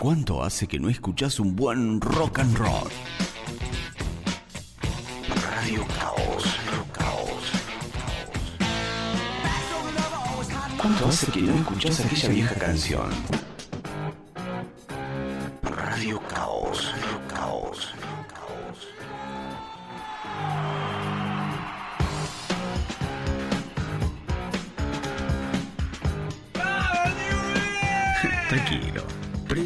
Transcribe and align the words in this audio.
¿Cuánto 0.00 0.42
hace 0.42 0.66
que 0.66 0.80
no 0.80 0.88
escuchás 0.88 1.38
un 1.40 1.54
buen 1.54 2.00
rock 2.00 2.38
and 2.38 2.56
roll? 2.56 2.88
Radio 5.52 5.86
Caos. 5.88 6.56
Caos. 6.90 7.52
¿Cuánto 10.78 11.06
hace 11.06 11.30
que 11.30 11.42
no 11.42 11.54
escuchás 11.54 12.00
aquella 12.00 12.28
vieja 12.30 12.54
canción? 12.54 13.10
Radio 15.62 16.18
Caos. 16.30 16.94
Radio 16.94 17.20
Caos. 17.28 17.92
Caos. 17.92 17.99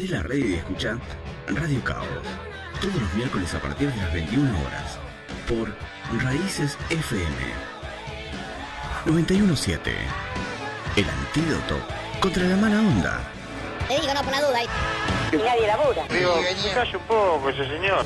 Prende 0.05 0.17
la 0.17 0.23
radio 0.23 0.45
y 0.45 0.53
escucha 0.55 0.97
Radio 1.47 1.83
Caos. 1.83 2.07
Todos 2.79 2.95
los 2.95 3.13
miércoles 3.15 3.53
a 3.55 3.59
partir 3.59 3.91
de 3.91 3.97
las 3.97 4.13
21 4.13 4.49
horas. 4.61 4.99
Por 5.47 5.73
Raíces 6.23 6.77
FM. 6.91 7.35
917. 9.05 9.91
El 10.95 11.09
antídoto 11.09 11.79
contra 12.19 12.43
la 12.43 12.55
mala 12.55 12.79
onda. 12.79 13.19
Te 13.87 13.99
digo, 13.99 14.13
no 14.13 14.21
por 14.21 14.31
la 14.31 14.41
duda. 14.41 14.59
Y 15.31 15.37
nadie 15.37 15.67
labura. 15.67 16.03
Digo, 16.09 16.35
calle 16.73 16.97
un 16.97 17.03
poco 17.03 17.49
ese 17.49 17.67
señor. 17.67 18.05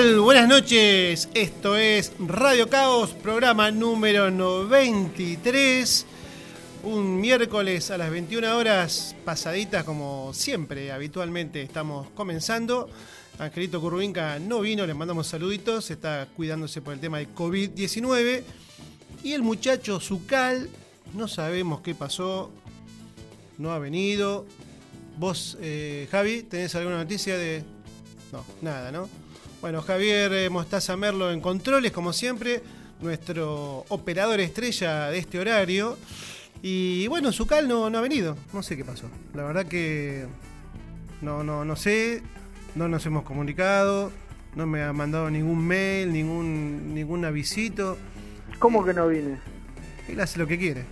Buenas 0.00 0.48
noches. 0.48 1.28
Esto 1.34 1.76
es 1.76 2.14
Radio 2.18 2.70
Caos, 2.70 3.10
programa 3.10 3.70
número 3.70 4.30
93. 4.30 6.06
Un 6.84 7.20
miércoles 7.20 7.90
a 7.90 7.98
las 7.98 8.10
21 8.10 8.56
horas 8.56 9.14
pasaditas 9.26 9.84
como 9.84 10.32
siempre, 10.32 10.90
habitualmente 10.90 11.60
estamos 11.60 12.08
comenzando. 12.14 12.88
Angelito 13.38 13.78
Curruinca 13.78 14.38
no 14.38 14.60
vino, 14.60 14.86
le 14.86 14.94
mandamos 14.94 15.26
saluditos, 15.26 15.90
está 15.90 16.26
cuidándose 16.34 16.80
por 16.80 16.94
el 16.94 17.00
tema 17.00 17.18
de 17.18 17.28
COVID-19. 17.34 18.42
Y 19.22 19.34
el 19.34 19.42
muchacho 19.42 20.00
Zucal, 20.00 20.70
no 21.12 21.28
sabemos 21.28 21.82
qué 21.82 21.94
pasó, 21.94 22.50
no 23.58 23.70
ha 23.70 23.78
venido. 23.78 24.46
Vos, 25.18 25.58
eh, 25.60 26.08
Javi, 26.10 26.42
¿tenés 26.44 26.74
alguna 26.74 26.96
noticia 26.96 27.36
de...? 27.36 27.64
No, 28.32 28.42
nada, 28.62 28.90
¿no? 28.90 29.19
Bueno, 29.60 29.82
Javier 29.82 30.32
eh, 30.32 30.50
Mostaza 30.50 30.96
Merlo 30.96 31.30
en 31.30 31.40
controles, 31.40 31.92
como 31.92 32.12
siempre, 32.12 32.62
nuestro 33.00 33.84
operador 33.88 34.40
estrella 34.40 35.08
de 35.10 35.18
este 35.18 35.38
horario. 35.38 35.98
Y 36.62 37.06
bueno, 37.08 37.30
Zucal 37.32 37.68
no, 37.68 37.90
no 37.90 37.98
ha 37.98 38.00
venido, 38.00 38.36
no 38.52 38.62
sé 38.62 38.76
qué 38.76 38.84
pasó. 38.84 39.08
La 39.34 39.44
verdad 39.44 39.66
que 39.66 40.26
no, 41.20 41.42
no, 41.44 41.64
no 41.64 41.76
sé, 41.76 42.22
no 42.74 42.88
nos 42.88 43.04
hemos 43.06 43.22
comunicado, 43.24 44.10
no 44.54 44.66
me 44.66 44.82
ha 44.82 44.92
mandado 44.92 45.30
ningún 45.30 45.66
mail, 45.66 46.12
ningún, 46.12 46.94
ningún 46.94 47.24
avisito. 47.24 47.96
¿Cómo 48.58 48.84
que 48.84 48.92
no 48.94 49.08
vine? 49.08 49.38
Él 50.08 50.20
hace 50.20 50.38
lo 50.38 50.46
que 50.46 50.58
quiere. 50.58 50.84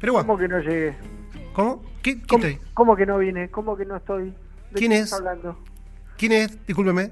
Pero 0.00 0.12
bueno, 0.14 0.26
¿Cómo 0.26 0.38
que 0.38 0.48
no 0.48 0.58
llegué? 0.60 0.94
¿cómo? 1.52 1.82
¿Qui- 1.82 2.02
¿Quién, 2.02 2.20
¿Cómo, 2.26 2.44
estoy? 2.44 2.66
cómo 2.74 2.96
que 2.96 3.06
no 3.06 3.18
vine? 3.18 3.50
¿Cómo 3.50 3.76
que 3.76 3.84
no 3.84 3.96
estoy? 3.96 4.30
¿De 4.30 4.34
¿Quién 4.78 4.92
qué 4.92 4.98
es? 4.98 5.12
hablando? 5.12 5.58
¿Quién 6.16 6.32
es? 6.32 6.66
Discúlpeme. 6.66 7.10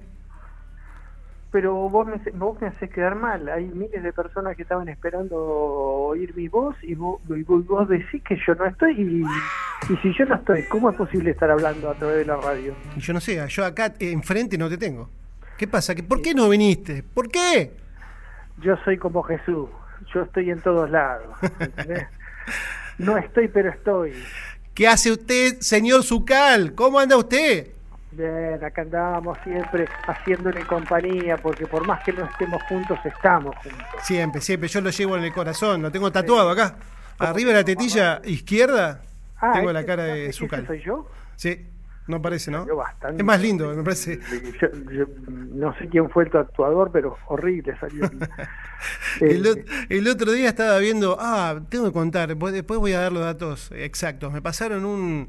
Pero 1.51 1.75
vos 1.89 2.07
me, 2.07 2.19
vos 2.33 2.61
me 2.61 2.69
haces 2.69 2.91
quedar 2.91 3.15
mal. 3.15 3.49
Hay 3.49 3.65
miles 3.67 4.03
de 4.03 4.13
personas 4.13 4.55
que 4.55 4.63
estaban 4.63 4.89
esperando 4.89 5.37
oír 5.37 6.35
mi 6.37 6.49
voz 6.49 6.77
y 6.83 6.95
vos, 6.95 7.21
y 7.29 7.43
vos, 7.43 7.89
decís 7.89 8.23
que 8.23 8.37
yo 8.47 8.55
no 8.55 8.67
estoy. 8.67 8.93
Y, 8.93 9.93
y 9.93 9.97
si 9.99 10.13
yo 10.19 10.27
no 10.27 10.35
estoy, 10.35 10.65
¿cómo 10.65 10.91
es 10.91 10.97
posible 10.97 11.31
estar 11.31 11.51
hablando 11.51 11.91
a 11.91 11.95
través 11.95 12.19
de 12.19 12.25
la 12.27 12.37
radio? 12.37 12.75
Y 12.97 13.01
yo 13.01 13.13
no 13.15 13.21
sé, 13.21 13.43
yo 13.49 13.65
acá 13.65 13.95
eh, 13.99 14.13
enfrente 14.13 14.59
no 14.59 14.69
te 14.69 14.77
tengo. 14.77 15.09
¿Qué 15.57 15.67
pasa? 15.67 15.95
¿Que 15.95 16.03
¿Por 16.03 16.21
qué 16.21 16.35
no 16.35 16.49
viniste? 16.51 17.03
¿Por 17.03 17.29
qué? 17.31 17.73
Yo 18.63 18.77
soy 18.85 18.99
como 18.99 19.23
Jesús. 19.23 19.69
Yo 20.15 20.23
estoy 20.23 20.51
en 20.51 20.61
todos 20.61 20.91
lados. 20.91 21.37
¿entendés? 21.59 22.07
no 22.99 23.17
estoy, 23.17 23.49
pero 23.49 23.71
estoy. 23.71 24.13
¿Qué 24.75 24.87
hace 24.87 25.11
usted, 25.11 25.59
señor 25.61 26.05
Zucal? 26.05 26.75
¿Cómo 26.75 27.01
anda 27.01 27.17
usted? 27.17 27.78
Bien, 28.19 28.65
acá 28.65 28.83
andábamos 28.83 29.39
siempre 29.45 29.87
haciéndole 30.07 30.67
compañía, 30.67 31.37
porque 31.37 31.67
por 31.67 31.87
más 31.87 32.03
que 32.03 32.13
no 32.13 32.25
estemos 32.25 32.61
juntos, 32.65 32.99
estamos 33.05 33.55
juntos. 33.63 33.87
Siempre, 34.03 34.41
siempre. 34.41 34.69
Yo 34.69 34.81
lo 34.81 34.91
llevo 34.91 35.17
en 35.17 35.23
el 35.25 35.33
corazón. 35.33 35.83
Lo 35.83 35.93
tengo 35.93 36.11
tatuado 36.11 36.51
acá. 36.51 36.75
Arriba 37.19 37.51
de 37.51 37.57
la 37.59 37.65
tetilla 37.65 38.21
izquierda 38.25 39.03
Ah, 39.41 39.53
tengo 39.55 39.73
la 39.73 39.81
¿ese- 39.81 39.87
cara 39.87 40.03
de 40.05 40.27
ese 40.27 40.33
Zucal. 40.41 40.67
soy 40.67 40.83
yo? 40.83 41.09
Sí, 41.37 41.65
no 42.09 42.21
parece, 42.21 42.51
¿no? 42.51 42.67
Bastante. 42.75 43.19
Es 43.23 43.25
más 43.25 43.41
lindo, 43.41 43.73
me 43.73 43.85
parece. 43.85 44.19
Yo- 44.61 44.91
yo 44.91 45.05
no 45.55 45.73
sé 45.79 45.89
quién 45.89 46.11
fue 46.11 46.25
el 46.25 46.31
tatuador, 46.31 46.91
pero 46.93 47.17
horrible 47.29 47.77
salió. 47.79 48.03
El, 49.21 49.47
Eh, 49.47 49.65
el 49.91 50.09
otro 50.09 50.33
día 50.33 50.49
estaba 50.49 50.79
viendo, 50.79 51.17
ah, 51.21 51.61
tengo 51.69 51.87
que 51.87 51.93
contar, 51.93 52.29
después 52.29 52.53
después 52.53 52.79
voy 52.81 52.93
a 52.95 53.01
dar 53.01 53.13
los 53.13 53.23
datos 53.23 53.71
exactos. 53.73 54.33
Me 54.33 54.41
pasaron 54.43 54.85
un, 54.85 55.29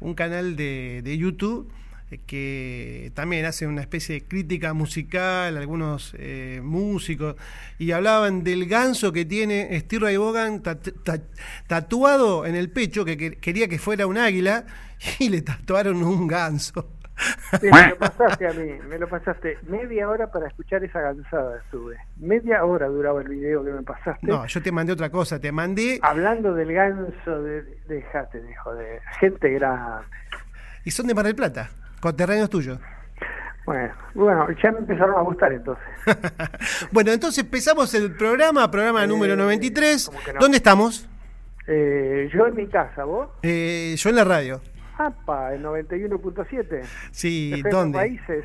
un 0.00 0.14
canal 0.14 0.56
de, 0.56 1.00
de 1.02 1.16
YouTube 1.18 1.70
que 2.18 3.10
también 3.14 3.44
hace 3.46 3.66
una 3.66 3.80
especie 3.80 4.16
de 4.16 4.20
crítica 4.26 4.72
musical, 4.74 5.56
algunos 5.56 6.14
eh, 6.18 6.60
músicos, 6.62 7.36
y 7.78 7.92
hablaban 7.92 8.44
del 8.44 8.66
ganso 8.68 9.12
que 9.12 9.24
tiene 9.24 9.78
Steve 9.80 10.06
Ray 10.06 10.16
Vaughan 10.16 10.62
tat- 10.62 10.92
tat- 11.04 11.22
tatuado 11.66 12.46
en 12.46 12.54
el 12.54 12.70
pecho, 12.70 13.04
que, 13.04 13.16
que- 13.16 13.36
quería 13.36 13.68
que 13.68 13.78
fuera 13.78 14.06
un 14.06 14.18
águila, 14.18 14.64
y 15.18 15.28
le 15.28 15.42
tatuaron 15.42 16.02
un 16.02 16.26
ganso. 16.26 16.88
Sí, 17.60 17.68
me 17.70 17.88
lo 17.90 17.98
pasaste 17.98 18.48
a 18.48 18.52
mí, 18.52 18.72
me 18.88 18.98
lo 18.98 19.06
pasaste. 19.06 19.58
Media 19.68 20.08
hora 20.08 20.32
para 20.32 20.48
escuchar 20.48 20.82
esa 20.82 21.00
cansada 21.02 21.58
estuve. 21.62 21.96
Media 22.16 22.64
hora 22.64 22.86
duraba 22.88 23.20
el 23.20 23.28
video 23.28 23.62
que 23.62 23.70
me 23.70 23.82
pasaste. 23.82 24.26
No, 24.26 24.44
yo 24.46 24.62
te 24.62 24.72
mandé 24.72 24.92
otra 24.94 25.10
cosa, 25.10 25.38
te 25.38 25.52
mandé, 25.52 26.00
Hablando 26.02 26.54
del 26.54 26.72
ganso, 26.72 27.42
de, 27.42 27.62
dejate 27.86 28.40
de 28.40 28.56
joder. 28.56 29.02
Gente 29.20 29.50
grande. 29.50 30.04
y 30.84 30.90
son 30.90 31.06
de 31.06 31.14
Mar 31.14 31.26
del 31.26 31.36
Plata, 31.36 31.70
conterráneos 32.02 32.50
tuyos. 32.50 32.78
Bueno, 33.64 33.94
bueno, 34.14 34.48
ya 34.60 34.72
me 34.72 34.78
empezaron 34.80 35.16
a 35.16 35.22
gustar 35.22 35.52
entonces. 35.52 35.84
bueno, 36.90 37.12
entonces 37.12 37.44
empezamos 37.44 37.94
el 37.94 38.16
programa, 38.16 38.68
programa 38.70 39.04
Eh, 39.04 39.06
número 39.06 39.36
93. 39.36 40.06
¿cómo 40.06 40.18
que 40.18 40.32
no? 40.32 40.40
¿Dónde 40.40 40.56
estamos? 40.56 41.08
Eh, 41.68 42.28
yo 42.34 42.48
en 42.48 42.56
mi 42.56 42.66
casa, 42.66 43.04
¿vos? 43.04 43.30
Eh, 43.42 43.94
yo 43.96 44.10
en 44.10 44.16
la 44.16 44.24
radio. 44.24 44.60
APA, 44.98 45.54
el 45.54 45.62
91.7. 45.62 46.82
Sí, 47.12 47.62
¿dónde? 47.70 47.98
Países. 47.98 48.44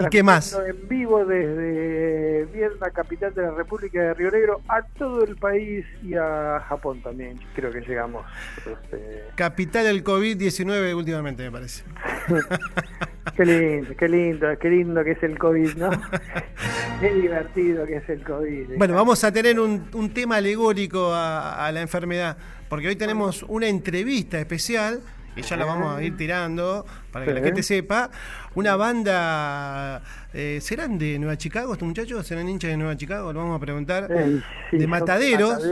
¿Y 0.00 0.08
qué 0.08 0.22
más? 0.22 0.58
En 0.66 0.88
vivo 0.88 1.24
desde 1.24 2.46
Vierna, 2.46 2.90
capital 2.90 3.34
de 3.34 3.42
la 3.42 3.50
República 3.52 4.00
de 4.00 4.14
Río 4.14 4.30
Negro, 4.30 4.60
a 4.68 4.82
todo 4.82 5.22
el 5.24 5.36
país 5.36 5.84
y 6.02 6.14
a 6.14 6.64
Japón 6.68 7.02
también. 7.02 7.38
Creo 7.54 7.70
que 7.70 7.80
llegamos. 7.80 8.24
Este, 8.58 9.24
Capital 9.34 9.84
del 9.84 10.02
COVID-19 10.02 10.96
últimamente, 10.96 11.42
me 11.42 11.52
parece. 11.52 11.84
qué 13.36 13.44
lindo, 13.44 13.94
qué 13.96 14.08
lindo, 14.08 14.46
qué 14.58 14.70
lindo 14.70 15.04
que 15.04 15.10
es 15.12 15.22
el 15.22 15.38
COVID, 15.38 15.74
¿no? 15.74 15.90
qué 17.00 17.14
divertido 17.14 17.86
que 17.86 17.96
es 17.96 18.08
el 18.08 18.24
COVID. 18.24 18.78
Bueno, 18.78 18.94
vamos 18.94 19.22
a 19.24 19.32
tener 19.32 19.60
un, 19.60 19.88
un 19.92 20.12
tema 20.12 20.36
alegórico 20.36 21.12
a, 21.12 21.66
a 21.66 21.72
la 21.72 21.82
enfermedad, 21.82 22.36
porque 22.68 22.88
hoy 22.88 22.96
tenemos 22.96 23.42
una 23.44 23.68
entrevista 23.68 24.38
especial, 24.38 25.00
y 25.36 25.42
ya 25.42 25.56
la 25.56 25.64
vamos 25.64 25.96
a 25.96 26.02
ir 26.02 26.16
tirando 26.16 26.84
para 27.10 27.24
que 27.24 27.34
la 27.34 27.40
gente 27.40 27.62
sepa. 27.62 28.10
Una 28.54 28.76
banda, 28.76 30.02
eh, 30.34 30.58
¿serán 30.60 30.98
de 30.98 31.18
Nueva 31.18 31.36
Chicago 31.38 31.72
estos 31.72 31.88
muchachos? 31.88 32.26
¿Serán 32.26 32.48
hinchas 32.48 32.70
de 32.70 32.76
Nueva 32.76 32.96
Chicago? 32.96 33.32
Lo 33.32 33.40
vamos 33.40 33.56
a 33.56 33.60
preguntar. 33.60 34.08
Eh, 34.10 34.40
si 34.70 34.78
de 34.78 34.86
Mataderos. 34.86 35.62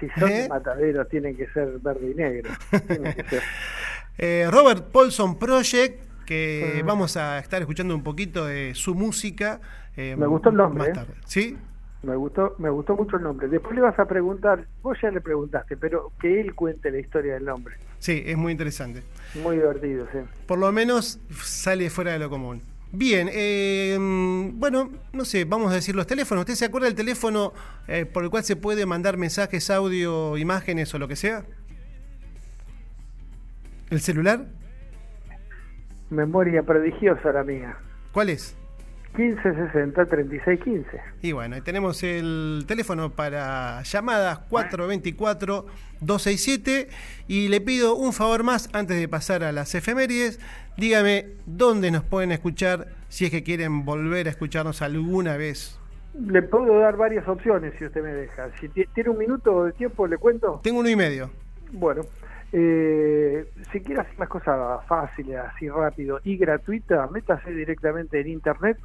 Si 0.00 0.08
son 0.18 0.30
¿Eh? 0.30 0.42
de 0.42 0.48
Mataderos, 0.48 1.08
tienen 1.08 1.36
que 1.36 1.46
ser 1.48 1.78
verde 1.80 2.10
y 2.10 2.14
negro. 2.14 2.50
Que 2.70 3.24
ser. 4.16 4.50
Robert 4.52 4.84
Paulson 4.92 5.38
Project, 5.38 6.24
que 6.24 6.74
Ujú. 6.78 6.86
vamos 6.86 7.16
a 7.16 7.38
estar 7.38 7.60
escuchando 7.60 7.94
un 7.94 8.02
poquito 8.02 8.46
de 8.46 8.74
su 8.74 8.94
música. 8.94 9.60
Me 9.96 10.14
gustó 10.26 10.50
el 10.50 10.56
nombre, 10.56 10.84
Más 10.84 10.92
tarde. 10.92 11.14
¿Sí? 11.26 11.56
Me 12.02 12.14
gustó, 12.14 12.54
me 12.58 12.70
gustó 12.70 12.96
mucho 12.96 13.16
el 13.16 13.24
nombre. 13.24 13.48
Después 13.48 13.74
le 13.74 13.80
vas 13.80 13.98
a 13.98 14.06
preguntar, 14.06 14.66
vos 14.82 14.96
ya 15.02 15.10
le 15.10 15.20
preguntaste, 15.20 15.76
pero 15.76 16.12
que 16.20 16.40
él 16.40 16.54
cuente 16.54 16.90
la 16.90 16.98
historia 16.98 17.34
del 17.34 17.44
nombre. 17.44 17.76
Sí, 17.98 18.22
es 18.24 18.36
muy 18.36 18.52
interesante. 18.52 19.02
Muy 19.42 19.56
divertido, 19.56 20.06
sí. 20.12 20.18
Por 20.46 20.58
lo 20.58 20.70
menos 20.70 21.20
sale 21.42 21.90
fuera 21.90 22.12
de 22.12 22.20
lo 22.20 22.30
común. 22.30 22.62
Bien, 22.90 23.28
eh, 23.30 23.98
bueno, 24.54 24.90
no 25.12 25.24
sé, 25.24 25.44
vamos 25.44 25.72
a 25.72 25.74
decir 25.74 25.94
los 25.94 26.06
teléfonos. 26.06 26.42
¿Usted 26.42 26.54
se 26.54 26.64
acuerda 26.64 26.86
del 26.86 26.94
teléfono 26.94 27.52
eh, 27.86 28.06
por 28.06 28.24
el 28.24 28.30
cual 28.30 28.44
se 28.44 28.56
puede 28.56 28.86
mandar 28.86 29.18
mensajes, 29.18 29.68
audio, 29.68 30.38
imágenes 30.38 30.94
o 30.94 30.98
lo 30.98 31.08
que 31.08 31.16
sea? 31.16 31.44
¿El 33.90 34.00
celular? 34.00 34.46
Memoria 36.10 36.62
prodigiosa 36.62 37.32
la 37.32 37.44
mía. 37.44 37.76
¿Cuál 38.12 38.30
es? 38.30 38.56
1560 39.18 40.06
3615. 40.06 41.00
Y 41.22 41.32
bueno, 41.32 41.60
tenemos 41.62 42.02
el 42.04 42.64
teléfono 42.68 43.10
para 43.10 43.82
llamadas 43.82 44.38
424-267 46.00 46.88
y 47.26 47.48
le 47.48 47.60
pido 47.60 47.96
un 47.96 48.12
favor 48.12 48.44
más 48.44 48.68
antes 48.72 48.98
de 48.98 49.08
pasar 49.08 49.42
a 49.44 49.52
las 49.52 49.74
efemérides. 49.74 50.38
Dígame 50.76 51.26
dónde 51.46 51.90
nos 51.90 52.04
pueden 52.04 52.32
escuchar 52.32 52.86
si 53.08 53.24
es 53.24 53.30
que 53.30 53.42
quieren 53.42 53.84
volver 53.84 54.26
a 54.28 54.30
escucharnos 54.30 54.82
alguna 54.82 55.36
vez. 55.36 55.78
Le 56.26 56.42
puedo 56.42 56.78
dar 56.78 56.96
varias 56.96 57.26
opciones 57.28 57.74
si 57.78 57.84
usted 57.84 58.02
me 58.02 58.12
deja. 58.12 58.48
Si 58.60 58.68
ti- 58.68 58.86
tiene 58.94 59.10
un 59.10 59.18
minuto 59.18 59.64
de 59.64 59.72
tiempo, 59.72 60.06
le 60.06 60.16
cuento. 60.18 60.60
Tengo 60.62 60.80
uno 60.80 60.88
y 60.88 60.96
medio. 60.96 61.30
Bueno, 61.72 62.02
eh, 62.52 63.46
si 63.72 63.80
quiere 63.80 64.00
hacer 64.00 64.18
las 64.18 64.28
cosas 64.28 64.84
fáciles, 64.86 65.36
así 65.36 65.68
rápido 65.68 66.20
y 66.24 66.36
gratuita, 66.36 67.06
métase 67.08 67.52
directamente 67.52 68.20
en 68.20 68.28
internet, 68.28 68.78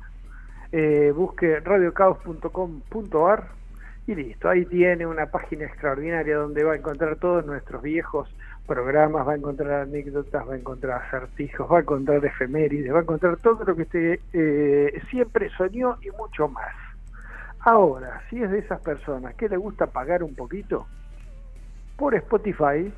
eh, 0.74 1.14
busque 1.16 1.60
radiocaos.com.ar 1.60 3.48
y 4.08 4.16
listo. 4.16 4.50
Ahí 4.50 4.66
tiene 4.66 5.06
una 5.06 5.28
página 5.28 5.66
extraordinaria 5.66 6.36
donde 6.36 6.64
va 6.64 6.74
a 6.74 6.78
encontrar 6.78 7.16
todos 7.18 7.46
nuestros 7.46 7.84
viejos 7.84 8.28
programas, 8.66 9.28
va 9.28 9.34
a 9.34 9.36
encontrar 9.36 9.82
anécdotas, 9.82 10.50
va 10.50 10.56
a 10.56 10.58
encontrar 10.58 11.04
acertijos, 11.04 11.72
va 11.72 11.78
a 11.78 11.82
encontrar 11.82 12.26
efemérides, 12.26 12.92
va 12.92 13.00
a 13.00 13.02
encontrar 13.04 13.38
todo 13.38 13.64
lo 13.64 13.76
que 13.76 13.84
usted 13.84 14.20
eh, 14.34 15.00
siempre 15.12 15.52
soñó 15.52 15.98
y 16.02 16.10
mucho 16.10 16.48
más. 16.48 16.74
Ahora, 17.60 18.24
si 18.30 18.42
es 18.42 18.50
de 18.50 18.58
esas 18.58 18.82
personas 18.82 19.36
que 19.36 19.48
le 19.48 19.58
gusta 19.58 19.86
pagar 19.86 20.24
un 20.24 20.34
poquito, 20.34 20.88
por 21.98 22.16
Spotify 22.16 22.92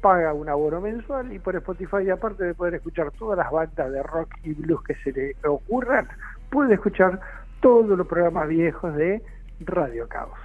paga 0.00 0.34
un 0.34 0.48
abono 0.48 0.80
mensual 0.80 1.32
y 1.32 1.38
por 1.38 1.54
Spotify 1.56 2.10
aparte 2.10 2.44
de 2.44 2.54
poder 2.54 2.74
escuchar 2.74 3.12
todas 3.12 3.38
las 3.38 3.50
bandas 3.50 3.90
de 3.90 4.02
rock 4.02 4.34
y 4.42 4.52
blues 4.52 4.82
que 4.82 4.96
se 4.96 5.12
le 5.12 5.34
ocurran 5.44 6.08
puede 6.54 6.74
escuchar 6.74 7.20
todos 7.60 7.98
los 7.98 8.06
programas 8.06 8.46
viejos 8.48 8.94
de 8.94 9.20
Radio 9.60 10.06
Caos 10.08 10.38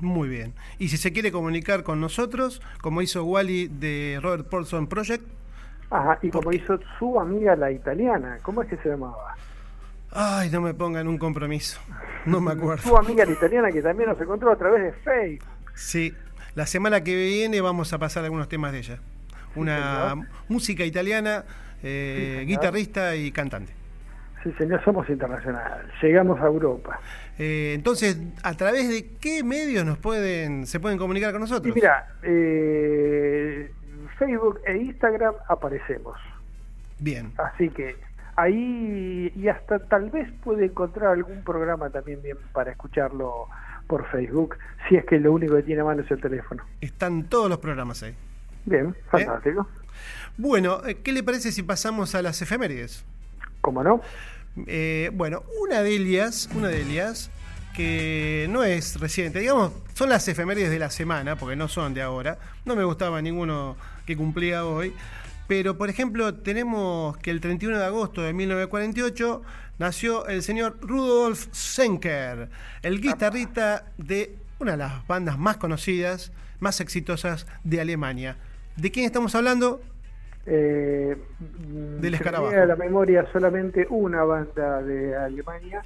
Muy 0.00 0.28
bien. 0.28 0.54
Y 0.78 0.88
si 0.88 0.96
se 0.96 1.12
quiere 1.12 1.30
comunicar 1.30 1.84
con 1.84 2.00
nosotros, 2.00 2.60
como 2.82 3.00
hizo 3.00 3.24
Wally 3.24 3.68
de 3.68 4.18
Robert 4.20 4.48
Paulson 4.48 4.88
Project, 4.88 5.22
Ajá, 5.90 6.18
y 6.22 6.30
como 6.30 6.50
hizo 6.52 6.78
su 6.98 7.20
amiga 7.20 7.54
la 7.54 7.70
italiana 7.70 8.38
¿cómo 8.42 8.62
es 8.62 8.68
que 8.68 8.76
se 8.78 8.88
llamaba? 8.88 9.36
ay, 10.10 10.50
no 10.50 10.60
me 10.60 10.74
pongan 10.74 11.06
un 11.08 11.18
compromiso. 11.18 11.78
No 12.26 12.40
me 12.40 12.52
su 12.52 12.58
acuerdo. 12.58 12.98
amiga 12.98 13.24
la 13.24 13.32
italiana 13.32 13.70
que 13.70 13.82
también 13.82 14.08
nos 14.10 14.20
encontró 14.20 14.50
a 14.50 14.56
través 14.56 14.82
de 14.82 14.92
Facebook 14.92 15.48
Sí, 15.74 16.12
la 16.54 16.66
semana 16.66 17.02
que 17.04 17.14
viene 17.14 17.60
vamos 17.60 17.92
a 17.92 17.98
pasar 17.98 18.24
algunos 18.24 18.48
temas 18.48 18.72
de 18.72 18.78
ella. 18.78 18.98
Una 19.56 20.14
música 20.48 20.84
italiana, 20.84 21.44
eh, 21.82 22.38
Sí, 22.40 22.46
guitarrista 22.46 23.14
y 23.16 23.30
cantante. 23.30 23.72
Sí 24.44 24.52
señor, 24.52 24.84
somos 24.84 25.08
internacionales 25.10 25.86
llegamos 26.00 26.40
a 26.40 26.46
Europa 26.46 27.00
Eh, 27.36 27.72
entonces, 27.74 28.16
¿a 28.44 28.54
través 28.54 28.88
de 28.88 29.16
qué 29.20 29.42
medios 29.42 29.84
nos 29.84 29.98
pueden 29.98 30.66
se 30.66 30.78
pueden 30.78 30.98
comunicar 30.98 31.32
con 31.32 31.40
y 31.40 31.44
nosotros? 31.44 31.74
mira 31.74 32.06
eh, 32.22 33.72
Facebook 34.18 34.60
e 34.64 34.76
Instagram 34.76 35.34
aparecemos 35.48 36.16
Bien. 36.98 37.32
Así 37.36 37.70
que 37.70 37.96
ahí 38.36 39.32
y 39.34 39.48
hasta 39.48 39.78
tal 39.78 40.10
vez 40.10 40.30
puede 40.42 40.66
encontrar 40.66 41.12
algún 41.12 41.42
programa 41.42 41.90
también 41.90 42.22
bien 42.22 42.38
para 42.52 42.70
escucharlo 42.70 43.48
por 43.86 44.08
Facebook, 44.10 44.56
si 44.88 44.96
es 44.96 45.04
que 45.04 45.18
lo 45.20 45.32
único 45.32 45.56
que 45.56 45.62
tiene 45.62 45.82
a 45.82 45.84
mano 45.84 46.02
es 46.02 46.10
el 46.10 46.20
teléfono. 46.20 46.64
Están 46.80 47.24
todos 47.24 47.50
los 47.50 47.58
programas 47.58 48.02
ahí. 48.02 48.14
Bien, 48.64 48.94
fantástico. 49.10 49.68
Bueno, 50.38 50.80
eh, 50.86 50.96
¿qué 51.02 51.12
le 51.12 51.22
parece 51.22 51.52
si 51.52 51.62
pasamos 51.62 52.14
a 52.14 52.22
las 52.22 52.40
efemérides? 52.40 53.04
¿Cómo 53.60 53.82
no? 53.82 54.00
Eh, 54.66 55.10
bueno, 55.14 55.42
una 55.60 55.82
de 55.82 55.94
ellas, 55.94 56.48
una 56.54 56.68
de 56.68 56.82
ellas, 56.82 57.30
que 57.74 58.46
no 58.50 58.62
es 58.62 59.00
reciente, 59.00 59.40
digamos, 59.40 59.72
son 59.94 60.08
las 60.08 60.26
efemérides 60.28 60.70
de 60.70 60.78
la 60.78 60.90
semana, 60.90 61.36
porque 61.36 61.56
no 61.56 61.68
son 61.68 61.92
de 61.92 62.02
ahora. 62.02 62.38
No 62.64 62.76
me 62.76 62.84
gustaba 62.84 63.20
ninguno 63.20 63.76
que 64.06 64.16
cumplía 64.16 64.64
hoy. 64.64 64.94
Pero, 65.46 65.76
por 65.76 65.90
ejemplo, 65.90 66.34
tenemos 66.34 67.16
que 67.18 67.30
el 67.30 67.40
31 67.40 67.78
de 67.78 67.84
agosto 67.84 68.22
de 68.22 68.32
1948 68.32 69.42
nació 69.78 70.26
el 70.26 70.42
señor 70.42 70.78
Rudolf 70.80 71.48
Schenker, 71.52 72.48
el 72.82 73.00
guitarrista 73.00 73.92
de 73.98 74.36
una 74.58 74.72
de 74.72 74.78
las 74.78 75.06
bandas 75.06 75.38
más 75.38 75.58
conocidas, 75.58 76.32
más 76.60 76.80
exitosas 76.80 77.46
de 77.64 77.80
Alemania. 77.80 78.36
¿De 78.76 78.90
quién 78.90 79.04
estamos 79.04 79.34
hablando? 79.34 79.82
Eh, 80.46 81.16
Del 81.38 82.00
se 82.02 82.10
me 82.10 82.16
escarabajo. 82.16 82.48
viene 82.50 82.62
a 82.62 82.66
la 82.66 82.76
memoria 82.76 83.26
solamente 83.32 83.86
una 83.88 84.24
banda 84.24 84.82
de 84.82 85.16
Alemania, 85.16 85.82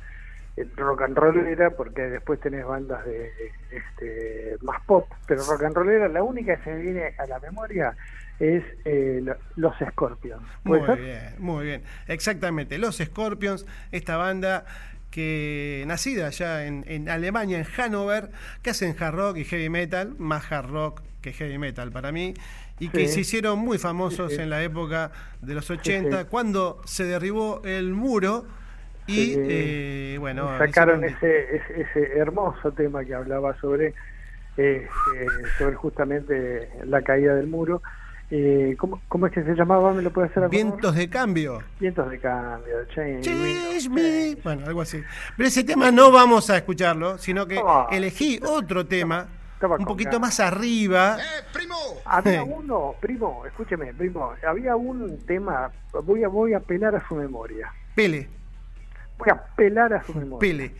el 0.56 0.70
rock 0.76 1.02
and 1.02 1.16
rollera, 1.16 1.70
porque 1.70 2.02
después 2.02 2.40
tenés 2.40 2.66
bandas 2.66 3.04
de 3.06 3.30
este, 3.70 4.56
más 4.62 4.80
pop, 4.86 5.06
pero 5.26 5.42
rock 5.44 5.62
and 5.64 5.76
rollera, 5.76 6.08
la 6.08 6.22
única 6.22 6.56
que 6.56 6.64
se 6.64 6.70
me 6.74 6.80
viene 6.82 7.14
a 7.18 7.26
la 7.26 7.38
memoria 7.38 7.96
es 8.40 8.64
eh, 8.84 9.20
lo- 9.22 9.36
los 9.56 9.74
Scorpions. 9.90 10.42
Muy 10.64 10.80
bien, 10.80 11.34
muy 11.38 11.64
bien. 11.64 11.82
Exactamente. 12.08 12.78
Los 12.78 12.96
Scorpions, 12.98 13.66
esta 13.92 14.16
banda 14.16 14.64
que 15.10 15.84
nacida 15.86 16.26
allá 16.26 16.66
en, 16.66 16.84
en 16.86 17.08
Alemania, 17.08 17.58
en 17.58 17.64
Hannover, 17.64 18.30
que 18.62 18.70
hacen 18.70 18.94
hard 18.98 19.14
rock 19.14 19.36
y 19.38 19.44
heavy 19.44 19.68
metal, 19.70 20.14
más 20.18 20.50
hard 20.52 20.70
rock 20.70 21.02
que 21.22 21.32
heavy 21.32 21.58
metal 21.58 21.90
para 21.90 22.12
mí, 22.12 22.34
y 22.80 22.88
que 22.88 23.06
Sí. 23.08 23.14
se 23.14 23.20
hicieron 23.20 23.58
muy 23.58 23.78
famosos 23.78 24.32
Sí, 24.32 24.40
en 24.40 24.50
la 24.50 24.62
época 24.62 25.10
de 25.42 25.54
los 25.54 25.70
80, 25.70 26.20
sí. 26.22 26.26
cuando 26.30 26.80
se 26.84 27.04
derribó 27.04 27.60
el 27.64 27.92
muro 27.94 28.44
y, 29.06 29.34
eh, 29.38 30.16
bueno, 30.20 30.56
sacaron 30.58 31.02
ese, 31.04 31.56
ese, 31.56 31.80
ese 31.80 32.18
hermoso 32.18 32.72
tema 32.72 33.04
que 33.04 33.14
hablaba 33.14 33.58
sobre 33.60 33.94
eh, 34.56 34.86
eh, 35.16 35.26
sobre 35.58 35.74
justamente 35.76 36.68
la 36.84 37.00
caída 37.02 37.34
del 37.36 37.46
muro. 37.46 37.80
Eh, 38.30 38.74
¿cómo, 38.78 39.00
¿Cómo 39.08 39.26
es 39.26 39.32
que 39.32 39.42
se 39.42 39.54
llamaba? 39.54 39.94
¿Me 39.94 40.02
lo 40.02 40.10
puede 40.12 40.26
hacer? 40.28 40.48
Vientos 40.50 40.94
de 40.94 41.08
cambio. 41.08 41.62
Vientos 41.80 42.10
de 42.10 42.18
cambio. 42.18 42.74
change, 42.94 43.88
me. 43.88 44.36
Bueno, 44.44 44.66
algo 44.66 44.82
así. 44.82 45.00
Pero 45.36 45.48
ese 45.48 45.64
tema 45.64 45.90
no 45.90 46.10
vamos 46.12 46.50
a 46.50 46.56
escucharlo, 46.58 47.16
sino 47.16 47.46
que 47.46 47.58
Ah. 47.64 47.86
elegí 47.90 48.38
otro 48.44 48.84
tema 48.84 49.28
un 49.66 49.84
poquito 49.84 50.10
ganas. 50.12 50.20
más 50.20 50.40
arriba. 50.40 51.16
Había 52.04 52.42
uno, 52.44 52.94
primo, 53.00 53.44
escúcheme, 53.46 53.92
primo, 53.94 54.32
había 54.46 54.76
un 54.76 55.24
tema, 55.26 55.70
voy 56.04 56.24
a, 56.24 56.28
voy 56.28 56.54
a 56.54 56.58
apelar 56.58 56.94
a 56.94 57.06
su 57.08 57.14
memoria. 57.16 57.72
Pele, 57.94 58.28
Voy 59.18 59.28
a 59.30 59.32
apelar 59.32 59.92
a 59.94 60.02
su 60.04 60.14
memoria. 60.14 60.38
pele. 60.38 60.72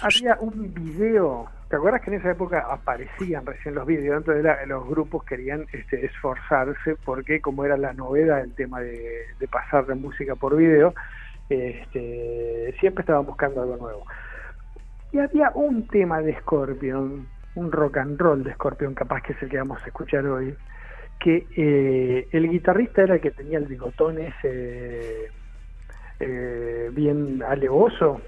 Había 0.00 0.36
un 0.40 0.72
video, 0.72 1.48
¿te 1.68 1.76
acuerdas 1.76 2.00
que 2.00 2.10
en 2.10 2.20
esa 2.20 2.30
época 2.30 2.66
aparecían 2.70 3.44
recién 3.44 3.74
los 3.74 3.86
videos? 3.86 4.18
Entonces 4.18 4.46
los 4.68 4.86
grupos 4.88 5.24
querían 5.24 5.66
este, 5.72 6.06
esforzarse 6.06 6.96
porque 7.04 7.40
como 7.40 7.64
era 7.64 7.76
la 7.76 7.92
novedad 7.92 8.40
el 8.40 8.54
tema 8.54 8.80
de, 8.80 9.26
de 9.38 9.48
pasar 9.48 9.84
de 9.86 9.94
música 9.96 10.34
por 10.36 10.56
video, 10.56 10.94
este, 11.50 12.74
siempre 12.80 13.02
estaban 13.02 13.26
buscando 13.26 13.62
algo 13.62 13.76
nuevo. 13.76 14.06
Y 15.12 15.18
había 15.18 15.50
un 15.54 15.86
tema 15.88 16.20
de 16.22 16.38
Scorpion, 16.40 17.28
un 17.54 17.70
rock 17.72 17.98
and 17.98 18.18
roll 18.20 18.42
de 18.42 18.52
Scorpion, 18.54 18.94
capaz 18.94 19.22
que 19.22 19.32
es 19.32 19.42
el 19.42 19.48
que 19.48 19.58
vamos 19.58 19.80
a 19.82 19.86
escuchar 19.86 20.24
hoy, 20.26 20.54
que 21.20 21.46
eh, 21.56 22.28
el 22.32 22.48
guitarrista 22.50 23.02
era 23.02 23.14
el 23.14 23.20
que 23.20 23.30
tenía 23.30 23.58
el 23.58 23.66
bigotón 23.66 24.18
ese 24.18 25.28
eh, 26.20 26.90
bien 26.92 27.42
alevoso. 27.42 28.20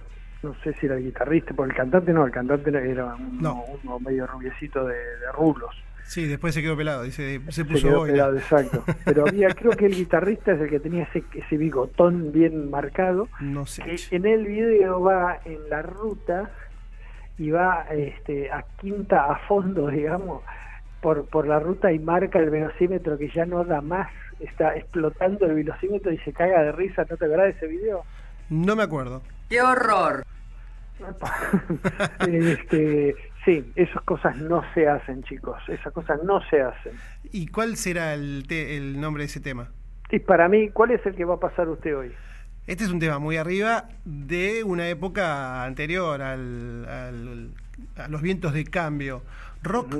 No 0.42 0.54
sé 0.62 0.74
si 0.74 0.86
era 0.86 0.96
el 0.96 1.04
guitarrista, 1.04 1.54
porque 1.54 1.70
el 1.72 1.76
cantante 1.76 2.12
no, 2.12 2.26
el 2.26 2.32
cantante 2.32 2.68
era 2.70 3.14
uno, 3.14 3.40
No. 3.40 3.64
uno 3.82 3.98
medio 4.00 4.26
rubiecito 4.26 4.84
de, 4.84 4.94
de 4.94 5.32
rulos. 5.32 5.74
Sí, 6.02 6.26
después 6.26 6.52
se 6.52 6.60
quedó 6.60 6.76
pelado, 6.76 7.02
dice, 7.02 7.40
se 7.46 7.52
Se 7.52 7.64
puso 7.64 7.88
quedó 7.88 8.00
boina. 8.00 8.12
pelado, 8.12 8.36
exacto. 8.36 8.84
Pero 9.06 9.26
había, 9.26 9.48
creo 9.54 9.72
que 9.72 9.86
el 9.86 9.94
guitarrista 9.94 10.52
es 10.52 10.60
el 10.60 10.68
que 10.68 10.80
tenía 10.80 11.04
ese, 11.04 11.24
ese 11.34 11.56
bigotón 11.56 12.30
bien 12.30 12.68
marcado. 12.70 13.28
No 13.40 13.64
sé. 13.64 13.82
que 13.84 14.16
en 14.16 14.26
el 14.26 14.44
video 14.46 15.00
va 15.00 15.40
en 15.46 15.70
la 15.70 15.80
ruta 15.80 16.50
y 17.38 17.50
va 17.50 17.86
este, 17.90 18.50
a 18.50 18.64
quinta 18.80 19.24
a 19.30 19.36
fondo, 19.48 19.88
digamos, 19.88 20.42
por, 21.00 21.26
por 21.26 21.46
la 21.46 21.58
ruta 21.60 21.92
y 21.92 21.98
marca 21.98 22.38
el 22.38 22.50
velocímetro 22.50 23.18
que 23.18 23.28
ya 23.28 23.44
no 23.46 23.64
da 23.64 23.80
más, 23.80 24.10
está 24.40 24.76
explotando 24.76 25.46
el 25.46 25.54
velocímetro 25.54 26.12
y 26.12 26.18
se 26.18 26.32
caga 26.32 26.62
de 26.62 26.72
risa, 26.72 27.04
¿no 27.08 27.16
te 27.16 27.24
acuerdas 27.24 27.46
de 27.46 27.50
ese 27.52 27.66
video? 27.66 28.04
No 28.50 28.76
me 28.76 28.82
acuerdo. 28.82 29.22
¡Qué 29.48 29.60
horror! 29.60 30.22
este, 32.20 33.14
sí, 33.44 33.72
esas 33.74 34.02
cosas 34.02 34.36
no 34.36 34.62
se 34.74 34.88
hacen, 34.88 35.22
chicos, 35.24 35.60
esas 35.68 35.92
cosas 35.92 36.22
no 36.24 36.40
se 36.48 36.62
hacen. 36.62 36.92
¿Y 37.32 37.48
cuál 37.48 37.76
será 37.76 38.14
el, 38.14 38.44
te- 38.46 38.76
el 38.76 39.00
nombre 39.00 39.22
de 39.22 39.26
ese 39.26 39.40
tema? 39.40 39.70
Y 40.10 40.20
para 40.20 40.48
mí, 40.48 40.68
¿cuál 40.70 40.92
es 40.92 41.04
el 41.06 41.14
que 41.14 41.24
va 41.24 41.34
a 41.34 41.40
pasar 41.40 41.68
usted 41.68 41.96
hoy? 41.96 42.12
Este 42.66 42.84
es 42.84 42.90
un 42.90 42.98
tema 42.98 43.18
muy 43.18 43.36
arriba 43.36 43.88
de 44.04 44.64
una 44.64 44.88
época 44.88 45.64
anterior 45.64 46.22
al, 46.22 46.86
al- 46.88 47.50
a 47.96 48.08
los 48.08 48.22
vientos 48.22 48.52
de 48.54 48.64
cambio. 48.64 49.22
Rock. 49.62 49.94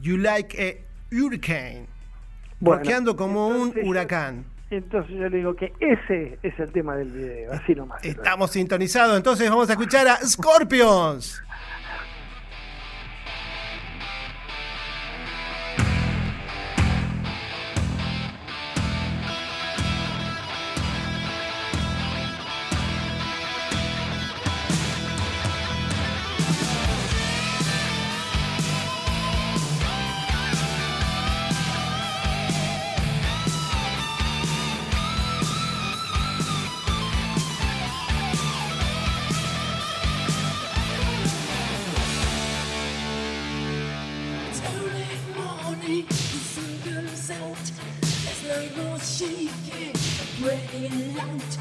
You 0.00 0.16
Like 0.18 0.56
a 0.62 1.14
Hurricane. 1.14 1.86
Bueno, 2.60 2.78
Rockeando 2.82 3.16
como 3.16 3.50
entonces 3.50 3.82
un 3.82 3.88
huracán. 3.90 4.44
Entonces 4.70 5.10
yo 5.16 5.28
le 5.28 5.36
digo 5.36 5.54
que 5.54 5.72
ese 5.80 6.38
es 6.42 6.58
el 6.58 6.72
tema 6.72 6.96
del 6.96 7.10
video, 7.10 7.52
así 7.52 7.74
nomás. 7.74 8.02
Estamos 8.04 8.50
sintonizados, 8.52 9.16
entonces 9.18 9.50
vamos 9.50 9.68
a 9.68 9.72
escuchar 9.72 10.08
a 10.08 10.16
Scorpions. 10.26 11.42
Breaking 50.42 51.14
light. 51.14 51.56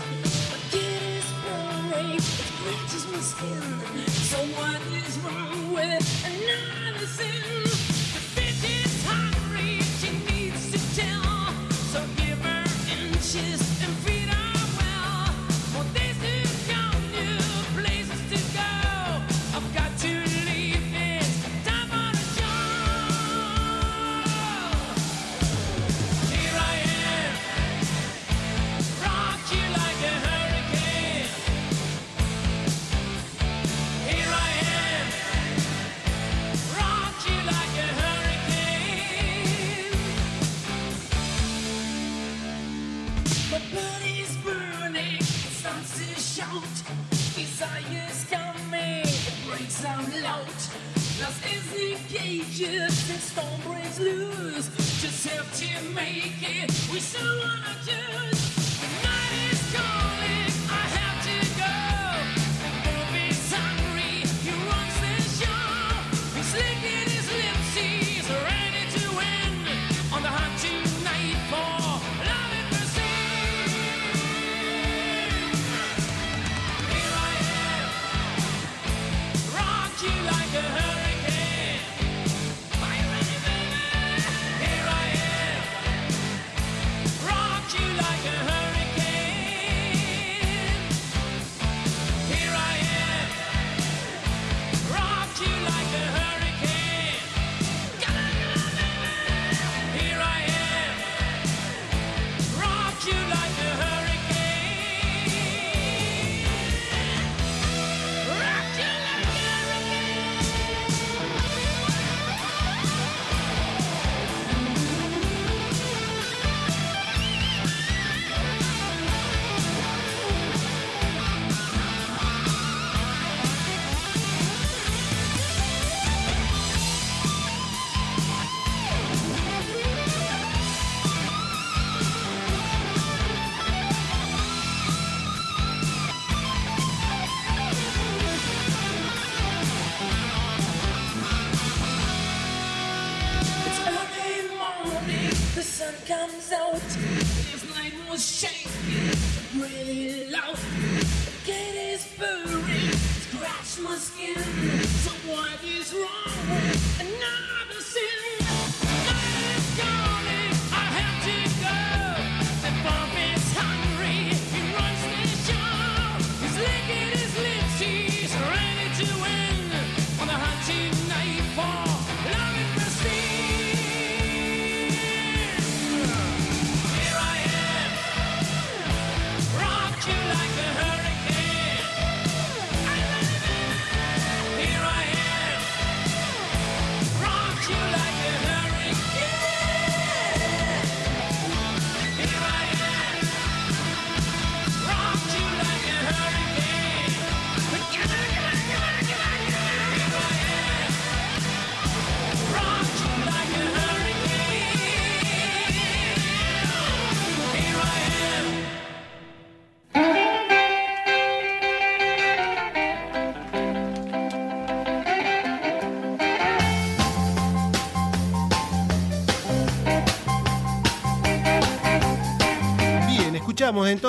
My 0.49 0.57
kid 0.71 1.03
is 1.19 1.29
boring, 1.43 2.15
it 2.15 2.51
bleaches 2.59 3.05
my 3.11 3.19
skin. 3.19 3.61
So 4.29 4.37
what 4.57 4.81
is 4.91 5.17
wrong 5.19 5.73
with 5.73 6.25
another 6.25 7.05
sin? 7.05 7.60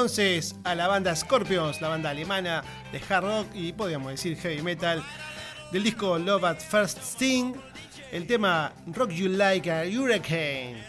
Entonces 0.03 0.57
a 0.65 0.75
la 0.75 0.89
banda 0.89 1.15
Scorpions, 1.15 1.81
la 1.81 1.87
banda 1.87 2.11
alemana 2.11 2.65
de 2.91 3.01
hard 3.09 3.25
rock 3.25 3.47
y 3.55 3.73
podríamos 3.73 4.11
decir 4.11 4.37
heavy 4.37 4.61
metal, 4.61 5.01
del 5.71 5.85
disco 5.85 6.19
Love 6.19 6.43
at 6.43 6.59
First 6.59 6.99
Sting, 7.05 7.55
el 8.11 8.27
tema 8.27 8.73
Rock 8.89 9.11
You 9.11 9.29
Like 9.29 9.71
a 9.71 9.85
Hurricane. 9.85 10.83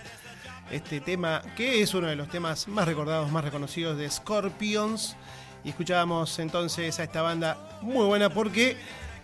Este 0.72 1.00
tema 1.00 1.43
que 1.55 1.84
es 1.84 1.93
uno 1.93 2.08
de 2.08 2.15
los 2.15 2.27
temas 2.27 2.67
más 2.67 2.88
recordados, 2.88 3.32
más 3.32 3.43
reconocidos 3.43 4.00
de 4.00 4.10
Scorpions. 4.10 5.15
Y 5.63 5.70
escuchábamos 5.70 6.39
entonces 6.39 7.00
a 7.00 7.03
esta 7.03 7.22
banda 7.22 7.79
muy 7.84 8.08
buena 8.08 8.32
porque 8.32 8.77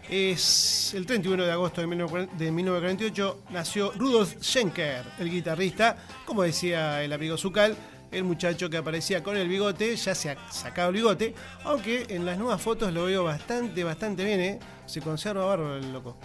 es 0.08 0.94
el 0.94 1.08
31 1.08 1.46
de 1.46 1.52
agosto 1.52 1.82
de 1.82 1.88
1940 1.88 2.36
de 2.44 2.52
1948 2.52 3.44
nació 3.50 3.92
Rudolf 3.94 4.36
Schenker, 4.40 5.04
el 5.18 5.32
guitarrista, 5.32 5.98
como 6.28 6.44
decía 6.44 7.04
el 7.04 7.12
amigo 7.12 7.38
Zucal, 7.38 7.76
el 8.12 8.24
muchacho 8.24 8.70
que 8.70 8.78
aparecía 8.78 9.24
con 9.24 9.38
el 9.38 9.48
bigote, 9.48 9.96
ya 9.96 10.16
se 10.16 10.32
ha 10.32 10.52
sacado 10.52 10.90
el 10.90 10.96
bigote, 10.96 11.34
aunque 11.64 12.06
en 12.10 12.26
las 12.26 12.38
nuevas 12.38 12.62
fotos 12.62 12.94
lo 12.94 13.06
veo 13.06 13.24
bastante, 13.24 13.84
bastante 13.84 14.24
bien, 14.24 14.40
¿eh? 14.40 14.60
se 14.86 15.02
conserva 15.02 15.46
bárbaro 15.46 15.78
el 15.78 15.94
loco. 15.94 16.18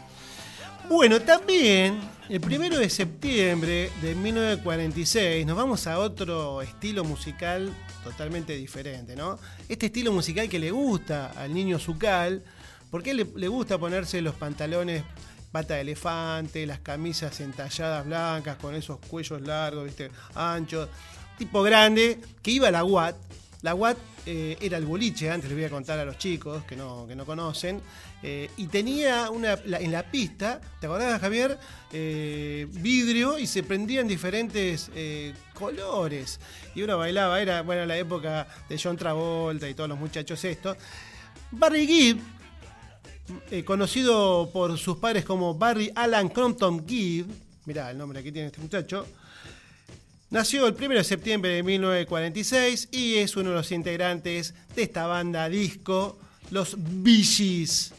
Bueno, 0.88 1.20
también 1.22 1.98
el 2.28 2.40
primero 2.40 2.78
de 2.78 2.90
septiembre 2.90 3.90
de 4.02 4.14
1946 4.14 5.46
nos 5.46 5.56
vamos 5.56 5.86
a 5.86 5.98
otro 5.98 6.60
estilo 6.60 7.04
musical 7.04 7.72
totalmente 8.02 8.54
diferente, 8.54 9.16
¿no? 9.16 9.38
Este 9.66 9.86
estilo 9.86 10.12
musical 10.12 10.46
que 10.48 10.58
le 10.58 10.70
gusta 10.70 11.32
al 11.36 11.54
niño 11.54 11.78
Zucal, 11.78 12.42
porque 12.90 13.14
le, 13.14 13.26
le 13.34 13.48
gusta 13.48 13.78
ponerse 13.78 14.20
los 14.20 14.34
pantalones 14.34 15.04
pata 15.54 15.74
de 15.74 15.82
elefante, 15.82 16.66
las 16.66 16.80
camisas 16.80 17.38
entalladas 17.38 18.04
blancas 18.04 18.56
con 18.56 18.74
esos 18.74 18.98
cuellos 18.98 19.40
largos, 19.40 19.84
¿viste? 19.84 20.10
anchos, 20.34 20.88
tipo 21.38 21.62
grande, 21.62 22.20
que 22.42 22.50
iba 22.50 22.68
a 22.68 22.70
la 22.70 22.84
UAT. 22.84 23.16
La 23.62 23.74
UAT 23.74 23.96
eh, 24.26 24.56
era 24.62 24.78
el 24.78 24.86
boliche, 24.86 25.30
antes 25.30 25.50
les 25.50 25.58
voy 25.58 25.66
a 25.66 25.70
contar 25.70 25.98
a 25.98 26.04
los 26.04 26.16
chicos 26.16 26.64
que 26.64 26.76
no, 26.76 27.06
que 27.06 27.14
no 27.14 27.26
conocen, 27.26 27.82
eh, 28.22 28.50
y 28.56 28.68
tenía 28.68 29.28
una, 29.30 29.52
en 29.52 29.92
la 29.92 30.02
pista, 30.02 30.62
¿te 30.80 30.86
acordás 30.86 31.20
Javier? 31.20 31.58
Eh, 31.92 32.66
vidrio 32.70 33.38
y 33.38 33.46
se 33.46 33.62
prendían 33.62 34.08
diferentes 34.08 34.90
colores. 35.52 36.40
Y 36.74 36.82
uno 36.82 36.96
bailaba, 36.96 37.40
era 37.40 37.60
bueno, 37.60 37.84
la 37.84 37.98
época 37.98 38.46
de 38.66 38.80
John 38.82 38.96
Travolta 38.96 39.68
y 39.68 39.74
todos 39.74 39.90
los 39.90 39.98
muchachos 39.98 40.42
estos. 40.44 40.78
Barry 41.50 41.86
Gibb, 41.86 43.64
conocido 43.66 44.48
por 44.50 44.78
sus 44.78 44.96
padres 44.96 45.24
como 45.24 45.54
Barry 45.54 45.92
Alan 45.94 46.30
Crompton 46.30 46.88
Gibb, 46.88 47.26
mirá 47.66 47.90
el 47.90 47.98
nombre 47.98 48.22
que 48.22 48.32
tiene 48.32 48.46
este 48.46 48.60
muchacho, 48.60 49.06
nació 50.34 50.66
el 50.66 50.74
1 50.74 50.96
de 50.96 51.04
septiembre 51.04 51.50
de 51.52 51.62
1946 51.62 52.88
y 52.90 53.18
es 53.18 53.36
uno 53.36 53.50
de 53.50 53.54
los 53.54 53.70
integrantes 53.70 54.52
de 54.74 54.82
esta 54.82 55.06
banda 55.06 55.48
disco, 55.48 56.18
los 56.50 56.76
Gees. 57.04 57.92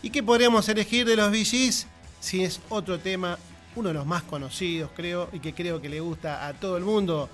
¿Y 0.00 0.10
qué 0.10 0.22
podríamos 0.22 0.68
elegir 0.68 1.04
de 1.04 1.16
los 1.16 1.32
Gees? 1.32 1.88
Si 2.20 2.44
es 2.44 2.60
otro 2.68 3.00
tema, 3.00 3.36
uno 3.74 3.88
de 3.88 3.94
los 3.94 4.06
más 4.06 4.22
conocidos 4.22 4.92
creo 4.94 5.28
y 5.32 5.40
que 5.40 5.54
creo 5.54 5.82
que 5.82 5.88
le 5.88 5.98
gusta 5.98 6.46
a 6.46 6.52
todo 6.52 6.76
el 6.76 6.84
mundo, 6.84 7.28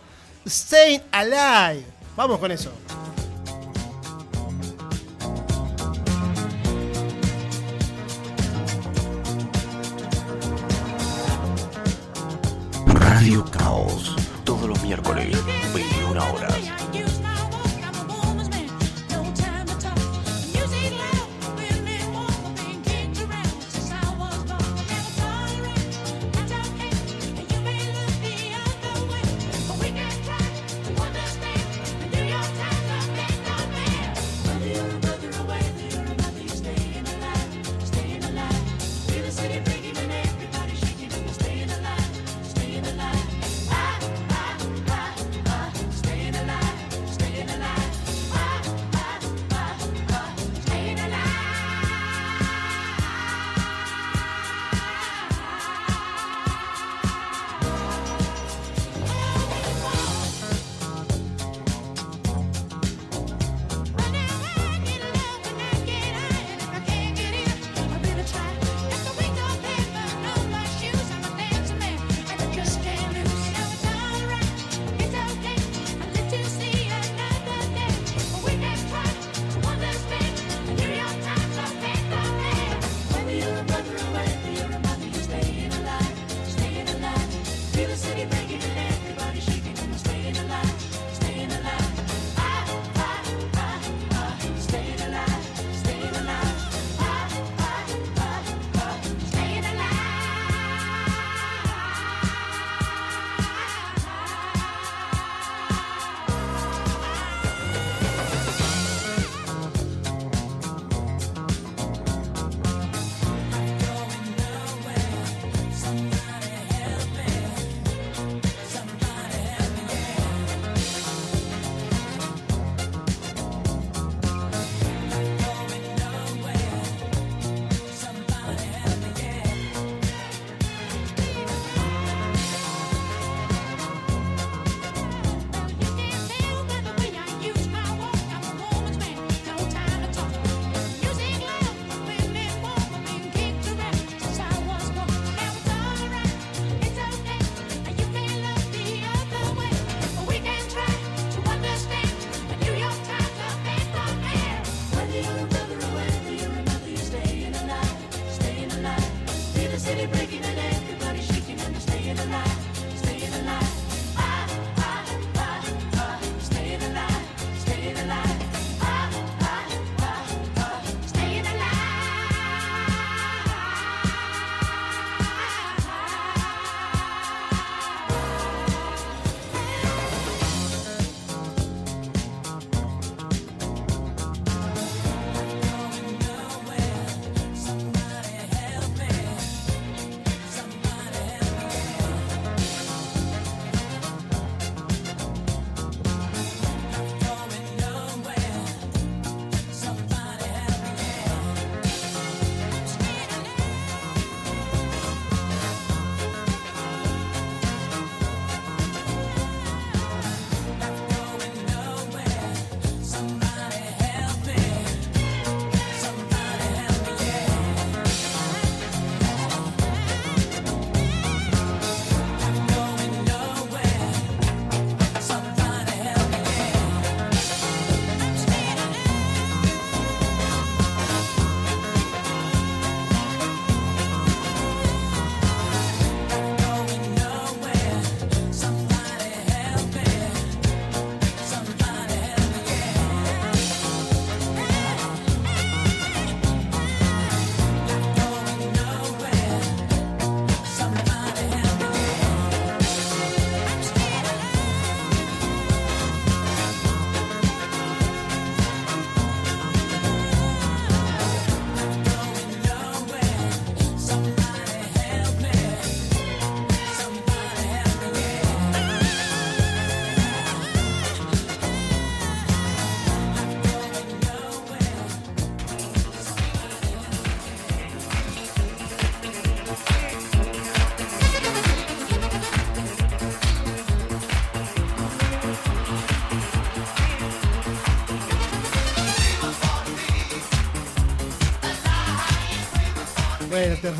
Staying 0.48 1.02
Alive. 1.12 1.84
Vamos 2.16 2.38
con 2.38 2.50
eso. 2.50 2.72
Radio 13.22 13.44
Caos. 13.50 14.21
Miércoles, 14.82 15.36
21 15.72 16.16
horas. 16.18 16.81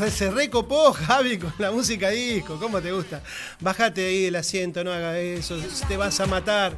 Se 0.09 0.31
recopó 0.31 0.93
Javi 0.93 1.37
con 1.37 1.53
la 1.57 1.71
música 1.71 2.09
disco. 2.09 2.57
¿Cómo 2.57 2.81
te 2.81 2.91
gusta? 2.91 3.21
Bájate 3.59 4.05
ahí 4.05 4.23
del 4.23 4.35
asiento, 4.37 4.83
no 4.83 4.91
hagas 4.91 5.17
eso, 5.17 5.57
te 5.87 5.97
vas 5.97 6.19
a 6.21 6.25
matar. 6.25 6.73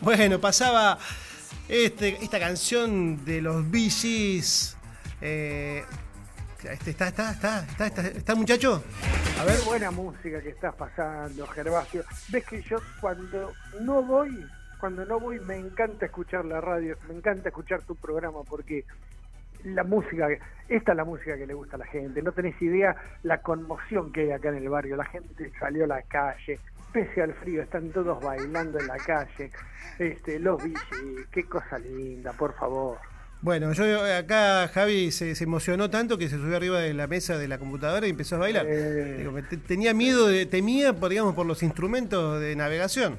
Bueno, 0.00 0.38
pasaba 0.38 0.98
este, 1.68 2.22
esta 2.22 2.38
canción 2.38 3.24
de 3.24 3.40
los 3.40 3.64
Gees. 3.72 4.76
Eh, 5.22 5.84
este, 6.70 6.90
¿está, 6.90 7.08
está, 7.08 7.32
está, 7.32 7.60
está, 7.60 7.86
está, 7.86 8.02
está 8.08 8.34
muchacho? 8.34 8.82
A 9.40 9.44
ver. 9.44 9.58
Buena 9.64 9.90
música 9.90 10.42
que 10.42 10.50
estás 10.50 10.74
pasando, 10.74 11.46
Gervasio. 11.46 12.04
Ves 12.28 12.44
que 12.44 12.62
yo 12.62 12.78
cuando 13.00 13.52
no 13.80 14.02
voy, 14.02 14.46
cuando 14.80 15.04
no 15.06 15.18
voy 15.18 15.40
me 15.40 15.56
encanta 15.56 16.06
escuchar 16.06 16.44
la 16.44 16.60
radio, 16.60 16.96
me 17.08 17.14
encanta 17.14 17.48
escuchar 17.48 17.82
tu 17.82 17.94
programa 17.96 18.42
porque 18.44 18.84
la 19.64 19.84
música, 19.84 20.28
esta 20.68 20.92
es 20.92 20.96
la 20.96 21.04
música 21.04 21.36
que 21.36 21.46
le 21.46 21.54
gusta 21.54 21.76
a 21.76 21.78
la 21.78 21.86
gente. 21.86 22.22
No 22.22 22.32
tenés 22.32 22.60
idea 22.60 22.96
la 23.22 23.42
conmoción 23.42 24.12
que 24.12 24.22
hay 24.22 24.30
acá 24.32 24.50
en 24.50 24.56
el 24.56 24.68
barrio. 24.68 24.96
La 24.96 25.06
gente 25.06 25.50
salió 25.58 25.84
a 25.84 25.88
la 25.88 26.02
calle, 26.02 26.60
pese 26.92 27.22
al 27.22 27.34
frío, 27.34 27.62
están 27.62 27.90
todos 27.90 28.22
bailando 28.22 28.78
en 28.78 28.86
la 28.86 28.96
calle. 28.98 29.50
Este, 29.98 30.38
los 30.38 30.62
bichis, 30.62 31.26
qué 31.32 31.44
cosa 31.44 31.78
linda, 31.78 32.32
por 32.32 32.54
favor. 32.54 32.98
Bueno, 33.40 33.72
yo 33.72 34.02
acá 34.16 34.68
Javi 34.68 35.12
se, 35.12 35.34
se 35.34 35.44
emocionó 35.44 35.90
tanto 35.90 36.16
que 36.16 36.30
se 36.30 36.36
subió 36.36 36.56
arriba 36.56 36.80
de 36.80 36.94
la 36.94 37.06
mesa 37.06 37.36
de 37.36 37.46
la 37.46 37.58
computadora 37.58 38.06
y 38.06 38.10
empezó 38.10 38.36
a 38.36 38.38
bailar. 38.38 38.64
Eh. 38.66 39.16
Digo, 39.18 39.34
tenía 39.66 39.92
miedo, 39.92 40.28
de, 40.28 40.46
temía, 40.46 40.92
digamos, 40.92 41.34
por 41.34 41.44
los 41.44 41.62
instrumentos 41.62 42.40
de 42.40 42.56
navegación. 42.56 43.18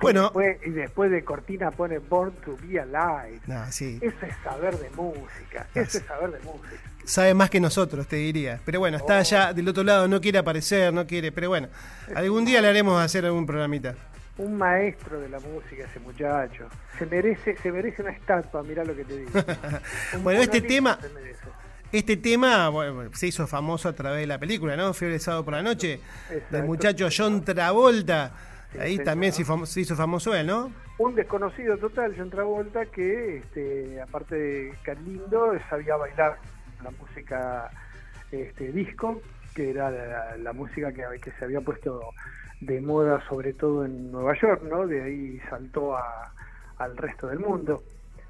Bueno, 0.00 0.24
Después- 0.24 0.58
y 0.66 0.70
después 0.70 1.10
de 1.10 1.24
Cortina 1.24 1.70
pone 1.70 1.98
Born 1.98 2.32
to 2.44 2.56
Be 2.62 2.78
Alive. 2.80 3.40
no, 3.46 3.64
sí, 3.72 3.98
Eso 4.02 4.26
es 4.26 4.34
saber 4.44 4.76
de 4.78 4.90
música, 4.90 5.66
eso 5.74 5.98
es 5.98 6.04
saber 6.04 6.32
de 6.32 6.38
música. 6.40 6.76
sabe 7.04 7.32
más 7.34 7.48
que 7.48 7.60
nosotros, 7.60 8.06
te 8.06 8.16
diría. 8.16 8.60
Pero 8.64 8.78
bueno, 8.80 8.98
está 8.98 9.18
allá 9.18 9.52
del 9.54 9.66
otro 9.68 9.82
lado, 9.84 10.06
no 10.06 10.20
quiere 10.20 10.38
aparecer, 10.38 10.92
no 10.92 11.06
quiere. 11.06 11.32
Pero 11.32 11.48
bueno, 11.48 11.68
algún 12.14 12.44
día 12.44 12.60
le 12.60 12.68
haremos 12.68 13.00
hacer 13.02 13.24
algún 13.24 13.46
programita. 13.46 13.94
Un 14.38 14.58
maestro 14.58 15.18
de 15.18 15.30
la 15.30 15.40
música 15.40 15.84
ese 15.90 15.98
muchacho. 16.00 16.68
Se 16.98 17.06
merece, 17.06 17.56
se 17.56 17.72
merece 17.72 18.02
una 18.02 18.10
estatua, 18.10 18.62
mirá 18.64 18.84
lo 18.84 18.94
que 18.94 19.04
te 19.04 19.16
digo. 19.16 19.30
Bueno, 20.22 20.42
este 20.42 20.60
tema-. 20.60 20.98
Este 21.92 22.16
tema 22.18 22.68
bueno, 22.68 23.10
se 23.14 23.28
hizo 23.28 23.46
famoso 23.46 23.88
a 23.88 23.94
través 23.94 24.20
de 24.20 24.26
la 24.26 24.38
película, 24.38 24.76
¿no? 24.76 24.92
Fiebre 24.92 25.18
sábado 25.20 25.44
por 25.44 25.54
la 25.54 25.62
noche, 25.62 26.00
del 26.28 26.38
Exacto. 26.38 26.66
muchacho 26.66 27.08
John 27.16 27.42
Travolta. 27.44 28.32
Ahí 28.78 28.98
también 28.98 29.32
se, 29.32 29.44
fam- 29.44 29.64
se 29.66 29.80
hizo 29.80 29.96
famoso 29.96 30.34
él, 30.34 30.46
¿no? 30.46 30.70
Un 30.98 31.14
desconocido 31.14 31.76
total, 31.78 32.14
John 32.16 32.30
Travolta, 32.30 32.86
que 32.86 33.38
este, 33.38 34.00
aparte 34.00 34.34
de 34.36 34.74
Lindo, 35.04 35.52
sabía 35.70 35.96
bailar 35.96 36.38
la 36.82 36.90
música 36.90 37.70
este, 38.32 38.72
disco, 38.72 39.20
que 39.54 39.70
era 39.70 39.90
la, 39.90 40.36
la 40.36 40.52
música 40.52 40.92
que, 40.92 41.02
que 41.20 41.30
se 41.32 41.44
había 41.44 41.60
puesto 41.60 42.00
de 42.60 42.80
moda 42.80 43.22
sobre 43.28 43.52
todo 43.52 43.84
en 43.84 44.10
Nueva 44.10 44.34
York, 44.40 44.62
¿no? 44.62 44.86
De 44.86 45.02
ahí 45.02 45.40
saltó 45.50 45.96
a- 45.96 46.32
al 46.78 46.96
resto 46.96 47.26
del 47.28 47.38
mundo. 47.40 47.82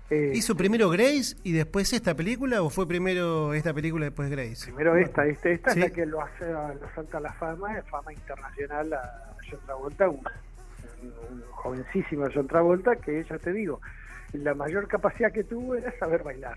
Eh, 0.09 0.31
¿Hizo 0.35 0.57
primero 0.57 0.89
Grace 0.89 1.35
y 1.43 1.51
después 1.53 1.93
esta 1.93 2.15
película 2.15 2.63
o 2.63 2.71
fue 2.71 2.87
primero 2.87 3.53
esta 3.55 3.75
película 3.75 4.07
y 4.07 4.09
después 4.11 4.31
Grace? 4.31 4.67
Primero 4.67 4.95
esta, 4.97 5.27
esta, 5.27 5.49
esta 5.49 5.71
Sí. 5.73 5.81
es 5.81 5.89
la 5.89 5.95
que 5.95 6.07
lo 6.07 6.21
hace, 6.23 6.47
lo 6.49 6.89
salta 6.95 7.19
a 7.19 7.21
la 7.21 7.33
fama, 7.33 7.69
fama 7.91 8.13
internacional 8.13 8.93
a 8.93 9.36
John 9.51 9.61
Travolta, 9.67 10.09
un, 10.09 10.21
un 11.03 11.43
jovencísimo 11.51 12.27
John 12.35 12.47
Travolta 12.47 12.97
que 12.97 13.25
ya 13.25 13.39
te 13.39 13.53
digo, 13.53 13.81
la 14.33 14.55
mayor 14.55 14.89
capacidad 14.89 15.33
que 15.33 15.45
tuvo 15.45 15.75
era 15.75 15.97
saber 15.99 16.23
bailar. 16.23 16.57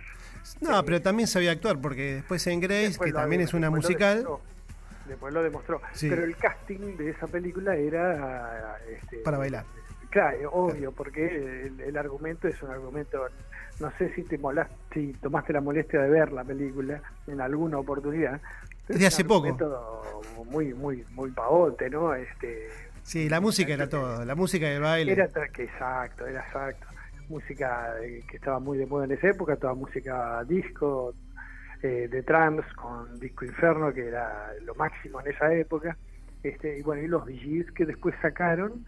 No, 0.62 0.84
pero 0.86 1.02
también 1.02 1.28
sabía 1.28 1.52
actuar 1.52 1.80
porque 1.80 2.15
después 2.15 2.45
en 2.47 2.60
Grace, 2.60 2.88
Después 2.89 3.12
que 3.12 3.13
también 3.13 3.41
es 3.41 3.54
una 3.54 3.67
lo 3.67 3.75
musical, 3.75 4.17
demostró. 4.19 4.41
Después 5.08 5.34
lo 5.34 5.43
demostró. 5.43 5.82
Sí. 5.93 6.10
Pero 6.10 6.23
el 6.23 6.36
casting 6.36 6.97
de 6.97 7.10
esa 7.10 7.28
película 7.28 7.75
era... 7.75 8.78
este, 8.89 9.17
para 9.17 9.38
bailar. 9.38 9.65
Claro, 10.10 10.52
obvio, 10.52 10.91
porque 10.91 11.65
el, 11.67 11.80
el 11.82 11.97
argumento 11.97 12.47
es 12.47 12.62
un 12.63 12.71
argumento. 12.71 13.28
No 13.80 13.91
sé 13.97 14.13
si 14.13 14.23
te 14.23 14.38
molas, 14.38 14.67
si 14.93 15.13
tomaste 15.13 15.54
la 15.54 15.62
molestia 15.62 16.02
de 16.02 16.10
ver 16.10 16.32
la 16.32 16.43
película 16.43 17.02
en 17.28 17.41
alguna 17.41 17.78
oportunidad. 17.78 18.41
Es 18.89 18.99
de 18.99 19.08
hace 19.08 19.23
poco. 19.23 19.58
Muy, 20.49 20.73
muy, 20.73 21.06
muy 21.12 21.32
pavote, 21.32 21.89
¿no? 21.89 22.13
Este, 22.15 22.67
Sí, 23.10 23.28
la 23.28 23.41
música 23.41 23.73
era 23.73 23.89
todo, 23.89 24.23
la 24.23 24.36
música 24.36 24.67
del 24.67 24.82
baile. 24.82 25.13
era 25.13 25.25
exacto, 25.25 26.28
era 26.28 26.41
exacto. 26.41 26.86
Música 27.28 27.95
que 28.02 28.38
estaba 28.38 28.60
muy 28.60 28.78
de 28.78 28.86
moda 28.86 29.06
en 29.06 29.12
esa 29.13 29.30
época, 29.30 29.56
toda 29.56 29.73
música 29.73 30.43
disco, 30.43 31.13
eh, 31.82 32.08
de 32.08 32.23
trance 32.23 32.67
con 32.75 33.19
Disco 33.19 33.45
Inferno, 33.45 33.93
que 33.93 34.08
era 34.08 34.52
lo 34.63 34.75
máximo 34.75 35.21
en 35.21 35.28
esa 35.34 35.52
época. 35.54 35.97
Este, 36.43 36.78
y 36.78 36.82
bueno, 36.84 37.02
y 37.02 37.08
los 37.08 37.25
VGs 37.25 37.71
que 37.71 37.86
después 37.86 38.13
sacaron 38.21 38.86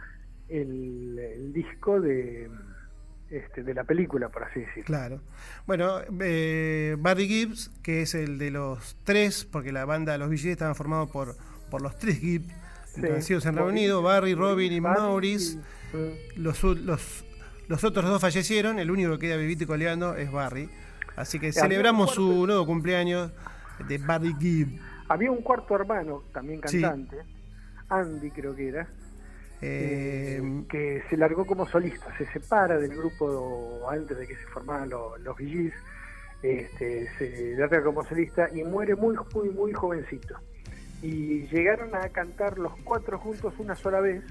el, 0.49 1.17
el 1.17 1.53
disco 1.53 1.99
de, 1.99 2.47
este, 3.31 3.63
de 3.63 3.73
la 3.73 3.83
película, 3.83 4.29
por 4.29 4.43
así 4.43 4.59
decirlo. 4.59 4.83
Claro. 4.85 5.21
Bueno, 5.65 5.99
eh, 6.21 6.95
Barry 6.99 7.27
Gibbs, 7.27 7.69
que 7.81 8.01
es 8.03 8.13
el 8.13 8.37
de 8.37 8.51
los 8.51 8.95
tres, 9.03 9.45
porque 9.45 9.71
la 9.71 9.85
banda 9.85 10.11
de 10.11 10.17
los 10.19 10.29
VGs 10.29 10.45
estaban 10.45 10.75
formados 10.75 11.09
por, 11.09 11.35
por 11.69 11.81
los 11.81 11.97
tres 11.97 12.19
Gibbs, 12.19 12.53
Sí. 12.93 13.01
nacidos 13.01 13.45
en 13.45 13.53
Reino 13.55 13.63
Bobby, 13.67 13.79
Unido, 13.79 14.01
Barry, 14.01 14.33
Robin 14.35 14.73
y 14.73 14.79
Barry 14.81 14.99
Maurice. 15.01 15.53
y- 15.93 15.97
mm. 15.97 16.43
Los, 16.43 16.61
los, 16.63 17.25
los 17.69 17.83
otros 17.85 18.05
dos 18.05 18.19
fallecieron, 18.21 18.79
el 18.79 18.91
único 18.91 19.11
que 19.17 19.27
queda 19.27 19.37
vivito 19.37 19.63
y 19.63 19.67
coleando 19.67 20.15
es 20.17 20.29
Barry. 20.29 20.69
Así 21.15 21.39
que 21.39 21.53
celebramos 21.53 22.11
su 22.11 22.45
nuevo 22.45 22.65
cumpleaños 22.65 23.31
de 23.87 23.97
Barry 23.97 24.35
Gibbs. 24.39 24.81
Había 25.07 25.31
un 25.31 25.41
cuarto 25.41 25.75
hermano, 25.75 26.23
también 26.33 26.59
Sí. 26.65 26.81
cantante, 26.81 27.17
Andy 27.89 28.29
creo 28.31 28.55
que 28.55 28.67
era, 28.69 28.87
Eh, 29.63 30.41
que 30.67 31.03
se 31.07 31.17
largó 31.17 31.45
como 31.45 31.67
solista, 31.67 32.07
se 32.17 32.25
separa 32.27 32.79
del 32.79 32.97
grupo 32.97 33.87
antes 33.87 34.17
de 34.17 34.25
que 34.25 34.35
se 34.35 34.47
formaran 34.47 34.89
los, 34.89 35.19
los 35.21 35.37
VGs, 35.37 35.73
este, 36.41 37.07
se 37.17 37.55
larga 37.55 37.83
como 37.83 38.03
solista 38.03 38.49
y 38.53 38.63
muere 38.63 38.95
muy, 38.95 39.15
muy, 39.35 39.49
muy 39.49 39.73
jovencito. 39.73 40.35
Y 41.03 41.47
llegaron 41.47 41.95
a 41.95 42.09
cantar 42.09 42.57
los 42.57 42.73
cuatro 42.83 43.19
juntos 43.19 43.53
una 43.59 43.75
sola 43.75 44.01
vez. 44.01 44.23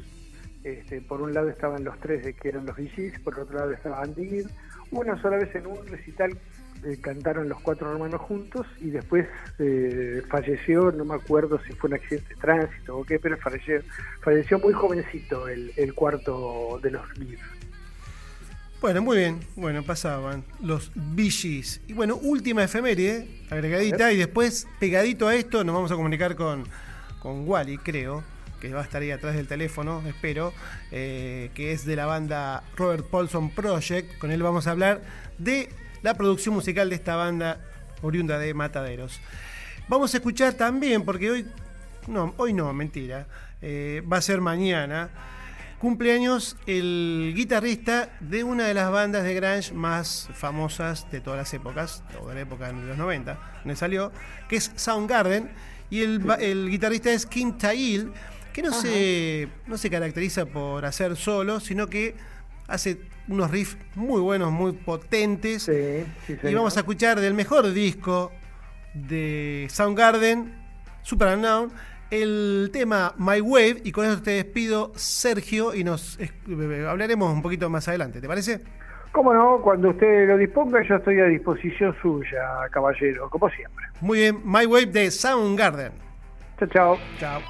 Este, 0.65 1.01
por 1.01 1.23
un 1.23 1.33
lado 1.33 1.49
estaban 1.49 1.85
los 1.85 1.99
tres 2.01 2.35
que 2.37 2.49
eran 2.49 2.67
los 2.67 2.77
VGs, 2.77 3.21
por 3.21 3.39
otro 3.39 3.59
lado 3.59 3.73
estaba 3.73 4.03
Andy 4.03 4.29
Gibb. 4.29 4.51
Una 4.91 5.21
sola 5.23 5.37
vez 5.37 5.55
en 5.55 5.67
un 5.67 5.87
recital 5.87 6.37
eh, 6.85 6.99
cantaron 7.01 7.49
los 7.49 7.61
cuatro 7.61 7.91
hermanos 7.93 8.21
juntos 8.21 8.67
y 8.81 8.91
después 8.91 9.27
eh, 9.59 10.23
falleció, 10.29 10.93
no 10.93 11.05
me 11.05 11.15
acuerdo 11.15 11.61
si 11.67 11.73
fue 11.73 11.89
un 11.89 11.95
accidente 11.95 12.35
de 12.35 12.41
tránsito 12.41 12.99
o 12.99 13.05
qué, 13.05 13.19
pero 13.19 13.37
falleció, 13.39 13.83
falleció 14.23 14.59
muy 14.59 14.73
jovencito 14.73 15.49
el, 15.49 15.73
el 15.77 15.95
cuarto 15.95 16.79
de 16.83 16.91
los 16.91 17.11
Gibbs. 17.13 17.41
Bueno, 18.81 19.03
muy 19.03 19.19
bien. 19.19 19.41
Bueno, 19.57 19.83
pasaban 19.83 20.43
los 20.63 20.91
Gees. 21.15 21.83
Y 21.87 21.93
bueno, 21.93 22.17
última 22.17 22.65
efeméride, 22.65 23.29
agregadita, 23.51 24.11
y 24.11 24.17
después, 24.17 24.67
pegadito 24.79 25.29
a 25.29 25.35
esto, 25.35 25.65
nos 25.65 25.75
vamos 25.75 25.93
a 25.93 25.97
comunicar 25.97 26.35
con, 26.35 26.65
con 27.19 27.47
Wally, 27.47 27.77
creo, 27.77 28.25
que 28.59 28.73
va 28.73 28.81
a 28.81 28.85
estar 28.85 29.03
ahí 29.03 29.11
atrás 29.11 29.35
del 29.37 29.47
teléfono, 29.47 30.03
espero, 30.07 30.55
eh, 30.93 31.51
que 31.55 31.73
es 31.73 31.85
de 31.85 31.95
la 31.95 32.07
banda 32.07 32.65
Robert 32.75 33.05
Paulson 33.05 33.51
Project. 33.51 34.17
Con 34.17 34.31
él 34.31 34.43
vamos 34.43 34.67
a 34.67 34.71
hablar 34.71 35.03
de 35.37 35.69
la 36.03 36.15
producción 36.15 36.55
musical 36.55 36.89
de 36.89 36.97
esta 36.97 37.17
banda 37.17 37.61
oriunda 38.03 38.39
de 38.39 38.55
Mataderos. 38.55 39.21
Vamos 39.89 40.15
a 40.15 40.19
escuchar 40.19 40.55
también, 40.55 41.05
porque 41.05 41.31
hoy, 41.31 41.47
no, 42.07 42.35
hoy 42.37 42.53
no, 42.53 42.73
mentira, 42.73 43.27
eh, 43.61 44.03
va 44.11 44.19
a 44.19 44.23
ser 44.23 44.41
mañana 44.41 45.11
cumpleaños 45.79 46.57
el 46.67 47.33
guitarrista 47.35 48.11
de 48.21 48.45
una 48.45 48.67
de 48.67 48.75
las 48.75 48.91
bandas 48.93 49.25
de 49.25 49.35
grunge 49.35 49.73
más 49.73 50.29
famosas 50.35 51.11
de 51.11 51.23
todas 51.23 51.39
las 51.39 51.55
épocas, 51.55 52.05
o 52.21 52.29
de 52.29 52.35
la 52.35 52.41
época 52.43 52.67
de 52.67 52.75
los 52.75 52.99
90, 52.99 53.39
donde 53.65 53.77
salió, 53.77 54.13
que 54.49 54.57
es 54.57 54.71
Soundgarden, 54.77 55.51
y 55.89 56.03
el 56.03 56.69
guitarrista 56.71 57.11
es 57.11 57.25
Kim 57.25 57.57
Tail, 57.57 58.13
que 58.53 58.63
no 58.63 58.73
se, 58.73 59.49
no 59.67 59.79
se 59.79 59.91
caracteriza 59.91 60.47
por 60.47 60.85
hacer 60.85 61.17
solo, 61.17 61.61
sino 61.61 61.89
que 61.89 62.15
hace 62.69 63.01
unos 63.31 63.51
riffs 63.51 63.79
muy 63.95 64.21
buenos, 64.21 64.51
muy 64.51 64.73
potentes, 64.73 65.63
Sí, 65.63 66.05
sí, 66.27 66.39
y 66.43 66.55
vamos 66.55 66.77
a 66.77 66.81
escuchar 66.81 67.21
del 67.21 67.35
mejor 67.35 67.73
disco 67.73 68.33
de 68.93 69.67
Soundgarden, 69.71 70.53
Super 71.03 71.37
Unknown, 71.37 71.71
el 72.11 72.71
tema 72.73 73.15
My 73.17 73.41
Wave. 73.41 73.83
Y 73.85 73.93
con 73.93 74.05
eso 74.05 74.21
te 74.21 74.33
despido, 74.33 74.93
Sergio, 74.97 75.75
y 75.75 75.85
nos 75.85 76.19
eh, 76.21 76.31
hablaremos 76.89 77.33
un 77.33 77.43
poquito 77.43 77.71
más 77.71 77.89
adelante. 77.89 78.21
¿Te 78.21 78.29
parece? 78.29 78.61
Cómo 79.13 79.35
no, 79.35 79.61
cuando 79.63 79.91
usted 79.91 80.29
lo 80.29 80.37
disponga, 80.37 80.83
yo 80.87 80.97
estoy 80.97 81.19
a 81.19 81.25
disposición 81.25 81.97
suya, 82.01 82.69
caballero, 82.71 83.29
como 83.29 83.49
siempre. 83.51 83.85
Muy 84.01 84.19
bien, 84.19 84.41
My 84.45 84.67
Wave 84.67 84.87
de 84.87 85.11
Soundgarden. 85.11 85.93
Chao, 86.59 86.69
chao. 86.69 86.99
Chao. 87.19 87.41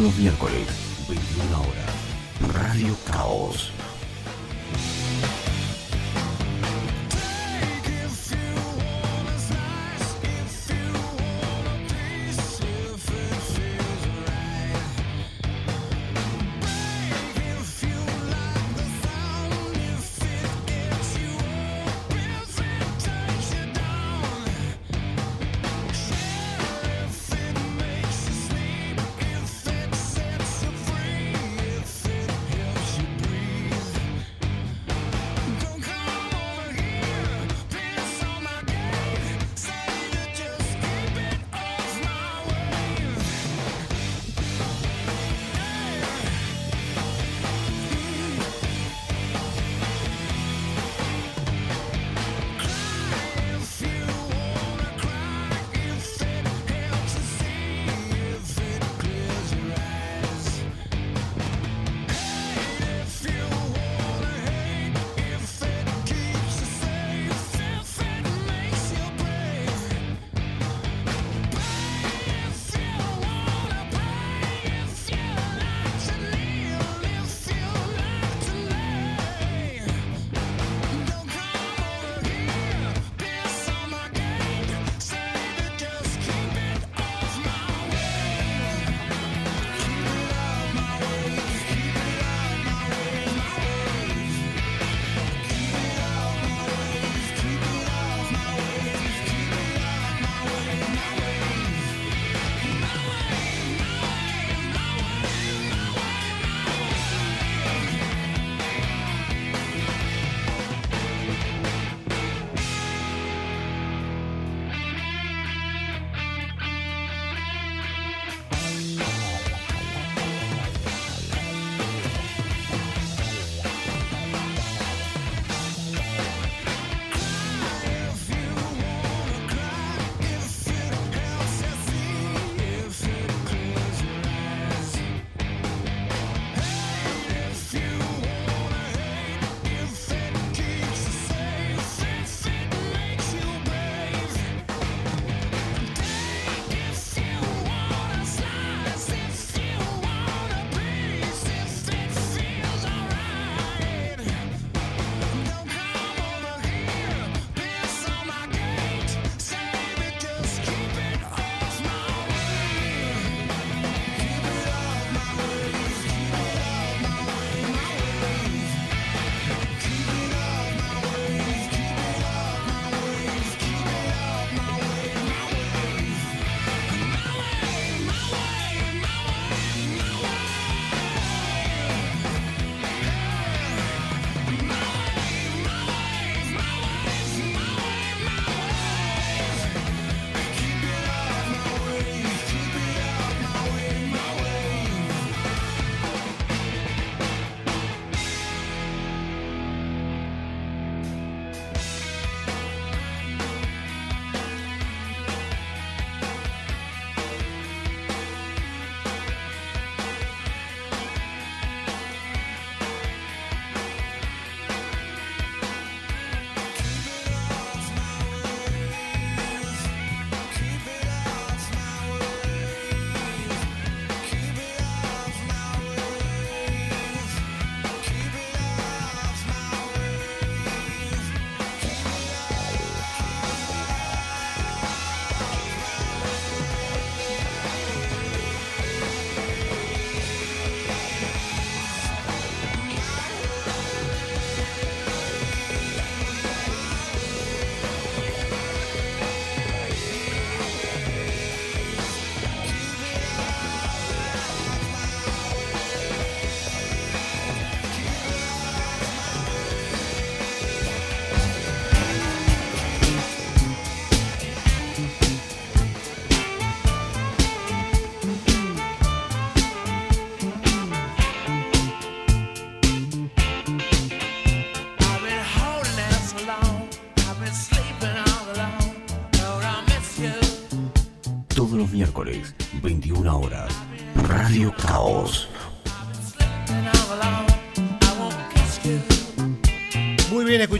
Los 0.00 0.16
miércoles, 0.16 0.66
21 1.08 1.60
horas. 1.60 2.54
Radio 2.54 2.96
Caos. 3.06 3.72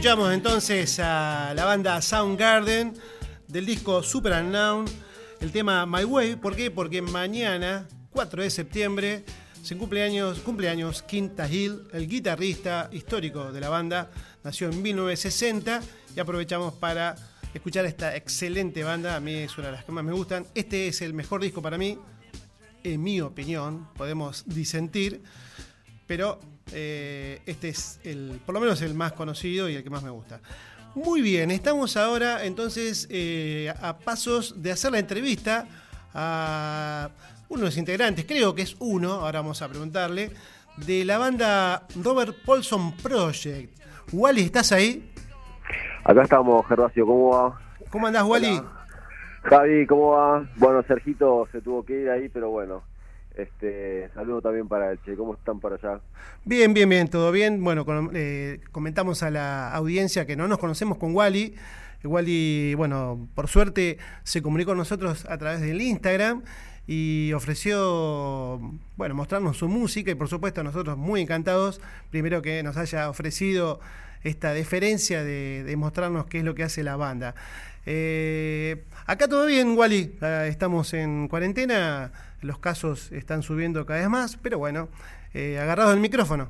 Escuchamos 0.05 0.33
entonces 0.35 0.99
a 0.99 1.51
la 1.55 1.65
banda 1.65 1.99
Soundgarden 1.99 2.93
del 3.47 3.65
disco 3.65 4.03
Super 4.03 4.33
Unknown, 4.33 4.85
el 5.41 5.51
tema 5.51 5.83
My 5.87 6.03
Way. 6.03 6.35
¿Por 6.35 6.55
qué? 6.55 6.69
Porque 6.69 7.01
mañana, 7.01 7.87
4 8.11 8.43
de 8.43 8.51
septiembre. 8.51 9.23
Se 9.63 9.75
cumpleaños, 9.75 10.41
cumpleaños 10.41 11.01
Quinta 11.01 11.49
Hill, 11.51 11.87
el 11.91 12.07
guitarrista 12.07 12.87
histórico 12.91 13.51
de 13.51 13.59
la 13.59 13.69
banda, 13.69 14.11
nació 14.43 14.69
en 14.69 14.79
1960 14.79 15.81
y 16.15 16.19
aprovechamos 16.19 16.75
para 16.75 17.15
escuchar 17.55 17.87
esta 17.87 18.15
excelente 18.15 18.83
banda, 18.83 19.15
a 19.15 19.19
mí 19.19 19.33
es 19.33 19.57
una 19.57 19.69
de 19.69 19.73
las 19.73 19.85
que 19.85 19.91
más 19.91 20.03
me 20.03 20.13
gustan. 20.13 20.45
Este 20.53 20.87
es 20.87 21.01
el 21.01 21.15
mejor 21.15 21.41
disco 21.41 21.63
para 21.63 21.79
mí, 21.79 21.97
en 22.83 23.01
mi 23.01 23.21
opinión, 23.21 23.87
podemos 23.95 24.43
disentir, 24.45 25.23
pero 26.05 26.39
eh, 26.73 27.41
este 27.45 27.69
es 27.69 27.99
el, 28.03 28.39
por 28.45 28.53
lo 28.53 28.61
menos 28.61 28.81
el 28.81 28.93
más 28.93 29.13
conocido 29.13 29.69
y 29.69 29.75
el 29.75 29.83
que 29.83 29.89
más 29.89 30.03
me 30.03 30.09
gusta. 30.09 30.39
Muy 30.95 31.21
bien, 31.21 31.51
estamos 31.51 31.97
ahora 31.97 32.45
entonces 32.45 33.07
eh, 33.11 33.73
a 33.81 33.97
pasos 33.97 34.61
de 34.61 34.71
hacer 34.71 34.91
la 34.93 34.99
entrevista 34.99 35.67
a 36.13 37.09
uno 37.49 37.61
de 37.61 37.65
los 37.65 37.77
integrantes, 37.77 38.25
creo 38.25 38.55
que 38.55 38.61
es 38.61 38.75
uno, 38.79 39.11
ahora 39.11 39.41
vamos 39.41 39.61
a 39.61 39.67
preguntarle, 39.67 40.31
de 40.77 41.05
la 41.05 41.17
banda 41.17 41.83
Robert 42.01 42.35
Paulson 42.45 42.95
Project. 42.97 43.77
Wally, 44.11 44.41
¿estás 44.41 44.71
ahí? 44.71 45.11
Acá 46.03 46.23
estamos, 46.23 46.65
Gervasio, 46.67 47.05
¿cómo 47.05 47.29
va? 47.29 47.59
¿Cómo 47.89 48.07
andás, 48.07 48.23
Wally? 48.23 48.61
Javi, 49.43 49.85
¿cómo 49.85 50.11
va? 50.11 50.47
Bueno, 50.55 50.81
Sergito 50.83 51.47
se 51.51 51.61
tuvo 51.61 51.83
que 51.83 52.01
ir 52.01 52.09
ahí, 52.09 52.29
pero 52.29 52.49
bueno. 52.49 52.83
Este, 53.35 54.09
saludo 54.13 54.41
también 54.41 54.67
para 54.67 54.95
Che, 55.03 55.15
¿cómo 55.15 55.33
están 55.33 55.59
para 55.59 55.75
allá? 55.75 55.99
Bien, 56.45 56.73
bien, 56.73 56.87
bien, 56.87 57.09
todo 57.09 57.31
bien. 57.31 57.63
Bueno, 57.63 57.85
eh, 58.13 58.61
comentamos 58.71 59.23
a 59.23 59.29
la 59.29 59.71
audiencia 59.73 60.25
que 60.25 60.37
no 60.37 60.47
nos 60.47 60.57
conocemos 60.57 60.97
con 60.97 61.13
Wally. 61.13 61.55
Wally, 62.03 62.75
bueno, 62.75 63.27
por 63.35 63.47
suerte 63.47 63.97
se 64.23 64.41
comunicó 64.41 64.71
con 64.71 64.77
nosotros 64.77 65.25
a 65.25 65.37
través 65.37 65.61
del 65.61 65.81
Instagram 65.81 66.43
y 66.87 67.33
ofreció, 67.33 68.59
bueno, 68.95 69.15
mostrarnos 69.15 69.57
su 69.57 69.67
música 69.67 70.11
y 70.11 70.15
por 70.15 70.27
supuesto 70.27 70.63
nosotros 70.63 70.97
muy 70.97 71.21
encantados, 71.21 71.81
primero 72.11 72.41
que 72.41 72.61
nos 72.63 72.77
haya 72.77 73.09
ofrecido 73.09 73.79
esta 74.25 74.53
deferencia 74.53 75.23
de, 75.23 75.63
de 75.63 75.75
mostrarnos 75.77 76.25
qué 76.25 76.39
es 76.39 76.43
lo 76.43 76.53
que 76.55 76.63
hace 76.63 76.83
la 76.83 76.95
banda. 76.97 77.35
Eh, 77.85 78.83
acá 79.05 79.27
todo 79.27 79.45
bien, 79.45 79.77
Wally, 79.77 80.17
Ah, 80.21 80.47
estamos 80.47 80.93
en 80.93 81.27
cuarentena, 81.27 82.11
los 82.41 82.59
casos 82.59 83.11
están 83.11 83.43
subiendo 83.43 83.85
cada 83.85 83.99
vez 83.99 84.09
más, 84.09 84.37
pero 84.37 84.57
bueno, 84.57 84.89
eh, 85.33 85.59
agarrado 85.59 85.93
el 85.93 85.99
micrófono. 85.99 86.49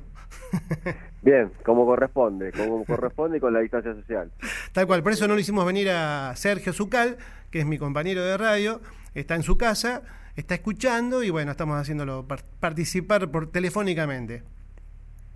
Bien, 1.22 1.50
como 1.64 1.84
corresponde, 1.86 2.52
como 2.52 2.84
corresponde 2.84 3.38
y 3.38 3.40
con 3.40 3.52
la 3.52 3.60
distancia 3.60 3.94
social. 3.94 4.30
Tal 4.72 4.86
cual, 4.86 5.02
por 5.02 5.12
eso 5.12 5.26
no 5.26 5.34
lo 5.34 5.40
hicimos 5.40 5.66
venir 5.66 5.90
a 5.90 6.32
Sergio 6.36 6.72
Zucal, 6.72 7.16
que 7.50 7.60
es 7.60 7.66
mi 7.66 7.78
compañero 7.78 8.24
de 8.24 8.36
radio, 8.36 8.80
está 9.14 9.34
en 9.34 9.42
su 9.42 9.58
casa, 9.58 10.02
está 10.36 10.54
escuchando 10.54 11.22
y 11.24 11.30
bueno, 11.30 11.50
estamos 11.50 11.80
haciéndolo 11.80 12.26
par- 12.26 12.44
participar 12.60 13.28
por 13.30 13.50
telefónicamente. 13.50 14.42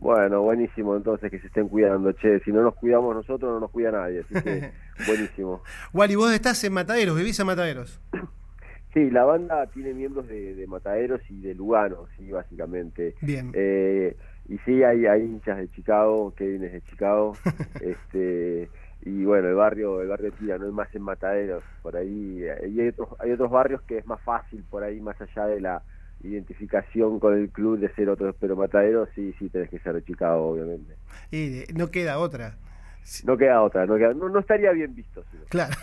Bueno, 0.01 0.41
buenísimo 0.41 0.97
entonces 0.97 1.31
que 1.31 1.39
se 1.41 1.49
estén 1.49 1.69
cuidando, 1.69 2.13
che, 2.13 2.41
si 2.41 2.51
no 2.53 2.63
nos 2.63 2.75
cuidamos 2.75 3.15
nosotros 3.15 3.53
no 3.53 3.61
nos 3.61 3.71
cuida 3.71 3.93
nadie, 3.93 4.21
así 4.21 4.33
que 4.43 4.73
buenísimo. 5.07 5.63
Wally, 5.93 6.15
vos 6.15 6.33
estás 6.33 6.65
en 6.65 6.73
Mataderos, 6.73 7.17
vivís 7.17 7.39
en 7.39 7.47
Mataderos. 7.47 8.01
Sí, 8.93 9.09
la 9.09 9.23
banda 9.23 9.69
tiene 9.69 9.95
miembros 9.95 10.27
de, 10.27 10.57
de 10.57 10.67
Mataderos 10.67 11.21
y 11.31 11.41
de 11.43 11.55
Lugano, 11.55 12.09
sí, 12.17 12.29
básicamente. 12.33 13.15
Bien. 13.21 13.53
Eh, 13.55 14.17
y 14.49 14.59
sí, 14.65 14.83
hay, 14.83 15.07
hay 15.07 15.23
hinchas 15.23 15.59
de 15.59 15.69
Chicago, 15.69 16.35
Kevin 16.35 16.65
es 16.65 16.73
de 16.73 16.81
Chicago, 16.83 17.37
este 17.81 18.69
y 19.03 19.25
bueno, 19.25 19.49
el 19.49 19.55
barrio 19.55 20.03
el 20.03 20.09
barrio 20.09 20.33
tira, 20.33 20.59
no 20.59 20.67
es 20.67 20.73
más 20.73 20.93
en 20.93 21.03
Mataderos, 21.03 21.63
por 21.83 21.97
ahí 21.97 22.43
eh, 22.43 22.69
y 22.69 22.81
hay 22.81 22.89
otros 22.89 23.11
hay 23.21 23.31
otros 23.31 23.49
barrios 23.53 23.81
que 23.83 23.99
es 23.99 24.07
más 24.09 24.21
fácil 24.23 24.65
por 24.69 24.83
ahí 24.83 25.01
más 25.01 25.21
allá 25.21 25.47
de 25.47 25.61
la 25.61 25.83
identificación 26.23 27.19
con 27.21 27.35
el 27.39 27.49
club 27.51 27.79
de 27.79 27.93
ser 27.95 28.09
otros, 28.09 28.35
pero 28.39 28.57
Mataderos 28.57 29.09
sí, 29.15 29.35
sí 29.39 29.49
tenés 29.49 29.71
que 29.71 29.79
ser 29.79 30.03
Chicago, 30.05 30.51
obviamente. 30.51 30.95
Y 31.31 31.65
no 31.75 31.91
queda 31.91 32.19
otra. 32.19 32.57
No 33.25 33.37
queda 33.37 33.63
otra, 33.63 33.87
no, 33.87 33.97
queda- 33.97 34.15
no, 34.15 34.29
no 34.29 34.39
estaría 34.41 34.71
bien 34.73 34.95
visto. 34.95 35.25
Claro. 35.49 35.75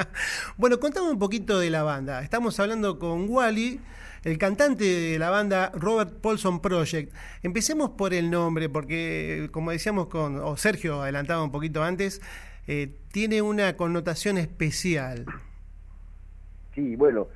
bueno, 0.58 0.78
contame 0.78 1.10
un 1.10 1.18
poquito 1.18 1.58
de 1.58 1.70
la 1.70 1.82
banda. 1.82 2.22
Estamos 2.22 2.60
hablando 2.60 2.98
con 2.98 3.28
Wally, 3.28 3.80
el 4.24 4.36
cantante 4.38 4.84
de 4.84 5.18
la 5.18 5.30
banda 5.30 5.72
Robert 5.74 6.20
Paulson 6.20 6.60
Project. 6.60 7.12
Empecemos 7.42 7.90
por 7.90 8.12
el 8.12 8.30
nombre, 8.30 8.68
porque 8.68 9.48
como 9.50 9.70
decíamos 9.70 10.08
con, 10.08 10.36
o 10.36 10.56
Sergio 10.56 11.02
adelantaba 11.02 11.42
un 11.42 11.50
poquito 11.50 11.82
antes, 11.82 12.20
eh, 12.66 12.92
tiene 13.12 13.40
una 13.40 13.76
connotación 13.76 14.36
especial. 14.36 15.24
Sí, 16.74 16.94
bueno, 16.96 17.28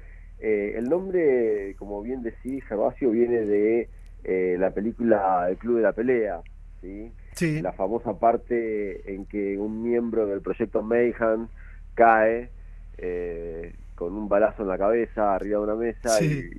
eh, 0.42 0.74
el 0.76 0.88
nombre, 0.88 1.74
como 1.78 2.02
bien 2.02 2.22
decís, 2.22 2.64
Gervasio, 2.64 3.10
viene 3.10 3.40
de 3.46 3.88
eh, 4.24 4.56
la 4.58 4.70
película 4.72 5.46
El 5.48 5.56
Club 5.56 5.76
de 5.76 5.82
la 5.82 5.92
Pelea, 5.92 6.40
¿sí? 6.80 7.12
Sí. 7.34 7.62
La 7.62 7.72
famosa 7.72 8.18
parte 8.18 9.14
en 9.14 9.24
que 9.26 9.56
un 9.56 9.82
miembro 9.82 10.26
del 10.26 10.40
proyecto 10.42 10.82
Mayhem 10.82 11.46
cae 11.94 12.50
eh, 12.98 13.72
con 13.94 14.14
un 14.14 14.28
balazo 14.28 14.62
en 14.62 14.68
la 14.68 14.78
cabeza 14.78 15.34
arriba 15.34 15.58
de 15.58 15.64
una 15.64 15.76
mesa 15.76 16.08
Sí. 16.18 16.50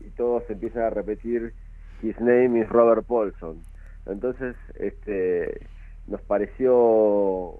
y, 0.00 0.06
y 0.06 0.10
todos 0.10 0.44
empiezan 0.50 0.82
a 0.82 0.90
repetir 0.90 1.52
His 2.02 2.20
name 2.20 2.60
is 2.60 2.68
Robert 2.68 3.06
Paulson. 3.06 3.62
Entonces, 4.04 4.54
este, 4.78 5.66
nos 6.06 6.20
pareció 6.22 7.58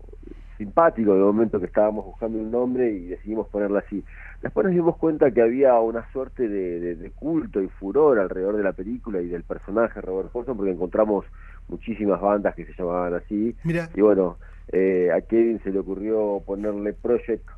simpático 0.58 1.14
el 1.14 1.20
momento 1.20 1.58
que 1.60 1.66
estábamos 1.66 2.04
buscando 2.04 2.38
un 2.38 2.50
nombre 2.50 2.90
y 2.90 3.06
decidimos 3.06 3.48
ponerlo 3.48 3.78
así. 3.78 4.04
Después 4.42 4.64
nos 4.66 4.74
dimos 4.74 4.96
cuenta 4.96 5.30
que 5.30 5.42
había 5.42 5.78
una 5.80 6.10
suerte 6.12 6.48
de, 6.48 6.80
de- 6.80 6.94
de 6.96 7.10
culto 7.10 7.60
y 7.62 7.68
furor 7.68 8.18
alrededor 8.18 8.56
de 8.56 8.62
la 8.62 8.72
película 8.72 9.20
y 9.20 9.28
del 9.28 9.42
personaje 9.44 10.00
Robert 10.00 10.30
Paulson 10.30 10.56
porque 10.56 10.72
encontramos 10.72 11.24
muchísimas 11.68 12.20
bandas 12.20 12.54
que 12.54 12.64
se 12.66 12.74
llamaban 12.74 13.14
así. 13.14 13.56
Mira. 13.64 13.90
Y 13.94 14.00
bueno, 14.00 14.38
eh, 14.72 15.10
a 15.12 15.20
Kevin 15.22 15.60
se 15.64 15.70
le 15.70 15.78
ocurrió 15.80 16.42
ponerle 16.46 16.92
Project 16.92 17.48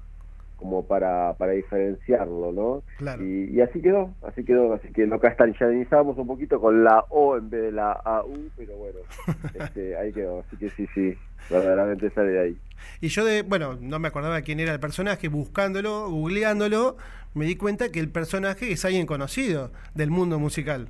como 0.59 0.87
para, 0.87 1.35
para 1.35 1.53
diferenciarlo, 1.53 2.53
¿no? 2.53 2.83
Claro. 2.99 3.25
Y, 3.25 3.51
y 3.55 3.61
así 3.61 3.81
quedó, 3.81 4.13
así 4.23 4.45
quedó, 4.45 4.75
así 4.75 4.89
que 4.93 5.07
lo 5.07 5.21
castellanizamos 5.21 6.19
un 6.19 6.27
poquito 6.27 6.61
con 6.61 6.85
la 6.85 7.05
O 7.11 7.37
en 7.37 7.49
vez 7.49 7.63
de 7.63 7.73
la 7.73 7.93
AU, 7.93 8.51
pero 8.57 8.77
bueno, 8.77 8.99
este, 9.55 9.97
ahí 9.97 10.13
quedó, 10.13 10.41
así 10.41 10.57
que 10.57 10.69
sí, 10.71 10.87
sí, 10.95 11.15
verdaderamente 11.49 12.11
sale 12.11 12.31
de 12.31 12.41
ahí. 12.41 12.59
Y 13.01 13.09
yo, 13.09 13.25
de, 13.25 13.43
bueno, 13.43 13.79
no 13.81 13.99
me 14.01 14.09
acordaba 14.09 14.43
quién 14.43 14.59
era 14.61 14.73
el 14.73 14.81
personaje, 14.81 15.29
buscándolo, 15.29 16.11
googleándolo, 16.11 16.97
me 17.35 17.47
di 17.47 17.57
cuenta 17.57 17.93
que 17.93 18.01
el 18.01 18.11
personaje 18.11 18.73
es 18.73 18.85
alguien 18.85 19.07
conocido 19.07 19.71
del 19.95 20.11
mundo 20.11 20.41
musical. 20.41 20.89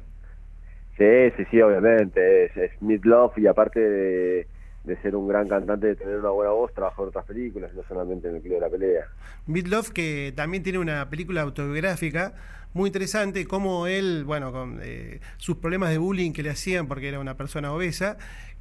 Sí, 0.97 1.31
sí, 1.37 1.45
sí, 1.51 1.61
obviamente, 1.61 2.47
es, 2.47 2.57
es 2.57 2.83
Meat 2.83 3.05
Love 3.05 3.37
y 3.37 3.47
aparte 3.47 3.81
de, 3.81 4.47
de 4.89 4.97
ser 5.03 5.15
un 5.15 5.29
gran 5.29 5.47
cantante, 5.47 5.89
de 5.89 5.97
tener 5.97 6.19
una 6.19 6.31
buena 6.31 6.53
voz, 6.53 6.73
trabajó 6.73 7.03
en 7.03 7.09
otras 7.11 7.27
películas, 7.27 7.73
no 7.75 7.83
solamente 7.87 8.29
en 8.29 8.37
el 8.37 8.43
Club 8.43 8.55
de 8.55 8.61
la 8.61 8.69
Pelea. 8.69 9.05
Love 9.47 9.91
que 9.91 10.33
también 10.35 10.63
tiene 10.63 10.79
una 10.79 11.09
película 11.09 11.43
autobiográfica 11.43 12.35
muy 12.73 12.89
interesante, 12.89 13.47
como 13.47 13.87
él, 13.87 14.25
bueno, 14.25 14.53
con 14.53 14.81
eh, 14.83 15.21
sus 15.37 15.57
problemas 15.59 15.91
de 15.91 15.99
bullying 15.99 16.33
que 16.33 16.43
le 16.43 16.51
hacían 16.51 16.87
porque 16.87 17.09
era 17.09 17.19
una 17.19 17.37
persona 17.37 17.73
obesa, 17.73 18.17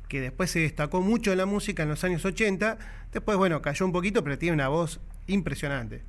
que 0.07 0.21
después 0.21 0.51
se 0.51 0.59
destacó 0.59 1.01
mucho 1.01 1.31
en 1.31 1.37
la 1.37 1.45
música 1.45 1.83
en 1.83 1.89
los 1.89 2.03
años 2.03 2.23
80, 2.25 2.77
después, 3.11 3.37
bueno, 3.37 3.61
cayó 3.61 3.85
un 3.85 3.91
poquito, 3.91 4.23
pero 4.23 4.37
tiene 4.37 4.53
una 4.53 4.67
voz 4.67 4.99
impresionante. 5.27 6.03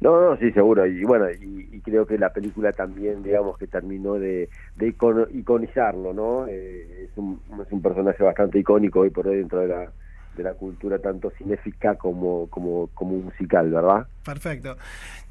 No, 0.00 0.20
no, 0.20 0.36
sí, 0.36 0.52
seguro. 0.52 0.86
Y 0.86 1.04
bueno, 1.04 1.30
y, 1.30 1.68
y 1.72 1.80
creo 1.80 2.06
que 2.06 2.18
la 2.18 2.30
película 2.32 2.72
también, 2.72 3.22
digamos, 3.22 3.56
que 3.58 3.66
terminó 3.66 4.14
de, 4.14 4.50
de 4.76 4.88
icono- 4.88 5.26
iconizarlo, 5.32 6.12
¿no? 6.12 6.46
Eh, 6.48 7.04
es, 7.04 7.16
un, 7.16 7.40
es 7.64 7.72
un 7.72 7.80
personaje 7.82 8.22
bastante 8.22 8.58
icónico 8.58 9.00
hoy 9.00 9.10
por 9.10 9.26
hoy 9.26 9.38
dentro 9.38 9.60
de 9.60 9.68
la, 9.68 9.90
de 10.36 10.42
la 10.42 10.52
cultura 10.54 10.98
tanto 10.98 11.30
cinéfica 11.30 11.94
como, 11.96 12.46
como, 12.50 12.88
como 12.94 13.16
musical, 13.16 13.70
¿verdad? 13.70 14.06
Perfecto. 14.24 14.76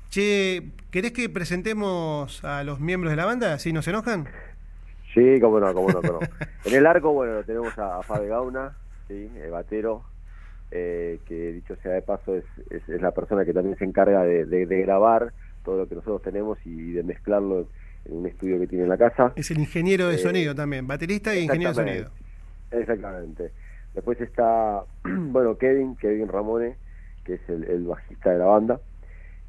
Che, 0.10 0.64
¿querés 0.92 1.12
que 1.12 1.30
presentemos 1.30 2.44
a 2.44 2.64
los 2.64 2.80
miembros 2.80 3.12
de 3.12 3.18
la 3.18 3.26
banda? 3.26 3.60
¿Si 3.60 3.72
nos 3.72 3.88
enojan? 3.88 4.28
Sí, 5.14 5.40
cómo 5.40 5.60
no, 5.60 5.74
cómo 5.74 5.92
no, 5.92 6.02
cómo 6.02 6.14
no. 6.14 6.20
En 6.66 6.74
el 6.74 6.86
arco, 6.88 7.14
bueno, 7.14 7.44
tenemos 7.44 7.78
a, 7.78 8.00
a 8.00 8.04
Fabe 8.04 8.28
Gauna, 8.30 8.76
¿sí? 9.08 9.30
el 9.42 9.52
batero, 9.52 10.04
eh, 10.72 11.20
que 11.26 11.54
dicho 11.54 11.76
sea 11.78 11.94
de 11.94 12.02
paso 12.02 12.36
es, 12.36 12.44
es, 12.70 12.88
es 12.90 13.02
la 13.02 13.12
persona 13.12 13.46
que 13.46 13.54
también 13.54 13.78
se 13.78 13.86
encarga 13.86 14.24
de, 14.24 14.46
de- 14.46 14.66
de 14.66 14.82
grabar 14.82 15.32
todo 15.64 15.78
lo 15.80 15.88
que 15.88 15.96
nosotros 15.96 16.22
tenemos 16.22 16.58
y 16.66 16.92
de 16.94 17.04
mezclarlo 17.04 17.68
en 18.06 18.18
un 18.18 18.26
estudio 18.28 18.60
que 18.60 18.68
tiene 18.68 18.84
en 18.84 18.90
la 18.90 18.98
casa. 18.98 19.34
Es 19.36 19.50
el 19.52 19.60
ingeniero 19.60 20.08
de 20.10 20.16
Eh, 20.16 20.20
sonido 20.20 20.54
también, 20.54 20.86
baterista 20.88 21.34
y 21.36 21.44
ingeniero 21.44 21.70
de 21.74 21.76
sonido. 21.76 22.10
Exactamente. 22.72 22.82
Exactamente. 23.46 23.52
Después 23.94 24.20
está, 24.22 24.84
bueno, 25.04 25.58
Kevin, 25.58 25.96
Kevin 25.96 26.28
Ramone, 26.28 26.76
que 27.24 27.36
es 27.36 27.50
el, 27.50 27.64
el 27.64 27.84
bajista 27.86 28.32
de 28.32 28.40
la 28.40 28.46
banda. 28.46 28.80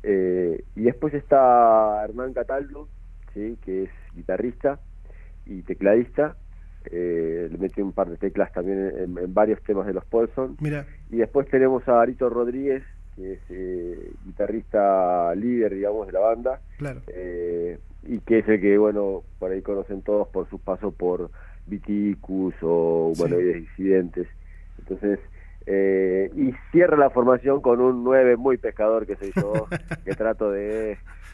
Eh, 0.02 0.62
y 0.76 0.82
después 0.82 1.12
está 1.14 2.04
Hernán 2.04 2.32
Cataldo, 2.32 2.88
¿sí? 3.34 3.58
que 3.64 3.84
es 3.84 3.90
guitarrista 4.14 4.78
y 5.46 5.62
tecladista. 5.62 6.36
Eh, 6.90 7.48
le 7.50 7.58
metió 7.58 7.84
un 7.84 7.92
par 7.92 8.08
de 8.08 8.16
teclas 8.16 8.52
también 8.52 8.78
en, 8.98 9.18
en 9.18 9.34
varios 9.34 9.62
temas 9.62 9.86
de 9.86 9.92
los 9.94 10.04
Paulson. 10.04 10.56
Mira, 10.60 10.86
Y 11.10 11.16
después 11.16 11.48
tenemos 11.48 11.86
a 11.88 12.00
Arito 12.00 12.28
Rodríguez, 12.30 12.82
que 13.16 13.32
es 13.34 13.40
eh, 13.50 14.10
guitarrista 14.24 15.34
líder, 15.34 15.74
digamos, 15.74 16.06
de 16.06 16.12
la 16.12 16.20
banda. 16.20 16.60
claro. 16.78 17.00
Eh, 17.08 17.78
y 18.08 18.20
que 18.20 18.38
es 18.38 18.48
el 18.48 18.60
que, 18.60 18.78
bueno, 18.78 19.22
por 19.40 19.50
ahí 19.50 19.62
conocen 19.62 20.02
todos 20.02 20.28
por 20.28 20.48
su 20.48 20.60
paso 20.60 20.92
por 20.92 21.30
Viticus 21.66 22.54
o, 22.62 23.12
bueno, 23.18 23.36
Sí. 23.38 23.42
disidentes. 23.60 24.28
Entonces, 24.78 25.18
eh, 25.66 26.30
y 26.36 26.54
cierra 26.70 26.96
la 26.96 27.10
formación 27.10 27.60
con 27.60 27.80
un 27.80 28.04
9 28.04 28.36
muy 28.36 28.56
pescador 28.56 29.04
que 29.04 29.16
soy 29.16 29.32
yo, 29.34 29.66
que 30.04 30.14
trato 30.14 30.50
de 30.50 30.92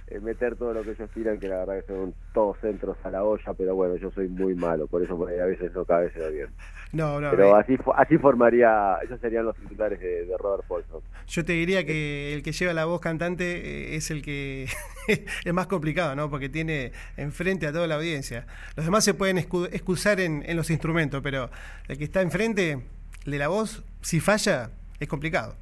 eh, 0.08 0.20
meter 0.20 0.56
todo 0.56 0.72
lo 0.72 0.82
que 0.82 0.92
ellos 0.92 1.10
tiran, 1.10 1.38
que 1.38 1.48
la 1.48 1.58
verdad 1.58 1.80
que 1.80 1.92
son 1.92 2.14
todos 2.32 2.58
centros 2.60 2.96
a 3.04 3.10
la 3.10 3.24
olla, 3.24 3.52
pero 3.56 3.74
bueno, 3.74 3.96
yo 3.96 4.10
soy 4.10 4.28
muy 4.28 4.54
malo, 4.54 4.86
por 4.86 5.02
eso 5.02 5.18
por 5.18 5.28
ahí 5.28 5.38
a 5.38 5.44
veces 5.44 5.72
no 5.74 5.84
cabe 5.84 6.06
ese 6.06 6.30
bien. 6.30 6.48
No, 6.92 7.20
no. 7.20 7.30
Pero 7.30 7.56
eh, 7.56 7.60
así 7.60 7.78
así 7.94 8.16
formaría, 8.16 8.96
esos 9.02 9.20
serían 9.20 9.44
los 9.44 9.56
titulares 9.56 10.00
de, 10.00 10.24
de 10.24 10.36
Robert 10.38 10.66
Paulson. 10.66 11.02
Yo 11.26 11.44
te 11.44 11.52
diría 11.52 11.84
que 11.84 12.32
el 12.32 12.42
que 12.42 12.52
lleva 12.52 12.72
la 12.72 12.86
voz 12.86 13.00
cantante 13.02 13.96
es 13.96 14.10
el 14.10 14.22
que 14.22 14.66
es 15.44 15.52
más 15.52 15.66
complicado, 15.66 16.16
¿no? 16.16 16.30
Porque 16.30 16.48
tiene 16.48 16.92
enfrente 17.18 17.66
a 17.66 17.72
toda 17.72 17.86
la 17.86 17.96
audiencia. 17.96 18.46
Los 18.76 18.86
demás 18.86 19.04
se 19.04 19.12
pueden 19.12 19.36
excusar 19.36 20.20
en, 20.20 20.42
en 20.46 20.56
los 20.56 20.70
instrumentos, 20.70 21.20
pero 21.22 21.50
el 21.88 21.98
que 21.98 22.04
está 22.04 22.22
enfrente 22.22 22.82
de 23.26 23.38
la 23.38 23.48
voz, 23.48 23.84
si 24.02 24.20
falla, 24.20 24.70
es 25.00 25.08
complicado. 25.08 25.54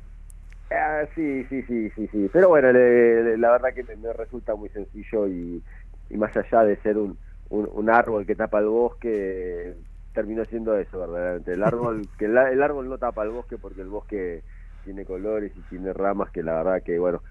Ah, 0.71 1.05
sí, 1.15 1.45
sí, 1.49 1.63
sí, 1.65 1.91
sí, 1.91 2.07
sí. 2.09 2.29
Pero 2.33 2.49
bueno, 2.49 2.73
le- 2.73 3.25
le- 3.25 3.39
la 3.39 3.51
verdad 3.53 3.75
que 3.75 3.83
me, 3.85 3.97
me 3.97 4.13
resulta 4.13 4.55
muy 4.55 4.69
sencillo 4.69 5.27
y, 5.27 5.65
y 6.09 6.17
más 6.17 6.37
allá 6.37 6.63
de 6.65 6.77
ser 6.81 6.97
un, 6.97 7.19
un, 7.49 7.69
un 7.73 7.91
árbol 7.91 8.25
que 8.25 8.37
tapa 8.37 8.61
el 8.61 8.67
bosque, 8.69 9.75
terminó 10.13 10.45
siendo 10.45 10.77
eso 10.79 11.01
verdaderamente. 11.01 11.55
El 11.55 11.65
árbol, 11.65 12.09
que 12.17 12.27
el, 12.27 12.37
el 12.39 12.63
árbol 12.63 12.89
no 12.89 12.99
tapa 12.99 13.25
el 13.25 13.31
bosque 13.31 13.59
porque 13.59 13.81
el 13.81 13.89
bosque 13.89 14.45
tiene 14.85 15.05
colores 15.05 15.53
y 15.57 15.63
tiene 15.65 15.93
ramas 15.93 16.31
que 16.31 16.43
la 16.45 16.55
verdad 16.63 16.83
que, 16.85 16.99
bueno, 17.01 17.23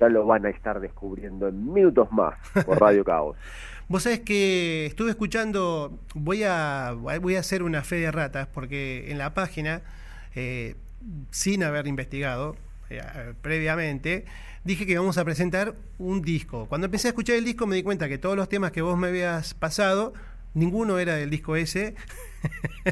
ya 0.00 0.08
lo 0.08 0.26
van 0.26 0.46
a 0.46 0.50
estar 0.50 0.80
descubriendo 0.80 1.48
en 1.48 1.72
minutos 1.72 2.10
más 2.12 2.34
por 2.64 2.80
Radio 2.80 3.04
Caos. 3.04 3.36
Vos 3.88 4.02
sabés 4.02 4.20
que 4.20 4.86
estuve 4.86 5.10
escuchando, 5.10 5.98
voy 6.14 6.42
a, 6.44 6.94
voy 7.20 7.36
a 7.36 7.40
hacer 7.40 7.62
una 7.62 7.82
fe 7.82 7.96
de 7.96 8.10
ratas, 8.10 8.46
porque 8.46 9.10
en 9.10 9.16
la 9.16 9.32
página, 9.32 9.80
eh, 10.34 10.76
sin 11.30 11.64
haber 11.64 11.86
investigado 11.86 12.56
eh, 12.90 13.00
previamente, 13.40 14.26
dije 14.64 14.84
que 14.84 14.92
íbamos 14.92 15.16
a 15.16 15.24
presentar 15.24 15.74
un 15.98 16.20
disco. 16.20 16.66
Cuando 16.66 16.84
empecé 16.84 17.08
a 17.08 17.10
escuchar 17.10 17.36
el 17.36 17.44
disco 17.46 17.66
me 17.66 17.76
di 17.76 17.82
cuenta 17.82 18.08
que 18.08 18.18
todos 18.18 18.36
los 18.36 18.50
temas 18.50 18.72
que 18.72 18.82
vos 18.82 18.98
me 18.98 19.08
habías 19.08 19.54
pasado, 19.54 20.12
ninguno 20.52 20.98
era 20.98 21.14
del 21.14 21.30
disco 21.30 21.56
ese. 21.56 21.94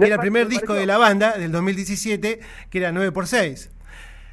Era 0.00 0.16
el 0.16 0.20
primer 0.20 0.46
me 0.46 0.50
disco 0.50 0.74
de 0.74 0.86
la 0.86 0.98
banda, 0.98 1.38
del 1.38 1.52
2017, 1.52 2.40
que 2.68 2.78
era 2.78 2.90
9x6. 2.90 3.70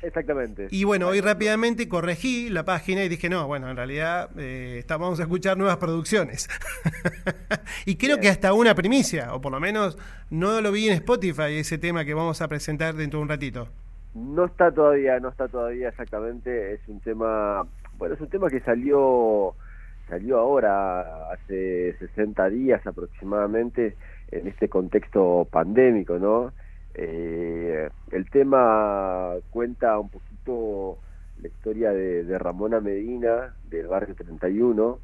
Exactamente. 0.06 0.68
Y 0.70 0.84
bueno, 0.84 1.08
hoy 1.08 1.20
rápidamente 1.22 1.90
corregí 1.90 2.50
la 2.50 2.64
página 2.64 3.04
y 3.04 3.10
dije, 3.10 3.28
no, 3.30 3.48
bueno, 3.48 3.70
en 3.70 3.76
realidad 3.76 4.30
eh, 4.38 4.76
está- 4.80 4.98
vamos 4.98 5.20
a 5.20 5.24
escuchar 5.24 5.58
nuevas 5.58 5.78
producciones. 5.78 6.48
y 7.86 7.96
creo 7.96 8.18
Bien. 8.18 8.22
que 8.22 8.30
hasta 8.30 8.54
una 8.54 8.76
primicia, 8.76 9.34
o 9.34 9.42
por 9.42 9.52
lo 9.52 9.60
menos 9.60 9.98
no 10.30 10.62
lo 10.62 10.72
vi 10.72 10.88
en 10.88 10.94
Spotify, 10.94 11.58
ese 11.58 11.78
tema 11.78 12.06
que 12.06 12.14
vamos 12.14 12.42
a 12.42 12.48
presentar 12.48 12.94
dentro 12.96 13.20
de 13.20 13.24
un 13.24 13.30
ratito. 13.30 13.68
No 14.14 14.46
está 14.46 14.72
todavía, 14.72 15.20
no 15.20 15.30
está 15.30 15.48
todavía 15.48 15.90
exactamente. 15.90 16.74
Es 16.74 16.82
un 16.88 17.00
tema, 17.02 17.66
bueno, 17.98 18.16
es 18.16 18.22
un 18.22 18.30
tema 18.30 18.50
que 18.50 18.60
salió, 18.62 19.56
salió 20.08 20.38
ahora 20.38 21.32
hace 21.34 21.96
60 22.00 22.50
días 22.50 22.86
aproximadamente 22.86 23.96
en 24.32 24.48
este 24.48 24.70
contexto 24.70 25.48
pandémico, 25.52 26.18
¿no? 26.20 26.54
Eh, 26.98 27.90
el 28.12 28.30
tema 28.30 29.34
cuenta 29.50 30.00
un 30.00 30.10
poquito 30.10 31.00
la 31.42 31.48
historia 31.50 31.92
de, 31.92 32.24
de 32.24 32.40
Ramona 32.40 32.80
Medina 32.80 33.54
del 33.70 33.88
barrio 33.88 34.16
31 34.16 35.00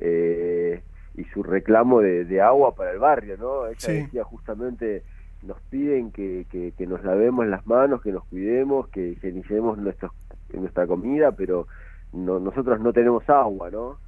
eh, 0.00 0.82
y 1.14 1.24
su 1.26 1.42
reclamo 1.42 2.00
de, 2.00 2.24
de 2.24 2.40
agua 2.40 2.74
para 2.74 2.90
el 2.92 2.98
barrio, 2.98 3.36
¿no? 3.38 3.66
Ella 3.68 3.76
Sí. 3.78 3.92
decía 3.92 4.24
justamente 4.24 5.04
nos 5.42 5.60
piden 5.70 6.10
que, 6.10 6.46
que, 6.50 6.72
que 6.76 6.86
nos 6.86 7.04
lavemos 7.04 7.46
las 7.46 7.64
manos, 7.66 8.02
que 8.02 8.10
nos 8.12 8.24
cuidemos, 8.26 8.88
que 8.88 9.10
higienicemos 9.10 9.78
nuestros, 9.78 10.10
nuestra 10.52 10.86
comida, 10.88 11.30
pero 11.32 11.68
no, 12.12 12.40
nosotros 12.40 12.80
no 12.80 12.92
tenemos 12.92 13.28
agua, 13.30 13.70
¿no? 13.70 13.98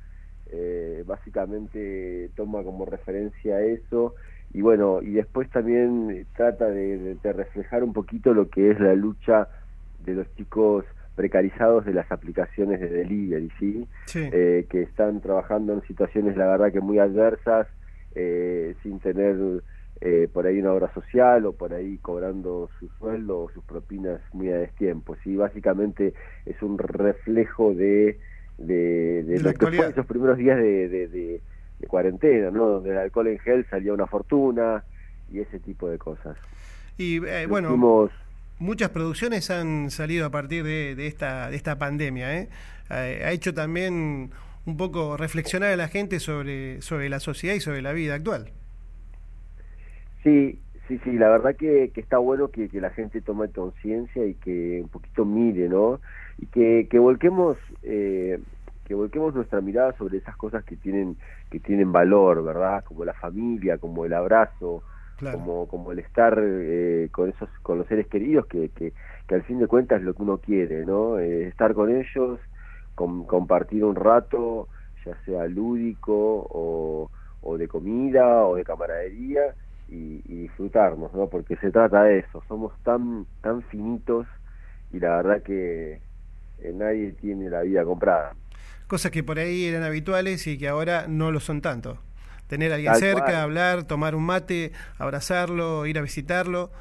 Eh, 0.53 1.05
básicamente 1.07 2.31
toma 2.35 2.65
como 2.65 2.85
referencia 2.85 3.61
eso 3.61 4.17
y 4.53 4.63
bueno, 4.63 5.01
y 5.03 5.13
después 5.13 5.49
también 5.51 6.27
trata 6.37 6.69
de, 6.69 7.17
de- 7.23 7.33
reflejar 7.33 7.85
un 7.85 7.93
poquito 7.93 8.35
lo 8.35 8.49
que 8.49 8.71
es 8.71 8.81
la 8.81 8.95
lucha 8.95 9.49
de 10.05 10.15
los 10.15 10.35
chicos 10.35 10.85
precarizados 11.15 11.85
de 11.85 11.93
las 11.93 12.11
aplicaciones 12.11 12.81
de 12.81 12.89
delivery, 12.89 13.51
¿sí? 13.59 13.87
Sí. 14.07 14.29
eh, 14.33 14.67
que 14.71 14.83
están 14.83 15.21
trabajando 15.21 15.75
en 15.75 15.83
situaciones, 15.83 16.37
la 16.37 16.47
verdad, 16.49 16.73
que 16.73 16.81
muy 16.81 16.99
adversas, 16.99 17.67
eh, 18.15 18.75
sin 18.83 18.99
tener 19.01 19.37
eh, 20.01 20.29
por 20.33 20.47
ahí 20.47 20.59
una 20.61 20.73
obra 20.73 20.93
social 20.95 21.45
o 21.47 21.53
por 21.53 21.75
ahí 21.75 21.99
cobrando 21.99 22.71
su 22.79 22.89
sueldo 22.99 23.41
o 23.43 23.51
sus 23.51 23.63
propinas 23.65 24.21
muy 24.33 24.51
a 24.51 24.57
destiempo. 24.59 25.15
¿sí? 25.23 25.37
Básicamente 25.37 26.15
es 26.47 26.61
un 26.63 26.79
reflejo 26.79 27.75
de, 27.75 28.19
de, 28.57 29.23
de 29.25 29.41
lo 29.41 29.53
que 29.53 29.67
fue 29.67 29.91
esos 29.91 30.07
primeros 30.07 30.39
días 30.39 30.57
de, 30.59 30.89
de, 31.81 31.87
cuarentena, 31.87 32.51
¿no? 32.51 32.67
donde 32.67 32.91
el 32.91 32.99
alcohol 32.99 33.29
en 33.29 33.39
gel 33.39 33.67
salía 33.71 33.93
una 33.93 34.07
fortuna 34.07 34.85
y 35.33 35.41
ese 35.41 35.59
tipo 35.59 35.89
de 35.89 35.99
cosas. 35.99 36.37
y 36.99 37.25
eh, 37.27 37.47
bueno, 37.47 37.77
muchas 38.61 38.91
producciones 38.91 39.51
han 39.51 39.91
salido 39.91 40.27
a 40.27 40.31
partir 40.31 40.63
de, 40.63 40.95
de 40.95 41.07
esta, 41.07 41.51
de 41.51 41.57
esta 41.57 41.79
pandemia. 41.79 42.39
¿eh? 42.39 42.49
Eh, 42.91 43.23
ha 43.25 43.33
hecho 43.33 43.53
también 43.53 44.31
un 44.67 44.77
poco 44.77 45.17
reflexionar 45.17 45.71
a 45.71 45.77
la 45.77 45.89
gente 45.89 46.21
sobre, 46.21 46.81
sobre 46.83 47.09
la 47.09 47.19
sociedad 47.19 47.55
y 47.55 47.61
sobre 47.61 47.83
la 47.83 47.93
vida 47.93 48.15
actual. 48.15 48.51
Sí, 50.23 50.59
sí, 50.87 51.01
sí, 51.03 51.13
la 51.13 51.31
verdad 51.31 51.57
que, 51.57 51.91
que 51.95 52.01
está 52.01 52.19
bueno 52.19 52.49
que, 52.49 52.69
que 52.69 52.81
la 52.81 52.91
gente 52.91 53.21
tome 53.23 53.49
conciencia 53.49 54.25
y 54.27 54.35
que 54.35 54.81
un 54.83 54.89
poquito 54.89 55.25
mire, 55.25 55.69
¿no? 55.69 56.01
Y 56.39 56.47
que, 56.47 56.87
que 56.91 56.99
volquemos 56.99 57.57
eh, 57.83 58.39
que 58.91 58.97
volquemos 58.97 59.33
nuestra 59.37 59.61
mirada 59.63 59.95
sobre 59.99 60.19
esas 60.19 60.37
cosas 60.37 60.65
que 60.65 60.77
tienen 60.77 61.17
que 61.49 61.61
tienen 61.61 61.93
valor, 61.93 62.43
¿verdad? 62.45 62.83
Como 62.85 63.05
la 63.05 63.15
familia, 63.15 63.79
como 63.79 64.05
el 64.05 64.13
abrazo, 64.15 64.85
Claro. 65.17 65.47
como 65.47 65.69
como 65.69 65.93
el 65.93 66.01
estar 66.01 66.37
eh, 66.43 67.09
con 67.13 67.31
esos 67.31 67.49
con 67.63 67.79
los 67.79 67.87
seres 67.87 68.09
queridos 68.09 68.47
que, 68.49 68.71
que, 68.71 68.95
que 69.29 69.35
al 69.37 69.45
fin 69.45 69.61
de 69.61 69.69
cuentas 69.69 70.01
es 70.01 70.05
lo 70.07 70.15
que 70.15 70.23
uno 70.23 70.39
quiere, 70.41 70.85
¿no? 70.87 71.19
Eh, 71.21 71.47
estar 71.49 71.73
con 71.75 71.91
ellos, 71.95 72.41
com- 72.97 73.27
compartir 73.27 73.85
un 73.85 73.95
rato, 73.97 74.69
ya 75.05 75.17
sea 75.25 75.47
lúdico 75.47 76.13
o, 76.51 77.11
o 77.43 77.59
de 77.59 77.69
comida 77.69 78.45
o 78.47 78.57
de 78.57 78.65
camaradería 78.65 79.55
y, 79.87 80.21
y 80.25 80.43
disfrutarnos, 80.43 81.13
¿no? 81.15 81.29
Porque 81.29 81.57
se 81.57 81.71
trata 81.71 82.03
de 82.05 82.19
eso, 82.21 82.43
somos 82.49 82.73
tan 82.83 83.27
tan 83.41 83.63
finitos 83.65 84.27
y 84.91 84.99
la 85.01 85.17
verdad 85.17 85.43
que 85.43 86.03
eh, 86.59 86.73
nadie 86.75 87.13
tiene 87.15 87.51
la 87.51 87.63
vida 87.63 87.85
comprada. 87.85 88.37
Cosas 88.91 89.13
que 89.13 89.23
por 89.23 89.39
ahí 89.39 89.67
eran 89.67 89.85
habituales 89.85 90.45
y 90.49 90.59
que 90.59 90.67
ahora 90.67 91.07
no 91.09 91.31
lo 91.31 91.39
son 91.39 91.61
tanto. 91.61 91.97
Tener 92.49 92.73
a 92.73 92.75
alguien 92.75 92.91
Tal 92.93 93.01
cerca, 93.01 93.23
cual. 93.23 93.37
hablar, 93.37 93.85
tomar 93.85 94.17
un 94.17 94.25
mate, 94.25 94.73
abrazarlo, 94.99 95.87
ir 95.87 95.97
a 95.97 96.03
visitarlo. 96.03 96.73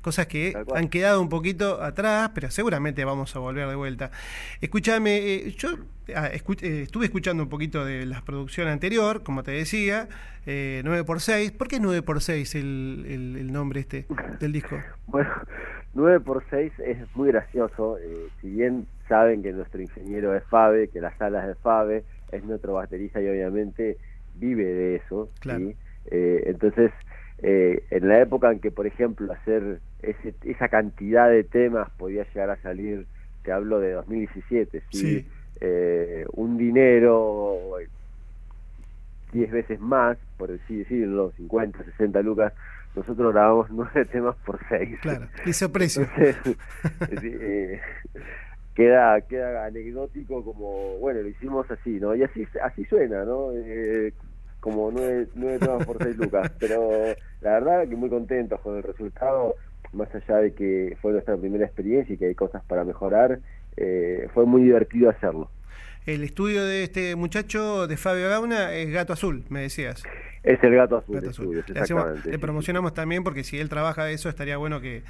Cosas 0.00 0.28
que 0.28 0.54
han 0.76 0.88
quedado 0.88 1.20
un 1.20 1.28
poquito 1.28 1.82
atrás, 1.82 2.30
pero 2.32 2.48
seguramente 2.52 3.04
vamos 3.04 3.34
a 3.34 3.40
volver 3.40 3.66
de 3.68 3.74
vuelta. 3.74 4.12
Escúchame, 4.60 5.16
eh, 5.16 5.54
yo 5.58 5.70
ah, 6.14 6.30
escu- 6.32 6.62
eh, 6.62 6.82
estuve 6.82 7.06
escuchando 7.06 7.42
un 7.42 7.48
poquito 7.48 7.84
de 7.84 8.06
la 8.06 8.20
producción 8.22 8.68
anterior, 8.68 9.24
como 9.24 9.42
te 9.42 9.50
decía, 9.50 10.08
eh, 10.46 10.82
9x6. 10.84 11.50
¿Por 11.56 11.66
qué 11.66 11.80
9x6 11.80 12.54
el, 12.54 13.04
el, 13.08 13.36
el 13.36 13.52
nombre 13.52 13.80
este 13.80 14.06
del 14.38 14.52
disco? 14.52 14.78
Bueno, 15.08 15.28
9 15.96 16.20
por 16.20 16.44
6 16.50 16.72
es 16.80 16.98
muy 17.16 17.28
gracioso. 17.28 17.98
eh, 17.98 18.28
si 18.40 18.50
bien 18.50 18.86
saben 19.08 19.42
que 19.42 19.52
nuestro 19.52 19.80
ingeniero 19.80 20.34
es 20.34 20.44
Fabe, 20.44 20.88
que 20.88 21.00
las 21.00 21.16
salas 21.16 21.48
es 21.48 21.58
Fabe, 21.58 22.04
es 22.32 22.44
nuestro 22.44 22.74
baterista 22.74 23.20
y 23.20 23.28
obviamente 23.28 23.96
vive 24.34 24.64
de 24.64 24.96
eso. 24.96 25.30
Claro. 25.40 25.60
¿sí? 25.60 25.76
Eh, 26.10 26.44
entonces, 26.46 26.92
eh, 27.38 27.82
en 27.90 28.08
la 28.08 28.20
época 28.20 28.52
en 28.52 28.60
que, 28.60 28.70
por 28.70 28.86
ejemplo, 28.86 29.32
hacer 29.32 29.80
ese, 30.02 30.34
esa 30.44 30.68
cantidad 30.68 31.30
de 31.30 31.44
temas 31.44 31.90
podía 31.96 32.24
llegar 32.24 32.50
a 32.50 32.56
salir, 32.56 33.06
te 33.42 33.52
hablo 33.52 33.80
de 33.80 33.92
2017, 33.92 34.82
¿sí? 34.90 34.98
Sí. 34.98 35.26
Eh, 35.60 36.26
un 36.32 36.58
dinero 36.58 37.56
10 39.32 39.50
veces 39.50 39.80
más, 39.80 40.18
por 40.36 40.50
así 40.50 40.78
decirlo, 40.78 41.32
50, 41.36 41.82
60 41.84 42.22
lucas, 42.22 42.52
nosotros 42.96 43.32
grabamos 43.32 43.70
9 43.70 44.04
temas 44.06 44.34
por 44.44 44.58
6. 44.68 44.98
Claro, 45.02 45.28
hizo 45.44 45.70
precio. 45.70 46.08
Entonces, 46.16 46.56
eh, 47.24 47.80
queda 48.74 49.20
queda 49.20 49.66
anecdótico 49.66 50.44
como, 50.44 50.98
bueno, 50.98 51.22
lo 51.22 51.28
hicimos 51.28 51.70
así, 51.70 52.00
¿no? 52.00 52.14
Y 52.14 52.24
así 52.24 52.46
así 52.62 52.84
suena, 52.86 53.24
¿no? 53.24 53.52
Eh, 53.52 54.12
como 54.60 54.90
nueve, 54.90 55.28
nueve 55.34 55.58
temas 55.58 55.86
por 55.86 56.02
seis 56.02 56.16
lucas. 56.16 56.50
Pero 56.58 56.90
la 57.42 57.52
verdad 57.52 57.88
que 57.88 57.94
muy 57.94 58.08
contentos 58.08 58.60
con 58.60 58.76
el 58.76 58.82
resultado, 58.82 59.54
más 59.92 60.12
allá 60.14 60.38
de 60.38 60.54
que 60.54 60.96
fue 61.00 61.12
nuestra 61.12 61.36
primera 61.36 61.64
experiencia 61.64 62.14
y 62.14 62.18
que 62.18 62.26
hay 62.26 62.34
cosas 62.34 62.64
para 62.64 62.84
mejorar, 62.84 63.40
eh, 63.76 64.28
fue 64.34 64.46
muy 64.46 64.62
divertido 64.62 65.10
hacerlo. 65.10 65.50
el 66.06 66.24
estudio 66.24 66.64
de 66.64 66.84
este 66.84 67.14
muchacho, 67.14 67.86
de 67.86 67.96
Fabio 67.96 68.28
Gauna, 68.28 68.72
es 68.74 68.90
Gato 68.90 69.12
Azul, 69.12 69.44
me 69.50 69.60
decías. 69.60 70.02
Es 70.46 70.62
el 70.62 70.74
gato 70.74 70.96
azul. 70.98 71.14
Gato 71.16 71.24
de 71.26 71.30
Azul. 71.30 71.44
estudios, 71.58 71.68
Le, 71.68 71.80
hacemos- 71.80 72.38
promocionamos 72.40 72.94
también 72.94 73.22
porque 73.24 73.44
si 73.44 73.58
él 73.58 73.68
trabaja 73.68 74.04
de 74.04 74.14
eso, 74.14 74.28
estaría 74.28 74.56
bueno 74.56 74.80
que, 74.80 75.02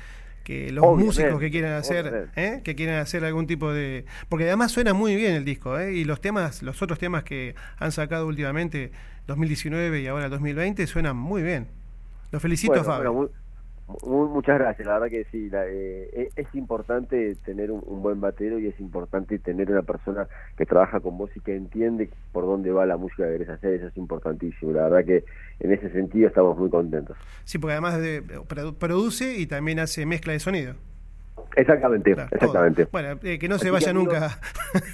que 0.45 0.73
los 0.73 0.83
Obviamente, 0.85 1.07
músicos 1.07 1.41
que 1.41 1.51
quieran 1.51 1.73
hacer. 1.75 2.29
¿eh? 2.37 2.61
que 2.65 2.75
quieran 2.75 2.97
hacer 3.01 3.25
algún 3.25 3.47
tipo 3.47 3.73
de... 3.73 4.05
Porque 4.29 4.45
además 4.47 4.73
suena 4.73 4.95
muy 4.95 5.15
bien 5.15 5.35
el 5.35 5.45
disco, 5.45 5.79
¿eh? 5.79 5.93
y 5.93 6.05
los 6.05 6.21
temas, 6.21 6.63
los 6.63 6.81
otros 6.83 6.99
temas 6.99 7.23
que 7.25 7.55
han 7.79 7.93
sacado 7.93 8.27
últimamente, 8.27 8.91
2019 9.27 10.01
y 10.01 10.07
ahora 10.07 10.29
2020, 10.29 10.87
suenan 10.87 11.17
muy 11.17 11.43
bien. 11.43 11.67
Los 12.33 12.41
felicito, 12.43 12.73
Bueno, 12.73 12.85
Fabio. 12.85 13.13
bueno, 13.13 13.31
mu- 13.89 13.99
mu- 14.11 14.29
muchas 14.29 14.59
gracias, 14.59 14.87
la 14.87 14.95
verdad 14.95 15.09
que 15.09 15.25
sí, 15.31 15.49
la- 15.51 15.67
eh, 15.67 16.09
es, 16.37 16.47
es 16.49 16.55
importante 16.55 17.35
tener 17.45 17.71
un, 17.71 17.83
un 17.87 18.03
buen 18.03 18.21
batero 18.21 18.59
y 18.59 18.67
es 18.67 18.79
importante 18.81 19.39
tener 19.39 19.71
una 19.71 19.83
persona 19.83 20.27
que 20.57 20.67
trabaja 20.67 21.01
con 21.01 21.17
vos 21.19 21.31
y 21.37 21.41
que 21.41 21.55
entiende 21.57 22.11
por 22.33 22.45
dónde 22.45 22.71
va 22.73 22.85
la 22.87 22.97
música 22.97 23.25
que 23.25 23.33
querés 23.33 23.49
hacer, 23.51 23.75
eso 23.75 23.87
es 23.89 23.97
importantísimo, 23.97 24.73
la 24.73 24.89
verdad 24.89 25.05
que 25.05 25.25
en 25.61 25.73
ese 25.73 25.91
sentido 25.91 26.29
estamos 26.29 26.59
muy 26.59 26.69
contentos. 26.71 27.17
Sí, 27.45 27.59
porque 27.59 27.73
además 27.73 27.99
de, 28.01 28.23
produ- 28.25 28.75
produce 28.77 29.37
y 29.39 29.47
también 29.47 29.79
hace 29.79 30.05
mezcla 30.07 30.33
de 30.33 30.41
sonido. 30.41 30.75
Exactamente, 31.55 32.13
Claro, 32.13 32.29
exactamente. 32.33 32.83
todo. 32.85 32.91
Bueno, 32.93 33.21
eh, 33.23 33.39
que 33.39 33.49
no 33.49 33.59
se 33.59 33.71
vaya 33.71 33.91
amigos, 33.91 34.15
nunca. 34.15 34.39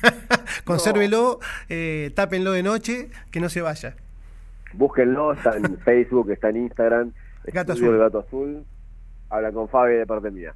Consérvelo, 0.65 1.41
eh, 1.69 2.11
tápenlo 2.15 2.53
de 2.53 2.63
noche, 2.63 3.09
que 3.31 3.41
no 3.41 3.49
se 3.49 3.63
vaya. 3.63 3.95
Búsquenlo, 4.75 5.33
está 5.33 5.57
en 5.57 5.77
Facebook, 5.85 6.31
está 6.31 6.51
en 6.51 6.57
Instagram, 6.59 7.13
Gato 7.47 7.73
Azul. 7.73 7.99
Gato 7.99 8.19
Azul, 8.21 8.65
habla 9.33 9.51
con 9.51 9.69
Fabi 9.69 9.95
de 9.95 10.07
parte 10.07 10.31
mía. 10.31 10.55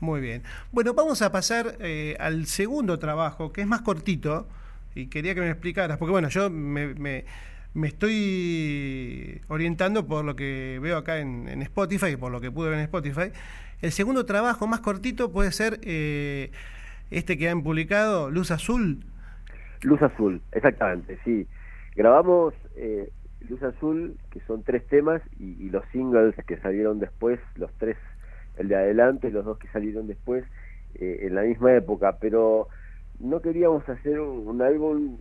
Muy 0.00 0.20
bien. 0.20 0.42
Bueno, 0.72 0.92
vamos 0.92 1.22
a 1.22 1.32
pasar 1.32 1.76
eh, 1.80 2.16
al 2.20 2.44
segundo 2.46 2.98
trabajo, 2.98 3.52
que 3.52 3.62
es 3.62 3.66
más 3.66 3.80
cortito, 3.80 4.46
y 4.94 5.06
quería 5.06 5.34
que 5.34 5.40
me 5.40 5.50
explicaras, 5.50 5.96
porque 5.96 6.12
bueno, 6.12 6.28
yo 6.28 6.50
me, 6.50 6.94
me- 6.94 7.24
me 7.72 7.88
estoy 7.88 9.40
orientando 9.48 10.06
por 10.06 10.24
lo 10.24 10.34
que 10.34 10.78
veo 10.82 10.96
acá 10.96 11.18
en, 11.18 11.48
en 11.48 11.62
Spotify, 11.62 12.16
por 12.16 12.32
lo 12.32 12.40
que 12.40 12.50
pude 12.50 12.70
ver 12.70 12.78
en 12.78 12.84
Spotify. 12.84 13.32
El 13.82 13.92
segundo 13.92 14.24
trabajo 14.24 14.66
más 14.66 14.80
cortito 14.80 15.30
puede 15.30 15.52
ser 15.52 15.78
eh, 15.82 16.50
este 17.10 17.36
que 17.36 17.48
han 17.50 17.62
publicado, 17.62 18.30
Luz 18.30 18.50
Azul. 18.50 19.04
Luz 19.82 20.00
Azul, 20.00 20.40
exactamente, 20.52 21.18
sí. 21.24 21.46
Grabamos 21.94 22.54
eh, 22.76 23.10
Luz 23.48 23.62
Azul, 23.62 24.16
que 24.30 24.40
son 24.46 24.62
tres 24.62 24.86
temas, 24.88 25.20
y, 25.38 25.62
y 25.62 25.68
los 25.70 25.84
singles 25.92 26.34
que 26.46 26.56
salieron 26.58 26.98
después, 26.98 27.38
los 27.56 27.70
tres, 27.78 27.98
el 28.56 28.68
de 28.68 28.76
adelante, 28.76 29.30
los 29.30 29.44
dos 29.44 29.58
que 29.58 29.68
salieron 29.68 30.06
después, 30.06 30.44
eh, 30.94 31.20
en 31.22 31.34
la 31.34 31.42
misma 31.42 31.74
época, 31.74 32.18
pero 32.20 32.68
no 33.20 33.40
queríamos 33.40 33.88
hacer 33.88 34.20
un, 34.20 34.46
un 34.48 34.62
álbum 34.62 35.18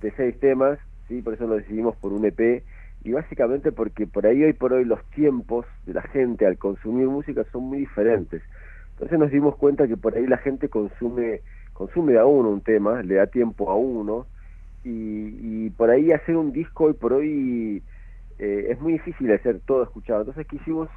de 0.00 0.12
seis 0.16 0.38
temas, 0.40 0.78
sí, 1.08 1.22
por 1.22 1.34
eso 1.34 1.46
lo 1.46 1.56
decidimos 1.56 1.96
por 1.96 2.12
un 2.12 2.24
EP, 2.24 2.62
y 3.04 3.12
básicamente 3.12 3.70
porque 3.70 4.06
por 4.06 4.26
ahí 4.26 4.42
hoy 4.42 4.54
por 4.54 4.72
hoy 4.72 4.84
los 4.84 5.02
tiempos 5.10 5.66
de 5.86 5.92
la 5.92 6.02
gente 6.02 6.46
al 6.46 6.56
consumir 6.56 7.06
música 7.06 7.44
son 7.52 7.64
muy 7.64 7.78
diferentes. 7.80 8.42
Entonces 8.92 9.18
nos 9.18 9.30
dimos 9.30 9.56
cuenta 9.56 9.86
que 9.86 9.96
por 9.96 10.16
ahí 10.16 10.26
la 10.26 10.38
gente 10.38 10.68
consume 10.68 11.42
consume 11.74 12.12
de 12.12 12.20
a 12.20 12.24
uno 12.24 12.50
un 12.50 12.60
tema, 12.60 13.02
le 13.02 13.16
da 13.16 13.26
tiempo 13.26 13.70
a 13.70 13.74
uno, 13.74 14.26
y, 14.84 15.66
y 15.66 15.70
por 15.70 15.90
ahí 15.90 16.12
hacer 16.12 16.36
un 16.36 16.52
disco 16.52 16.84
hoy 16.84 16.94
por 16.94 17.12
hoy 17.12 17.82
eh, 18.38 18.66
es 18.70 18.80
muy 18.80 18.94
difícil 18.94 19.32
hacer 19.32 19.60
todo 19.66 19.82
escuchado. 19.82 20.20
Entonces 20.20 20.46
quisimos 20.46 20.88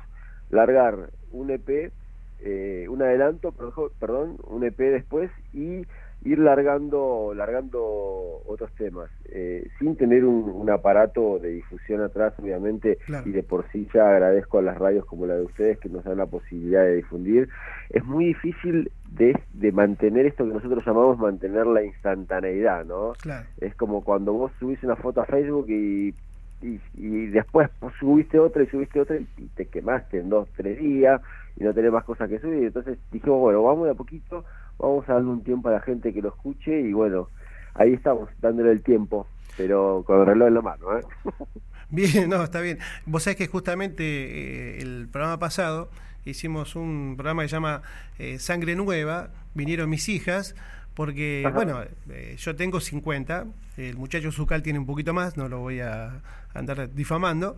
largar 0.50 1.10
un 1.32 1.50
EP, 1.52 1.92
eh, 2.40 2.86
un 2.90 3.02
adelanto, 3.02 3.54
perdón, 4.00 4.38
un 4.48 4.64
EP 4.64 4.78
después 4.78 5.32
y 5.54 5.86
ir 6.24 6.40
largando 6.40 7.32
largando 7.36 8.42
otros 8.48 8.72
temas 8.76 9.10
eh, 9.30 9.68
sin 9.78 9.96
tener 9.96 10.26
un, 10.26 10.50
un 10.50 10.70
aparato 10.72 11.38
de 11.38 11.50
difusión 11.52 12.02
atrás 12.02 12.34
obviamente 12.40 12.98
Claro. 13.06 13.30
y 13.30 13.32
de 13.32 13.44
por 13.44 13.70
sí 13.72 13.88
ya 13.94 14.10
agradezco 14.10 14.58
a 14.58 14.64
las 14.64 14.78
radios 14.80 15.06
como 15.06 15.28
la 15.28 15.36
de 15.36 15.44
ustedes 15.44 15.78
que 15.80 15.90
nos 15.90 16.04
dan 16.04 16.18
la 16.18 16.26
posibilidad 16.26 16.84
de 16.84 16.96
difundir 16.96 17.50
es 17.92 18.04
muy 18.04 18.26
difícil 18.26 18.92
de, 19.12 19.38
de 19.54 19.72
mantener 19.72 20.26
esto 20.26 20.44
que 20.48 20.54
nosotros 20.56 20.84
llamamos 20.86 21.20
mantener 21.20 21.68
la 21.68 21.84
instantaneidad 21.84 22.84
no 22.84 23.14
Claro. 23.22 23.46
es 23.62 23.76
como 23.76 24.04
cuando 24.04 24.34
vos 24.34 24.52
subís 24.60 24.82
una 24.84 24.96
foto 24.96 25.22
a 25.22 25.26
Facebook 25.26 25.68
y, 25.70 26.16
y, 26.62 26.80
y 26.96 27.28
después 27.28 27.70
vos 27.80 27.94
subiste 28.00 28.40
otra 28.40 28.64
y 28.64 28.68
subiste 28.68 29.00
otra 29.00 29.18
y, 29.18 29.28
y 29.38 29.48
te 29.56 29.66
quemaste 29.66 30.20
en 30.20 30.30
dos, 30.30 30.48
tres 30.56 30.80
días 30.80 31.22
y 31.56 31.64
no 31.64 31.74
tenés 31.74 31.92
más 31.92 32.04
cosas 32.04 32.30
que 32.30 32.40
subir. 32.40 32.66
Entonces 32.66 32.98
dijimos, 33.12 33.40
bueno, 33.40 33.64
vamos 33.64 33.86
de 33.86 33.92
a 33.92 33.96
poquito, 33.96 34.46
vamos 34.78 35.08
a 35.10 35.14
darle 35.14 35.30
un 35.30 35.44
tiempo 35.44 35.70
a 35.70 35.74
la 35.74 35.82
gente 35.82 36.14
que 36.14 36.22
lo 36.22 36.30
escuche 36.30 36.82
y 36.82 36.94
bueno, 36.94 37.30
ahí 37.74 37.94
estamos, 37.94 38.30
dándole 38.42 38.72
el 38.72 38.84
tiempo, 38.84 39.28
pero 39.56 40.04
con 40.06 40.20
el 40.22 40.26
reloj 40.26 40.48
en 40.48 40.54
la 40.54 40.62
mano. 40.62 40.98
¿eh? 40.98 41.02
Bien, 41.90 42.30
no, 42.30 42.44
está 42.44 42.60
bien. 42.60 42.80
Vos 43.06 43.24
sabés 43.24 43.38
que 43.38 43.48
justamente 43.48 44.04
eh, 44.04 44.80
el 44.82 45.08
programa 45.10 45.40
pasado 45.40 45.90
hicimos 46.26 46.76
un 46.76 47.16
programa 47.16 47.44
que 47.44 47.48
se 47.48 47.56
llama 47.56 47.82
eh, 48.20 48.40
Sangre 48.40 48.76
Nueva, 48.76 49.30
vinieron 49.54 49.90
mis 49.90 50.10
hijas, 50.10 50.54
porque, 50.98 51.44
Ajá. 51.46 51.54
bueno, 51.54 51.84
eh, 52.10 52.36
yo 52.40 52.56
tengo 52.56 52.80
50, 52.80 53.46
el 53.78 53.98
muchacho 53.98 54.32
Zucal 54.32 54.64
tiene 54.64 54.80
un 54.80 54.88
poquito 54.88 55.14
más, 55.14 55.38
no 55.38 55.48
lo 55.48 55.60
voy 55.60 55.80
a 55.80 56.24
andar 56.56 56.92
difamando, 56.92 57.56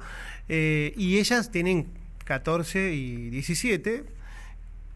eh, 0.50 0.94
y 0.98 1.20
ellas 1.20 1.50
tienen 1.50 1.88
14 2.26 2.92
y 2.92 3.30
17, 3.30 4.04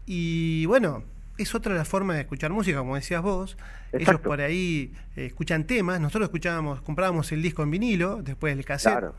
y 0.04 0.66
bueno, 0.66 1.04
es 1.38 1.54
otra 1.54 1.74
la 1.74 1.86
forma 1.86 2.16
de 2.16 2.20
escuchar 2.20 2.52
música, 2.52 2.76
como 2.80 2.96
decías 2.96 3.22
vos. 3.22 3.56
Ellos 3.92 4.20
por 4.20 4.42
ahí 4.42 4.92
eh, 5.16 5.24
escuchan 5.24 5.64
temas, 5.64 5.98
nosotros 5.98 6.26
escuchábamos, 6.26 6.82
comprábamos 6.82 7.32
el 7.32 7.40
disco 7.40 7.62
en 7.62 7.70
vinilo, 7.70 8.20
después 8.22 8.54
el 8.54 8.62
cassette. 8.66 8.92
Claro. 8.92 9.14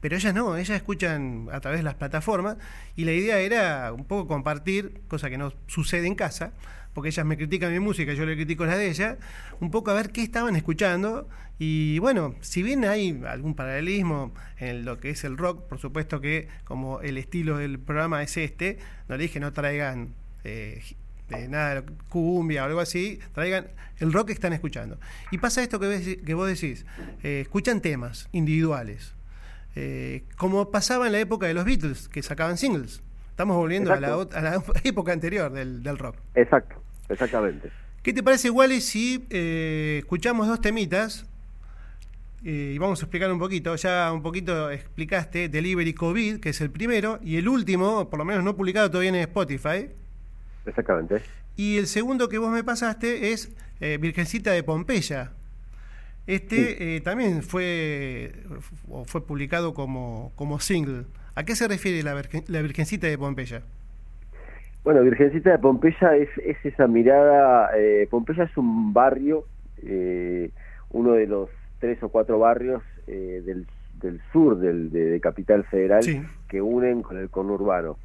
Pero 0.00 0.16
ellas 0.16 0.32
no, 0.32 0.56
ellas 0.56 0.78
escuchan 0.78 1.48
a 1.52 1.60
través 1.60 1.80
de 1.80 1.84
las 1.84 1.94
plataformas 1.96 2.56
y 2.96 3.04
la 3.04 3.12
idea 3.12 3.38
era 3.38 3.92
un 3.92 4.06
poco 4.06 4.26
compartir, 4.28 5.02
cosa 5.08 5.28
que 5.28 5.36
no 5.36 5.52
sucede 5.66 6.06
en 6.06 6.14
casa, 6.14 6.54
porque 6.94 7.08
ellas 7.10 7.24
me 7.26 7.36
critican 7.36 7.72
mi 7.72 7.80
música, 7.80 8.12
yo 8.14 8.26
le 8.26 8.34
critico 8.34 8.64
la 8.66 8.76
de 8.76 8.88
ellas, 8.88 9.16
un 9.60 9.70
poco 9.70 9.90
a 9.90 9.94
ver 9.94 10.10
qué 10.10 10.22
estaban 10.22 10.56
escuchando 10.56 11.28
y 11.58 11.98
bueno, 12.00 12.34
si 12.40 12.62
bien 12.62 12.84
hay 12.84 13.22
algún 13.26 13.54
paralelismo 13.54 14.32
en 14.58 14.84
lo 14.84 14.98
que 15.00 15.10
es 15.10 15.24
el 15.24 15.36
rock, 15.38 15.62
por 15.68 15.78
supuesto 15.78 16.20
que 16.20 16.48
como 16.64 17.00
el 17.00 17.18
estilo 17.18 17.58
del 17.58 17.78
programa 17.78 18.22
es 18.22 18.36
este, 18.36 18.78
no 19.08 19.16
le 19.16 19.22
dije 19.22 19.40
no 19.40 19.52
traigan 19.52 20.14
eh, 20.44 20.82
de 21.28 21.48
nada, 21.48 21.80
de 21.80 21.92
cumbia 22.10 22.62
o 22.62 22.66
algo 22.66 22.80
así, 22.80 23.18
traigan 23.34 23.68
el 24.00 24.12
rock 24.12 24.26
que 24.26 24.32
están 24.34 24.52
escuchando. 24.52 24.98
Y 25.30 25.38
pasa 25.38 25.62
esto 25.62 25.80
que, 25.80 25.86
ves- 25.86 26.18
que 26.26 26.34
vos 26.34 26.46
decís, 26.46 26.84
eh, 27.22 27.40
escuchan 27.42 27.80
temas 27.80 28.28
individuales, 28.32 29.14
eh, 29.74 30.24
como 30.36 30.70
pasaba 30.70 31.06
en 31.06 31.12
la 31.12 31.20
época 31.20 31.46
de 31.46 31.54
los 31.54 31.64
Beatles, 31.64 32.08
que 32.08 32.22
sacaban 32.22 32.58
singles. 32.58 33.00
Estamos 33.30 33.56
volviendo 33.56 33.90
a 33.92 33.98
la, 34.00 34.08
a 34.38 34.40
la 34.42 34.62
época 34.84 35.12
anterior 35.12 35.50
del, 35.50 35.82
del 35.82 35.96
rock. 35.96 36.16
Exacto, 36.34 36.81
exactamente. 37.08 37.70
¿Qué 38.02 38.12
te 38.12 38.22
parece, 38.22 38.50
Wally, 38.50 38.80
si 38.80 39.24
eh, 39.30 39.98
escuchamos 40.00 40.46
dos 40.48 40.60
temitas? 40.60 41.24
eh, 42.44 42.72
y 42.74 42.78
vamos 42.78 43.00
a 43.00 43.04
explicar 43.04 43.30
un 43.30 43.38
poquito. 43.38 43.76
Ya 43.76 44.10
un 44.12 44.22
poquito 44.22 44.70
explicaste 44.70 45.48
Delivery 45.48 45.94
COVID, 45.94 46.40
que 46.40 46.48
es 46.48 46.60
el 46.60 46.70
primero, 46.70 47.20
y 47.22 47.36
el 47.36 47.46
último, 47.48 48.10
por 48.10 48.18
lo 48.18 48.24
menos 48.24 48.42
no 48.42 48.56
publicado 48.56 48.90
todavía 48.90 49.10
en 49.10 49.16
Spotify. 49.16 49.88
Exactamente. 50.66 51.22
Y 51.56 51.76
el 51.78 51.86
segundo 51.86 52.28
que 52.28 52.38
vos 52.38 52.50
me 52.50 52.64
pasaste 52.64 53.32
es 53.32 53.52
eh, 53.80 53.98
Virgencita 54.00 54.50
de 54.50 54.62
Pompeya. 54.64 55.32
Este 56.26 57.00
también 57.00 57.42
fue, 57.42 58.32
fue 59.06 59.26
publicado 59.26 59.74
como, 59.74 60.32
como 60.36 60.60
single. 60.60 61.04
¿A 61.34 61.44
qué 61.44 61.56
se 61.56 61.66
refiere 61.66 62.02
la, 62.02 62.14
Virgen- 62.14 62.44
la 62.46 62.62
Virgencita 62.62 63.06
de 63.08 63.18
Pompeya? 63.18 63.62
Bueno, 64.84 65.02
Virgencita 65.02 65.50
de 65.52 65.58
Pompeya 65.58 66.16
es, 66.16 66.28
es 66.44 66.56
esa 66.64 66.88
mirada, 66.88 67.70
eh, 67.76 68.08
Pompeya 68.10 68.44
es 68.44 68.56
un 68.56 68.92
barrio, 68.92 69.44
eh, 69.82 70.50
uno 70.90 71.12
de 71.12 71.26
los 71.26 71.48
tres 71.78 72.02
o 72.02 72.08
cuatro 72.08 72.38
barrios 72.40 72.82
eh, 73.06 73.42
del, 73.44 73.66
del 74.00 74.20
sur 74.32 74.58
del, 74.58 74.90
de, 74.90 75.06
de 75.06 75.20
Capital 75.20 75.64
Federal 75.64 76.02
Sí. 76.02 76.20
que 76.48 76.60
unen 76.60 77.02
con 77.02 77.16
el 77.16 77.30
conurbano. 77.30 77.96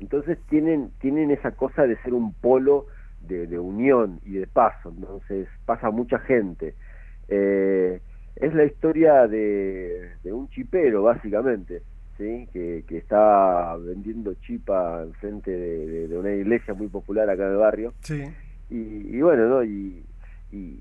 Entonces 0.00 0.38
tienen, 0.48 0.90
tienen 1.00 1.30
esa 1.30 1.52
cosa 1.52 1.86
de 1.86 1.96
ser 1.98 2.14
un 2.14 2.32
polo 2.34 2.86
de, 3.20 3.46
de 3.46 3.58
unión 3.60 4.18
y 4.24 4.32
de 4.32 4.46
paso, 4.48 4.90
entonces 4.96 5.46
pasa 5.66 5.90
mucha 5.90 6.18
gente. 6.18 6.74
Eh, 7.28 8.00
es 8.36 8.52
la 8.54 8.64
historia 8.64 9.28
de, 9.28 10.10
de 10.24 10.32
un 10.32 10.48
chipero, 10.48 11.04
básicamente, 11.04 11.82
¿sí? 12.18 12.48
que, 12.52 12.84
que 12.86 12.98
está 12.98 13.76
vendiendo 13.76 14.34
chipa 14.34 15.02
enfrente 15.02 15.50
de, 15.50 15.86
de- 15.86 16.08
de 16.08 16.18
una 16.18 16.32
iglesia 16.32 16.74
muy 16.74 16.88
popular 16.88 17.28
acá 17.28 17.44
en 17.46 17.50
el 17.52 17.56
barrio. 17.56 17.94
Sí. 18.00 18.22
Y, 18.70 19.16
y 19.16 19.20
bueno, 19.22 19.48
¿no? 19.48 19.64
Y, 19.64 20.02
y, 20.52 20.78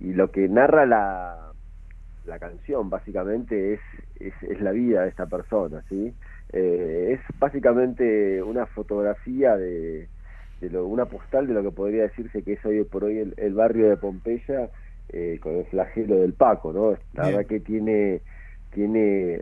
lo 0.00 0.30
que 0.30 0.48
narra 0.48 0.84
la, 0.86 1.52
la 2.26 2.38
canción, 2.38 2.90
básicamente, 2.90 3.74
es, 3.74 3.80
es, 4.20 4.34
es 4.42 4.60
la 4.60 4.72
vida 4.72 5.02
de 5.02 5.08
esta 5.08 5.26
persona, 5.26 5.82
¿sí? 5.88 6.12
Eh, 6.52 7.14
es 7.18 7.38
básicamente 7.38 8.42
una 8.42 8.66
fotografía 8.66 9.56
de, 9.56 10.08
de 10.60 10.70
lo, 10.70 10.86
una 10.86 11.06
postal 11.06 11.46
de 11.46 11.54
lo 11.54 11.62
que 11.62 11.70
podría 11.70 12.02
decirse 12.02 12.42
que 12.42 12.54
es 12.54 12.64
hoy 12.66 12.84
por 12.84 13.04
hoy 13.04 13.18
el, 13.18 13.34
el 13.38 13.54
barrio 13.54 13.88
de 13.88 13.96
Pompeya 13.96 14.68
eh, 15.08 15.38
con 15.40 15.56
el 15.56 15.64
flagelo 15.66 16.16
del 16.16 16.34
Paco, 16.34 16.72
¿no? 16.72 16.90
La 17.14 17.24
Bien. 17.24 17.36
verdad 17.36 17.48
que 17.48 17.60
tiene, 17.60 18.20
tiene 18.74 19.40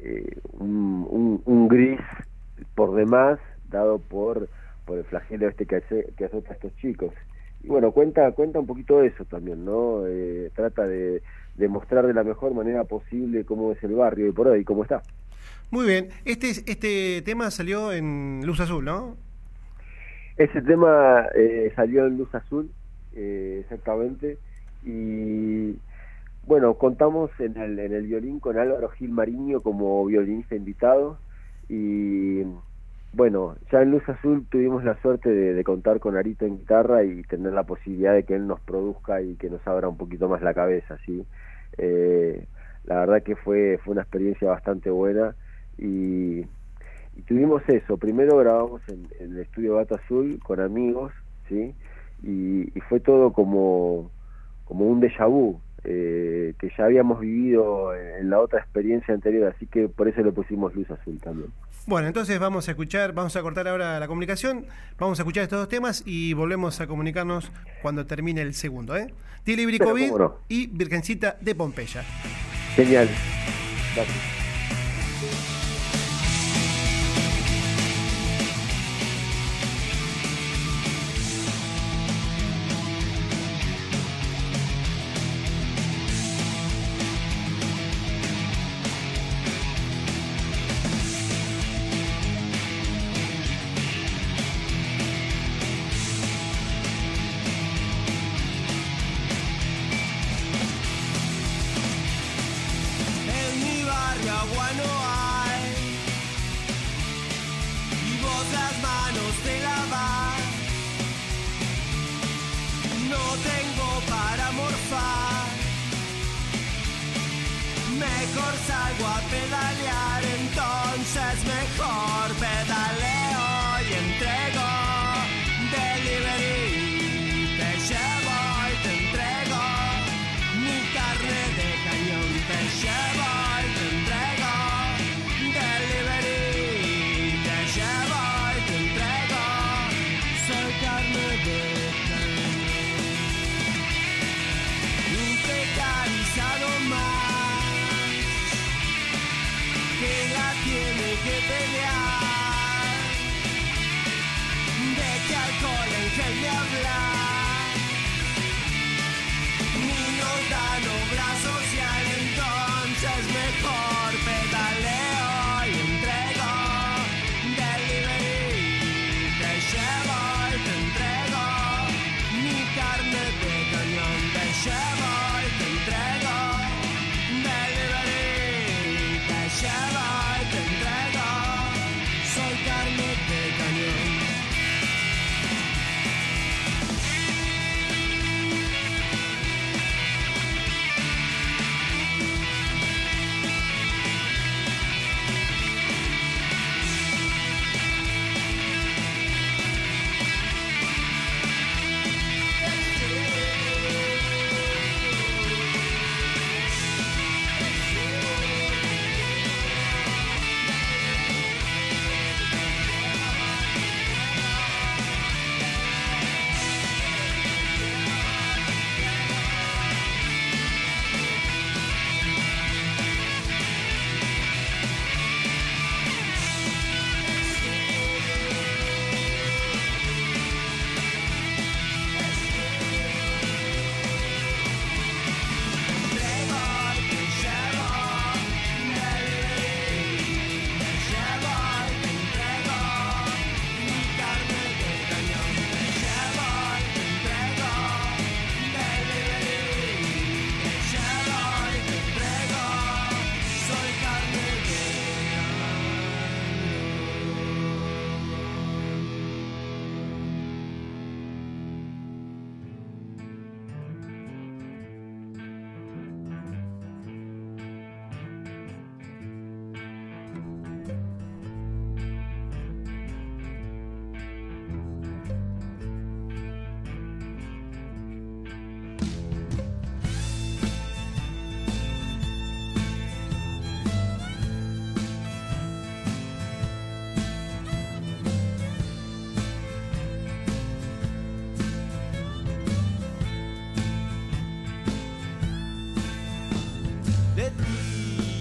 eh, 0.00 0.36
un, 0.52 1.06
un- 1.08 1.42
un 1.44 1.68
gris 1.68 2.00
por 2.74 2.94
demás 2.94 3.38
dado 3.68 3.98
por, 3.98 4.48
por 4.84 4.98
el 4.98 5.04
flagelo 5.04 5.48
este 5.48 5.66
que, 5.66 5.76
hace, 5.76 6.12
que 6.16 6.24
azota 6.26 6.50
a 6.50 6.54
estos 6.54 6.76
chicos. 6.76 7.12
Y 7.62 7.68
bueno, 7.68 7.92
cuenta, 7.92 8.30
cuenta 8.32 8.58
un 8.58 8.66
poquito 8.66 9.02
eso 9.02 9.24
también, 9.26 9.64
¿no? 9.64 10.06
Eh, 10.06 10.50
trata 10.54 10.86
de, 10.86 11.22
de 11.56 11.68
mostrar 11.68 12.06
de 12.06 12.14
la 12.14 12.24
mejor 12.24 12.54
manera 12.54 12.84
posible 12.84 13.44
cómo 13.44 13.72
es 13.72 13.82
el 13.84 13.94
barrio 13.94 14.28
y 14.28 14.32
por 14.32 14.48
ahí, 14.48 14.64
cómo 14.64 14.82
está. 14.82 15.02
Muy 15.70 15.86
bien. 15.86 16.08
Este, 16.24 16.50
este 16.50 17.22
tema 17.22 17.50
salió 17.50 17.92
en 17.92 18.40
Luz 18.44 18.60
Azul, 18.60 18.84
¿no? 18.84 19.16
Ese 20.36 20.62
tema 20.62 21.26
eh, 21.34 21.70
salió 21.76 22.06
en 22.06 22.16
Luz 22.16 22.34
Azul, 22.34 22.70
eh, 23.14 23.58
exactamente, 23.60 24.38
y 24.86 25.74
bueno, 26.50 26.74
contamos 26.74 27.30
en 27.38 27.56
el, 27.58 27.78
en 27.78 27.94
el 27.94 28.08
violín 28.08 28.40
con 28.40 28.58
Álvaro 28.58 28.88
Gil 28.88 29.12
Mariño 29.12 29.60
como 29.60 30.04
violinista 30.04 30.56
invitado, 30.56 31.16
y 31.68 32.42
bueno, 33.12 33.54
ya 33.70 33.82
en 33.82 33.92
Luz 33.92 34.02
Azul 34.08 34.44
tuvimos 34.50 34.82
la 34.82 35.00
suerte 35.00 35.30
de, 35.30 35.62
contar 35.62 36.00
con 36.00 36.16
Arito 36.16 36.46
en 36.46 36.58
guitarra 36.58 37.04
y 37.04 37.22
tener 37.22 37.52
la 37.52 37.62
posibilidad 37.62 38.14
de 38.14 38.24
que 38.24 38.34
él 38.34 38.48
nos 38.48 38.58
produzca 38.62 39.22
y 39.22 39.36
que 39.36 39.48
nos 39.48 39.64
abra 39.64 39.86
un 39.86 39.96
poquito 39.96 40.28
más 40.28 40.42
la 40.42 40.52
cabeza, 40.52 40.98
¿sí? 41.06 41.24
Eh, 41.78 42.44
la 42.82 42.98
verdad 42.98 43.22
que 43.22 43.36
fue, 43.36 43.78
fue 43.84 43.92
una 43.92 44.02
experiencia 44.02 44.50
bastante 44.50 44.90
buena 44.90 45.36
y, 45.78 46.46
tuvimos 47.28 47.62
eso. 47.68 47.96
Primero 47.96 48.38
grabamos 48.38 48.82
en, 48.88 49.06
el 49.20 49.38
estudio 49.38 49.76
Gato 49.76 49.94
Azul 49.94 50.40
con 50.42 50.58
amigos, 50.58 51.12
¿sí? 51.48 51.76
Y, 52.24 52.76
y 52.76 52.80
fue 52.88 52.98
todo 52.98 53.32
como, 53.32 54.10
como 54.64 54.86
un 54.86 55.00
déjà 55.00 55.28
vu 55.28 55.60
eh, 55.84 56.54
que 56.58 56.70
ya 56.76 56.84
habíamos 56.84 57.20
vivido 57.20 57.94
en 57.94 58.30
la 58.30 58.40
otra 58.40 58.60
experiencia 58.60 59.14
anterior, 59.14 59.52
así 59.54 59.66
que 59.66 59.88
por 59.88 60.08
eso 60.08 60.22
le 60.22 60.32
pusimos 60.32 60.74
Luz 60.74 60.90
Azul 60.90 61.18
también. 61.20 61.50
Bueno, 61.86 62.08
entonces 62.08 62.38
vamos 62.38 62.68
a 62.68 62.72
escuchar, 62.72 63.12
vamos 63.12 63.34
a 63.36 63.42
cortar 63.42 63.66
ahora 63.66 63.98
la 63.98 64.06
comunicación, 64.06 64.66
vamos 64.98 65.18
a 65.18 65.22
escuchar 65.22 65.44
estos 65.44 65.58
dos 65.58 65.68
temas 65.68 66.02
y 66.06 66.34
volvemos 66.34 66.80
a 66.80 66.86
comunicarnos 66.86 67.50
cuando 67.82 68.06
termine 68.06 68.42
el 68.42 68.54
segundo, 68.54 68.96
¿eh? 68.96 69.12
Tilly 69.44 69.64
Pero, 69.64 69.94
Bricovid 69.94 70.10
¿cómo 70.10 70.18
no? 70.18 70.38
y 70.48 70.66
Virgencita 70.66 71.36
de 71.40 71.54
Pompeya. 71.54 72.02
Genial. 72.76 73.08
Gracias. 73.94 74.39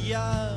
Día 0.10 0.49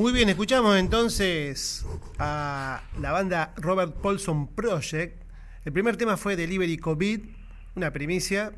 Muy 0.00 0.14
bien, 0.14 0.30
escuchamos 0.30 0.78
entonces 0.78 1.84
a 2.18 2.80
la 3.02 3.12
banda 3.12 3.52
Robert 3.58 3.92
Paulson 4.00 4.46
Project. 4.46 5.22
El 5.66 5.74
primer 5.74 5.98
tema 5.98 6.16
fue 6.16 6.36
Delivery 6.36 6.78
COVID, 6.78 7.20
una 7.76 7.90
primicia, 7.90 8.52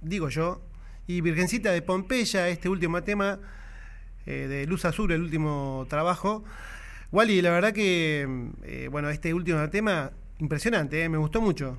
digo 0.00 0.30
yo. 0.30 0.62
Y 1.06 1.20
Virgencita 1.20 1.70
de 1.70 1.82
Pompeya, 1.82 2.48
este 2.48 2.70
último 2.70 3.02
tema 3.02 3.38
eh, 4.24 4.46
de 4.48 4.66
Luz 4.66 4.86
Azul, 4.86 5.12
el 5.12 5.20
último 5.20 5.84
trabajo. 5.90 6.44
Wally, 7.12 7.42
la 7.42 7.50
verdad 7.50 7.74
que, 7.74 8.26
eh, 8.64 8.88
bueno, 8.90 9.10
este 9.10 9.34
último 9.34 9.68
tema, 9.68 10.12
impresionante, 10.38 11.04
eh, 11.04 11.10
me 11.10 11.18
gustó 11.18 11.42
mucho. 11.42 11.76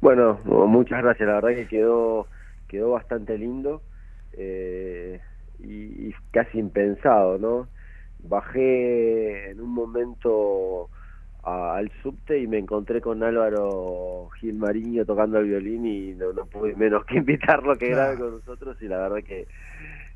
Bueno, 0.00 0.38
muchas 0.44 1.02
gracias, 1.02 1.26
la 1.26 1.40
verdad 1.40 1.56
que 1.56 1.66
quedó, 1.66 2.28
quedó 2.68 2.92
bastante 2.92 3.36
lindo 3.36 3.82
eh, 4.34 5.20
y, 5.58 5.72
y 5.72 6.14
casi 6.30 6.60
impensado, 6.60 7.36
¿no? 7.36 7.79
Bajé 8.24 9.50
en 9.50 9.60
un 9.60 9.70
momento 9.70 10.88
a- 11.42 11.76
al 11.76 11.90
subte 12.02 12.38
y 12.38 12.46
me 12.46 12.58
encontré 12.58 13.00
con 13.00 13.22
Álvaro 13.22 14.28
Gilmariño 14.40 15.04
tocando 15.04 15.38
el 15.38 15.46
violín 15.48 15.86
y 15.86 16.12
no, 16.14 16.32
no 16.32 16.46
pude 16.46 16.74
menos 16.76 17.04
que 17.06 17.16
invitarlo 17.18 17.76
que 17.76 17.88
grabe 17.90 18.18
con 18.18 18.30
nosotros 18.32 18.76
y 18.82 18.86
la 18.88 18.98
verdad 18.98 19.22
que 19.26 19.46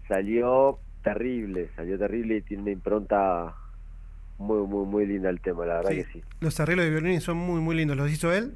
salió 0.08 0.78
terrible, 1.02 1.68
salió 1.76 1.98
terrible 1.98 2.36
y 2.38 2.42
tiene 2.42 2.62
una 2.62 2.72
impronta 2.72 3.54
muy, 4.38 4.66
muy, 4.66 4.84
muy 4.86 5.06
linda 5.06 5.30
el 5.30 5.40
tema, 5.40 5.64
la 5.64 5.76
verdad 5.76 5.90
Sí. 5.90 5.96
que 5.96 6.04
sí. 6.12 6.22
Los 6.40 6.58
arreglos 6.60 6.84
de 6.86 6.90
violín 6.90 7.20
son 7.20 7.36
muy, 7.38 7.60
muy 7.60 7.76
lindos. 7.76 7.96
¿Los 7.96 8.10
hizo 8.10 8.32
él? 8.32 8.52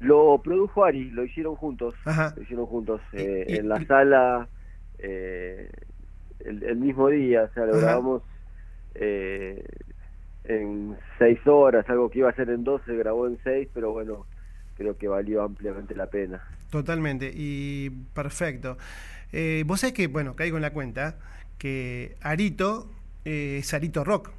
Lo 0.00 0.40
produjo 0.42 0.84
Ari, 0.84 1.10
lo 1.10 1.24
hicieron 1.24 1.56
juntos, 1.56 1.94
Ajá. 2.04 2.32
lo 2.36 2.42
hicieron 2.42 2.66
juntos 2.66 3.00
eh, 3.12 3.46
en 3.48 3.68
la 3.68 3.84
sala 3.84 4.48
eh, 4.98 5.68
el, 6.48 6.62
el 6.62 6.76
mismo 6.76 7.08
día, 7.08 7.44
o 7.44 7.54
sea, 7.54 7.66
lo 7.66 7.76
Ajá. 7.76 7.80
grabamos 7.80 8.22
eh, 8.94 9.64
en 10.44 10.96
seis 11.18 11.38
horas, 11.46 11.88
algo 11.88 12.10
que 12.10 12.20
iba 12.20 12.30
a 12.30 12.34
ser 12.34 12.48
en 12.50 12.64
dos, 12.64 12.80
se 12.86 12.96
grabó 12.96 13.26
en 13.26 13.38
seis, 13.44 13.68
pero 13.74 13.92
bueno, 13.92 14.26
creo 14.76 14.96
que 14.96 15.08
valió 15.08 15.42
ampliamente 15.42 15.94
la 15.94 16.06
pena. 16.06 16.42
Totalmente, 16.70 17.30
y 17.34 17.90
perfecto. 18.14 18.78
Eh, 19.32 19.62
vos 19.66 19.80
sabés 19.80 19.94
que, 19.94 20.06
bueno, 20.06 20.34
caigo 20.36 20.56
en 20.56 20.62
la 20.62 20.72
cuenta 20.72 21.18
que 21.58 22.16
Arito 22.22 22.90
eh, 23.24 23.58
es 23.60 23.74
Arito 23.74 24.04
Rock. 24.04 24.30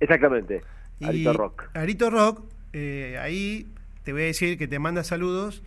Exactamente, 0.00 0.62
Y 0.98 1.04
Arito 1.06 1.32
Rock. 1.32 1.70
Arito 1.74 2.10
Rock, 2.10 2.42
eh, 2.72 3.18
ahí 3.20 3.66
te 4.04 4.12
voy 4.12 4.22
a 4.22 4.26
decir 4.26 4.58
que 4.58 4.66
te 4.68 4.78
manda 4.78 5.04
saludos 5.04 5.62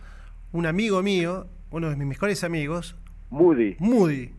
un 0.52 0.66
amigo 0.66 1.02
mío, 1.02 1.46
uno 1.70 1.90
de 1.90 1.96
mis 1.96 2.06
mejores 2.06 2.44
amigos, 2.44 2.96
Moody, 3.30 3.76
Moody. 3.80 4.32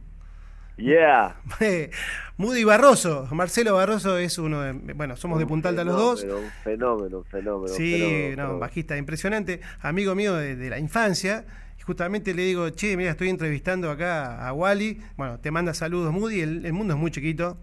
Yeah. 0.77 1.35
Moody 2.37 2.63
Barroso. 2.65 3.27
Marcelo 3.31 3.75
Barroso 3.75 4.17
es 4.17 4.37
uno 4.37 4.61
de. 4.61 4.73
Bueno, 4.93 5.15
somos 5.15 5.37
de 5.37 5.45
Un 5.45 5.49
Punta 5.49 5.69
Alta 5.69 5.83
los 5.83 5.95
dos. 5.95 6.21
fenómeno, 6.21 6.39
Un 6.45 6.51
fenómeno, 6.63 7.17
un 7.19 7.25
fenómeno. 7.25 7.61
un 7.61 7.69
Sí, 7.69 7.93
fenómeno, 7.93 8.25
no, 8.29 8.35
fenómeno. 8.35 8.59
bajista 8.59 8.97
impresionante, 8.97 9.61
amigo 9.81 10.15
mío 10.15 10.35
de, 10.35 10.55
de 10.55 10.69
la 10.69 10.79
infancia. 10.79 11.45
Y 11.79 11.81
justamente 11.83 12.33
le 12.33 12.43
digo, 12.43 12.69
che, 12.71 12.97
mira, 12.97 13.11
estoy 13.11 13.29
entrevistando 13.29 13.89
acá 13.89 14.45
a 14.47 14.53
Wally. 14.53 15.01
Bueno, 15.17 15.39
te 15.39 15.51
manda 15.51 15.73
saludos, 15.73 16.11
Moody. 16.11 16.41
El, 16.41 16.65
el 16.65 16.73
mundo 16.73 16.93
es 16.93 16.99
muy 16.99 17.11
chiquito. 17.11 17.57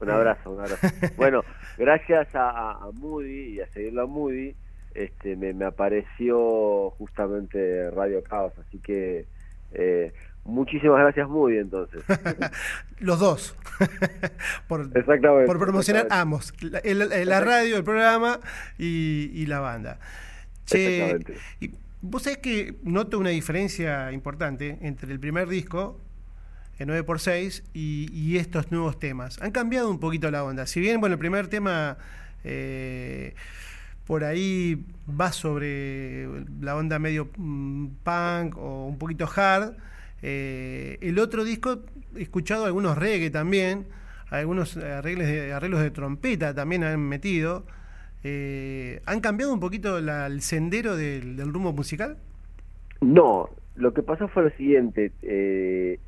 Un 0.00 0.10
abrazo, 0.10 0.50
un 0.50 0.60
abrazo. 0.60 0.86
bueno, 1.16 1.42
gracias 1.78 2.28
a 2.34 2.88
Moody 2.94 3.54
y 3.54 3.60
a 3.60 3.68
seguirlo 3.68 4.02
a 4.02 4.06
Moody, 4.06 4.54
este, 4.94 5.36
me, 5.36 5.54
me 5.54 5.64
apareció 5.64 6.90
justamente 6.98 7.88
Radio 7.92 8.22
Caos, 8.24 8.52
así 8.58 8.78
que 8.80 9.26
eh, 9.72 10.12
muchísimas 10.44 10.98
gracias 11.00 11.28
Moody 11.28 11.58
entonces. 11.58 12.02
Los 13.00 13.18
dos. 13.18 13.56
por, 14.68 14.90
Exactamente. 14.94 15.46
por 15.46 15.58
promocionar 15.58 16.04
exactamente. 16.06 16.14
ambos. 16.14 16.52
La, 16.60 16.78
el- 16.78 17.28
la 17.28 17.40
radio, 17.40 17.76
el 17.76 17.84
programa 17.84 18.38
y, 18.78 19.30
y 19.34 19.46
la 19.46 19.60
banda. 19.60 19.98
Che, 20.66 20.96
Exactamente. 21.14 21.40
y 21.60 21.70
vos 22.00 22.22
sabés 22.22 22.38
que 22.38 22.76
noto 22.82 23.18
una 23.18 23.30
diferencia 23.30 24.12
importante 24.12 24.78
entre 24.82 25.12
el 25.12 25.18
primer 25.20 25.48
disco, 25.48 26.00
el 26.78 26.88
9x6, 26.88 27.62
y, 27.74 28.08
y 28.12 28.38
estos 28.38 28.70
nuevos 28.72 28.98
temas. 28.98 29.40
Han 29.42 29.50
cambiado 29.52 29.90
un 29.90 29.98
poquito 30.00 30.30
la 30.30 30.44
onda. 30.44 30.66
Si 30.66 30.80
bien, 30.80 31.00
bueno, 31.00 31.14
el 31.14 31.18
primer 31.18 31.48
tema 31.48 31.96
eh, 32.44 33.34
por 34.06 34.24
ahí 34.24 34.84
va 35.08 35.32
sobre 35.32 36.28
la 36.60 36.76
onda 36.76 36.98
medio 36.98 37.28
mm, 37.36 37.86
punk 38.02 38.56
o 38.58 38.86
un 38.86 38.98
poquito 38.98 39.28
hard, 39.34 39.74
eh, 40.22 40.98
el 41.00 41.18
otro 41.18 41.44
disco 41.44 41.80
he 42.16 42.22
escuchado 42.22 42.64
algunos 42.66 42.96
reggae 42.98 43.30
también, 43.30 43.86
algunos 44.30 44.76
arreglos 44.76 45.26
de, 45.26 45.52
arreglos 45.52 45.80
de 45.82 45.90
trompeta 45.90 46.54
también 46.54 46.84
han 46.84 47.00
metido. 47.00 47.64
Eh, 48.24 49.00
¿Han 49.06 49.20
cambiado 49.20 49.52
un 49.52 49.60
poquito 49.60 50.00
la- 50.00 50.26
el 50.26 50.42
sendero 50.42 50.96
del, 50.96 51.36
del 51.36 51.52
rumbo 51.52 51.72
musical? 51.72 52.16
No, 53.00 53.50
lo 53.74 53.92
que 53.92 54.02
pasó 54.02 54.28
fue 54.28 54.44
lo 54.44 54.50
siguiente. 54.50 55.12
eh, 55.22 55.98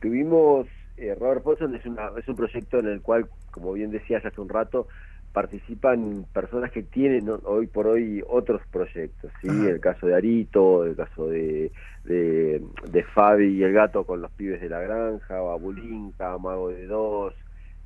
tuvimos, 0.00 0.66
eh, 0.96 1.14
Robert 1.18 1.42
Paulson 1.42 1.74
es, 1.74 1.84
una, 1.86 2.10
es 2.18 2.26
un 2.28 2.36
proyecto 2.36 2.78
en 2.78 2.86
el 2.88 3.00
cual, 3.00 3.26
como 3.50 3.72
bien 3.72 3.90
decías 3.90 4.24
hace 4.24 4.40
un 4.40 4.48
rato, 4.48 4.86
participan 5.34 6.26
personas 6.32 6.70
que 6.70 6.84
tienen 6.84 7.28
hoy 7.42 7.66
por 7.66 7.88
hoy 7.88 8.22
otros 8.28 8.62
proyectos, 8.70 9.32
¿sí? 9.42 9.48
Ajá. 9.48 9.68
El 9.70 9.80
caso 9.80 10.06
de 10.06 10.14
Arito, 10.14 10.84
el 10.86 10.94
caso 10.94 11.26
de, 11.28 11.72
de, 12.04 12.62
de 12.86 13.02
Fabi 13.02 13.48
y 13.58 13.64
el 13.64 13.72
gato 13.72 14.04
con 14.06 14.22
los 14.22 14.30
pibes 14.30 14.60
de 14.60 14.68
la 14.68 14.80
granja, 14.80 15.40
Babulinka, 15.40 16.38
Mago 16.38 16.68
de 16.68 16.86
Dos, 16.86 17.34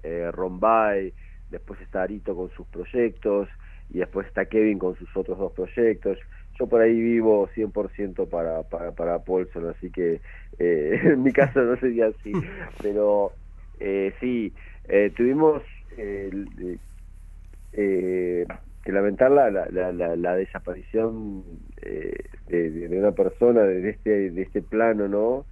eh, 0.03 0.31
Rombay, 0.31 1.15
después 1.49 1.81
está 1.81 2.03
Arito 2.03 2.37
con 2.37 2.51
sus 2.51 2.67
proyectos 2.69 3.49
y 3.89 4.01
después 4.01 4.27
está 4.27 4.45
Kevin 4.45 4.79
con 4.79 4.95
sus 4.97 5.09
otros 5.17 5.39
dos 5.39 5.53
proyectos. 5.53 6.19
Yo 6.59 6.67
por 6.69 6.83
ahí 6.83 7.01
vivo 7.01 7.49
100% 7.55 8.29
para, 8.29 8.63
para, 8.65 8.93
para 8.93 9.25
Paulson, 9.25 9.71
así 9.71 9.91
que 9.91 10.21
eh, 10.59 11.01
en 11.03 11.23
mi 11.23 11.33
caso 11.33 11.61
no 11.63 11.77
sería 11.81 12.09
así, 12.09 12.31
pero 12.83 13.33
eh, 13.81 14.13
sí, 14.21 14.55
eh, 14.85 15.11
tuvimos 15.17 15.63
eh, 15.97 16.29
el- 16.31 16.81
eh, 17.73 18.47
que 18.85 18.93
lamentar 18.93 19.31
la, 19.31 19.51
la, 19.51 19.67
la, 19.93 20.17
la- 20.17 20.17
desaparición 20.37 21.45
eh, 21.83 22.15
de, 22.49 22.99
una 22.99 23.13
persona 23.13 23.63
de 23.63 23.91
este, 23.91 24.31
de 24.31 24.43
este 24.43 24.63
plano, 24.63 25.09
¿no? 25.09 25.47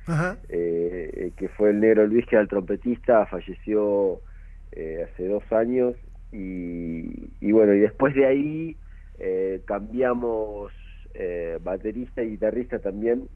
Eh, 0.48 1.10
eh, 1.14 1.32
que 1.36 1.48
fue 1.48 1.70
el 1.70 1.80
negro 1.80 2.06
Luis, 2.06 2.24
que 2.26 2.36
era 2.36 2.42
el 2.42 2.48
trompetista, 2.48 3.26
falleció 3.26 4.20
eh, 4.72 5.06
hace 5.06 5.26
dos 5.28 5.42
años 5.52 5.94
y, 6.32 7.30
y 7.40 7.52
bueno, 7.52 7.74
y 7.74 7.80
después 7.80 8.14
de 8.14 8.26
ahí 8.26 8.76
eh, 9.18 9.60
cambiamos 9.66 10.72
baterista 11.62 12.22
y 12.22 12.30
guitarrista 12.30 12.78
también, 12.78 13.26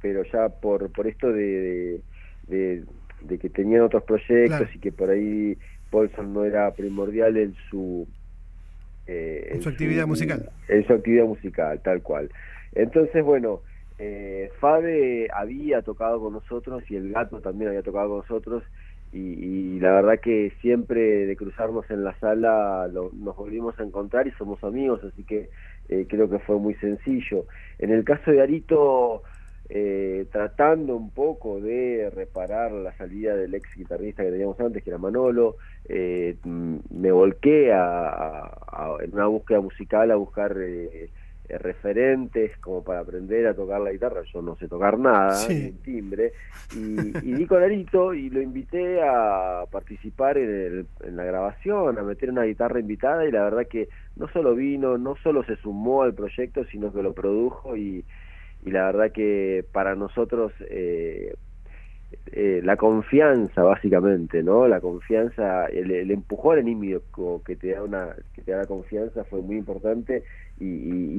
pero 0.00 0.22
ya 0.32 0.48
por, 0.48 0.90
por 0.92 1.06
esto 1.06 1.30
de, 1.32 1.42
de, 1.42 2.02
de- 2.56 2.84
de 3.20 3.38
que 3.38 3.50
tenían 3.50 3.82
otros 3.82 4.04
proyectos 4.04 4.58
Claro. 4.58 4.70
y 4.74 4.78
que 4.78 4.92
por 4.92 5.10
ahí 5.10 5.58
Paulson 5.90 6.32
no 6.32 6.44
era 6.44 6.70
primordial 6.72 7.36
en 7.36 7.54
su 7.68 8.08
eh, 9.08 9.48
En 9.52 9.62
su 9.62 9.68
actividad 9.70 10.06
musical. 10.06 10.50
en 10.68 10.86
su 10.86 10.92
actividad 10.92 11.24
musical, 11.24 11.80
tal 11.82 12.02
cual. 12.02 12.30
Entonces, 12.74 13.24
bueno, 13.24 13.62
eh, 13.98 14.50
Fabe 14.60 15.28
había 15.34 15.82
tocado 15.82 16.20
con 16.20 16.34
nosotros 16.34 16.84
y 16.90 16.94
el 16.96 17.10
gato 17.12 17.40
también 17.40 17.68
había 17.70 17.82
tocado 17.82 18.08
con 18.10 18.18
nosotros 18.18 18.62
y, 19.12 19.18
y 19.18 19.80
la 19.80 19.90
verdad 19.92 20.20
que 20.20 20.52
siempre 20.60 21.26
de 21.26 21.34
cruzarnos 21.36 21.90
en 21.90 22.04
la 22.04 22.14
sala 22.20 22.86
lo- 22.88 23.10
nos 23.14 23.34
volvimos 23.36 23.78
a 23.80 23.82
encontrar 23.82 24.26
y 24.28 24.32
somos 24.32 24.62
amigos, 24.62 25.02
así 25.02 25.24
que 25.24 25.48
eh, 25.88 26.06
creo 26.08 26.28
que 26.28 26.38
fue 26.40 26.58
muy 26.58 26.74
sencillo. 26.74 27.46
En 27.78 27.90
el 27.90 28.04
caso 28.04 28.30
de 28.30 28.42
Arito, 28.42 29.22
eh, 29.70 30.26
tratando 30.32 30.96
un 30.96 31.10
poco 31.10 31.60
de 31.60 32.10
reparar 32.14 32.72
la 32.72 32.96
salida 32.96 33.36
del 33.36 33.54
ex 33.54 33.68
guitarrista 33.76 34.22
que 34.24 34.30
teníamos 34.30 34.58
antes, 34.60 34.82
que 34.82 34.90
era 34.90 34.98
Manolo, 34.98 35.56
eh, 35.88 36.36
mm, 36.42 36.76
me 36.90 37.12
volqué 37.12 37.72
a, 37.72 38.08
a- 38.08 38.58
a- 38.68 38.96
en 39.04 39.12
una 39.14 39.26
búsqueda 39.26 39.60
musical 39.60 40.10
a 40.10 40.16
buscar 40.16 40.56
eh, 40.58 41.10
eh, 41.50 41.58
referentes 41.58 42.56
como 42.58 42.82
para 42.84 43.00
aprender 43.00 43.46
a 43.46 43.54
tocar 43.54 43.80
la 43.80 43.92
guitarra. 43.92 44.22
Yo 44.32 44.42
no 44.42 44.56
sé 44.56 44.68
tocar 44.68 44.98
nada, 44.98 45.30
Sí. 45.34 45.54
ni 45.54 45.72
timbre, 45.72 46.32
y, 46.74 47.08
y 47.26 47.32
di 47.34 47.46
con 47.46 47.62
Arito 47.62 48.12
y 48.12 48.28
lo 48.28 48.42
invité 48.42 49.00
a 49.02 49.64
participar 49.70 50.36
en, 50.38 50.48
el- 50.50 50.86
en 51.04 51.16
la 51.16 51.24
grabación, 51.24 51.98
a 51.98 52.02
meter 52.02 52.30
una 52.30 52.42
guitarra 52.44 52.80
invitada 52.80 53.26
y 53.26 53.30
la 53.32 53.44
verdad 53.44 53.66
que 53.66 53.88
no 54.16 54.28
solo 54.28 54.54
vino, 54.54 54.98
no 54.98 55.16
solo 55.22 55.42
se 55.44 55.56
sumó 55.56 56.02
al 56.02 56.12
proyecto, 56.14 56.64
sino 56.66 56.92
que 56.92 57.02
lo 57.02 57.12
produjo 57.14 57.76
y, 57.76 58.04
y 58.64 58.70
la 58.70 58.86
verdad 58.86 59.12
que 59.12 59.66
para 59.72 59.94
nosotros 59.94 60.52
eh, 60.70 61.34
eh, 62.32 62.60
la 62.64 62.76
confianza 62.76 63.62
básicamente 63.62 64.42
no 64.42 64.66
la 64.68 64.80
confianza 64.80 65.66
el, 65.66 65.90
el 65.90 66.10
empujón 66.10 66.58
anímico 66.58 67.42
que 67.44 67.56
te 67.56 67.72
da 67.72 67.82
una 67.82 68.16
que 68.34 68.42
te 68.42 68.52
da 68.52 68.58
la 68.58 68.66
confianza 68.66 69.24
fue 69.24 69.42
muy 69.42 69.56
importante 69.56 70.24
y, 70.58 70.66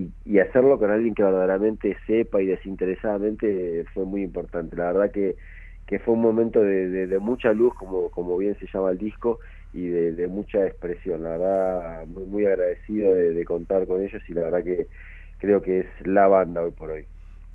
y, 0.05 0.13
y 0.25 0.39
hacerlo 0.39 0.79
con 0.79 0.91
alguien 0.91 1.13
que 1.15 1.23
verdaderamente 1.23 1.97
sepa 2.07 2.41
y 2.41 2.47
desinteresadamente 2.47 3.85
fue 3.93 4.05
muy 4.05 4.23
importante 4.23 4.75
la 4.75 4.85
verdad 4.93 5.11
que 5.11 5.37
que 5.85 5.99
fue 5.99 6.13
un 6.13 6.21
momento 6.21 6.61
de, 6.61 6.87
de- 7.07 7.19
mucha 7.19 7.51
luz, 7.53 7.73
como, 7.75 8.11
como 8.11 8.37
bien 8.37 8.55
se 8.59 8.67
llama 8.71 8.91
el 8.91 8.97
disco, 8.99 9.39
y 9.73 9.87
de, 9.87 10.11
mucha 10.27 10.65
expresión. 10.67 11.23
La 11.23 11.31
verdad, 11.31 12.05
muy, 12.07 12.25
muy 12.25 12.45
agradecido 12.45 13.13
de, 13.15 13.33
de 13.33 13.45
contar 13.45 13.87
con 13.87 14.03
ellos 14.03 14.21
y 14.27 14.33
la 14.33 14.41
verdad 14.43 14.63
que 14.63 14.87
creo 15.39 15.61
que 15.63 15.79
es 15.81 15.87
la 16.05 16.27
banda 16.27 16.61
hoy 16.61 16.71
por 16.71 16.91
hoy. 16.91 17.07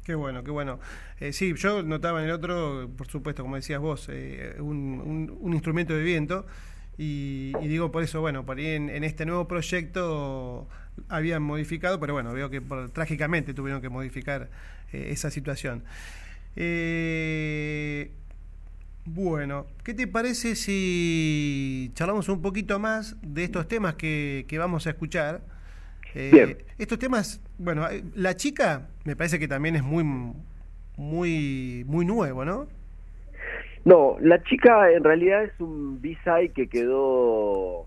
Qué 0.05 0.15
bueno, 0.15 0.45
qué 0.45 0.51
bueno. 0.51 0.79
Eh, 1.19 1.33
sí, 1.33 1.55
yo 1.57 1.83
notaba 1.83 2.21
en 2.21 2.27
el 2.27 2.33
otro, 2.33 2.91
por 2.95 3.07
supuesto, 3.09 3.43
como 3.43 3.57
decías 3.57 3.81
vos, 3.81 4.07
eh, 4.11 4.57
un, 4.61 5.51
instrumento 5.53 5.95
de 5.95 6.03
viento. 6.03 6.47
Y, 6.99 7.53
digo 7.67 7.91
por 7.91 8.03
eso, 8.03 8.21
bueno, 8.21 8.45
por 8.45 8.59
ahí 8.59 8.67
en, 8.67 9.03
este 9.03 9.25
nuevo 9.25 9.49
proyecto 9.49 10.69
habían 11.09 11.43
modificado, 11.43 11.99
pero 11.99 12.13
bueno, 12.13 12.33
veo 12.35 12.51
que 12.51 12.61
por- 12.61 12.91
trágicamente 12.91 13.55
tuvieron 13.55 13.81
que 13.81 13.89
modificar 13.89 14.51
eh, 14.93 15.09
esa 15.11 15.31
situación. 15.31 15.83
Eh, 16.55 18.13
bueno, 19.07 19.67
¿qué 19.85 19.95
te 19.95 20.07
parece 20.07 20.55
si 20.55 21.91
charlamos 21.95 22.29
un 22.29 22.43
poquito 22.43 22.79
más 22.79 23.17
de 23.23 23.45
estos 23.45 23.69
temas 23.69 23.95
que 23.95 24.47
vamos 24.59 24.87
a 24.87 24.91
escuchar? 24.91 25.54
Eh, 26.15 26.31
Bien. 26.33 26.59
Estos 26.79 26.99
temas, 26.99 27.41
bueno, 27.59 27.89
eh, 27.89 28.03
la 28.15 28.35
chica 28.37 28.89
me 29.05 29.17
parece 29.17 29.39
que 29.39 29.49
también 29.49 29.77
es 29.77 29.83
muy, 29.83 30.05
muy, 30.97 31.85
muy 31.87 32.05
nuevo, 32.05 32.45
¿no? 32.45 32.67
No, 33.85 34.17
La 34.21 34.43
Chica 34.43 34.91
en 34.93 35.05
realidad 35.05 35.45
es 35.45 35.53
un 35.61 36.01
B-side 36.01 36.53
que 36.55 36.69
quedó 36.69 37.87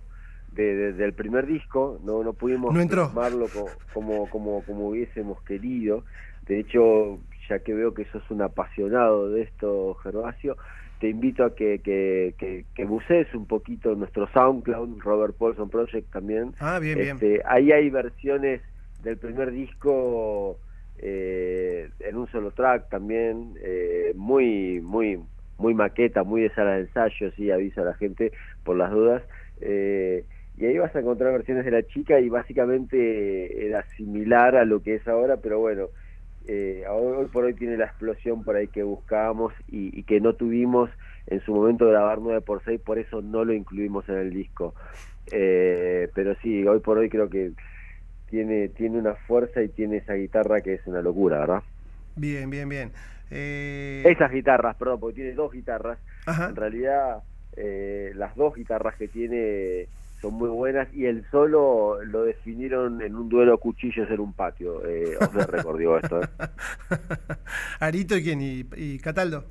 de- 0.51 0.75
de- 0.75 0.93
del 0.93 1.13
primer 1.13 1.47
disco, 1.47 1.99
no 2.03 2.23
no 2.23 2.33
pudimos 2.33 2.73
No 2.75 2.87
plasmarlo 2.87 3.47
co- 3.47 3.71
como, 3.93 4.29
como, 4.29 4.61
como 4.63 4.89
hubiésemos 4.89 5.41
querido. 5.43 6.03
De 6.47 6.59
hecho, 6.59 7.19
ya 7.49 7.59
que 7.59 7.73
veo 7.73 7.93
que 7.95 8.05
sos 8.05 8.23
un 8.29 8.41
apasionado 8.43 9.29
de 9.31 9.41
esto, 9.43 9.95
Gervasio, 10.03 10.55
te 10.99 11.09
invito 11.09 11.45
a 11.45 11.55
que, 11.55 11.79
que, 11.79 12.33
que, 12.37 12.65
que 12.73 12.85
bucees 12.85 13.33
un 13.33 13.45
poquito 13.45 13.93
nuestro 13.95 14.27
SoundCloud, 14.33 14.99
Robert 14.99 15.35
Paulson 15.37 15.69
Project 15.69 16.11
también. 16.11 16.53
Ah, 16.59 16.79
bien, 16.79 16.97
bien. 16.97 17.15
Este, 17.15 17.41
ahí 17.45 17.71
hay 17.71 17.89
versiones 17.89 18.61
del 19.03 19.17
primer 19.17 19.51
disco 19.51 20.59
eh, 20.97 21.89
en 21.99 22.17
un 22.17 22.27
solo 22.31 22.51
track 22.51 22.89
también, 22.89 23.53
eh, 23.61 24.13
muy, 24.15 24.81
muy, 24.81 25.19
muy 25.57 25.73
maqueta, 25.73 26.23
muy 26.23 26.41
de 26.41 26.49
sala 26.53 26.75
de 26.75 26.81
ensayo, 26.81 27.31
sí, 27.35 27.51
aviso 27.51 27.81
a 27.81 27.85
la 27.85 27.93
gente 27.93 28.31
por 28.63 28.75
las 28.77 28.91
dudas. 28.91 29.23
Eh, 29.61 30.25
y 30.57 30.65
ahí 30.65 30.77
vas 30.79 30.95
a 30.95 30.99
encontrar 30.99 31.33
versiones 31.33 31.65
de 31.65 31.71
la 31.71 31.83
chica 31.83 32.19
y 32.19 32.29
básicamente 32.29 33.67
era 33.67 33.85
similar 33.95 34.55
a 34.55 34.65
lo 34.65 34.81
que 34.81 34.95
es 34.95 35.07
ahora, 35.07 35.37
pero 35.37 35.59
bueno, 35.59 35.89
eh, 36.47 36.83
hoy, 36.89 37.27
por 37.27 37.43
hoy 37.43 37.53
tiene 37.53 37.77
la 37.77 37.85
explosión 37.85 38.43
por 38.43 38.55
ahí 38.55 38.67
que 38.67 38.83
buscábamos 38.83 39.53
y, 39.67 39.97
y 39.97 40.03
que 40.03 40.19
no 40.21 40.33
tuvimos 40.33 40.89
en 41.27 41.41
su 41.41 41.53
momento 41.53 41.85
de 41.85 41.91
grabar 41.91 42.19
9x6, 42.19 42.79
por 42.79 42.99
eso 42.99 43.21
no 43.21 43.43
lo 43.43 43.53
incluimos 43.53 44.07
en 44.09 44.15
el 44.15 44.29
disco. 44.31 44.73
Eh, 45.31 46.09
pero 46.15 46.35
sí, 46.41 46.65
hoy 46.65 46.79
por 46.79 46.97
hoy 46.97 47.09
creo 47.09 47.29
que 47.29 47.51
tiene, 48.29 48.69
tiene 48.69 48.97
una 48.97 49.15
fuerza 49.15 49.61
y 49.61 49.69
tiene 49.69 49.97
esa 49.97 50.13
guitarra 50.13 50.61
que 50.61 50.75
es 50.75 50.87
una 50.87 51.01
locura, 51.01 51.39
¿verdad? 51.39 51.63
Bien, 52.15 52.49
bien, 52.49 52.69
bien. 52.69 52.91
Eh, 53.29 54.03
Esas 54.05 54.31
guitarras, 54.31 54.75
perdón, 54.77 54.99
porque 54.99 55.15
tiene 55.15 55.33
dos 55.33 55.51
guitarras. 55.51 55.99
Ajá. 56.25 56.49
En 56.49 56.55
realidad, 56.55 57.23
eh, 57.57 58.11
las 58.15 58.35
dos 58.35 58.55
guitarras 58.55 58.95
que 58.95 59.07
tiene 59.07 59.87
son 60.21 60.33
muy 60.33 60.49
buenas 60.49 60.87
y 60.93 61.05
el 61.05 61.25
solo 61.29 62.03
lo 62.03 62.23
definieron 62.23 63.01
en 63.01 63.15
un 63.15 63.29
duelo 63.29 63.57
cuchillos 63.59 64.09
en 64.09 64.19
un 64.19 64.33
patio. 64.33 64.83
Eh, 64.85 65.15
os 65.19 65.33
recordió 65.47 65.97
esto. 65.97 66.21
¿eh? 66.21 66.27
Arito 67.79 68.17
y 68.17 68.23
quién, 68.23 68.41
y, 68.41 68.65
y 68.75 68.99
Cataldo. 68.99 69.45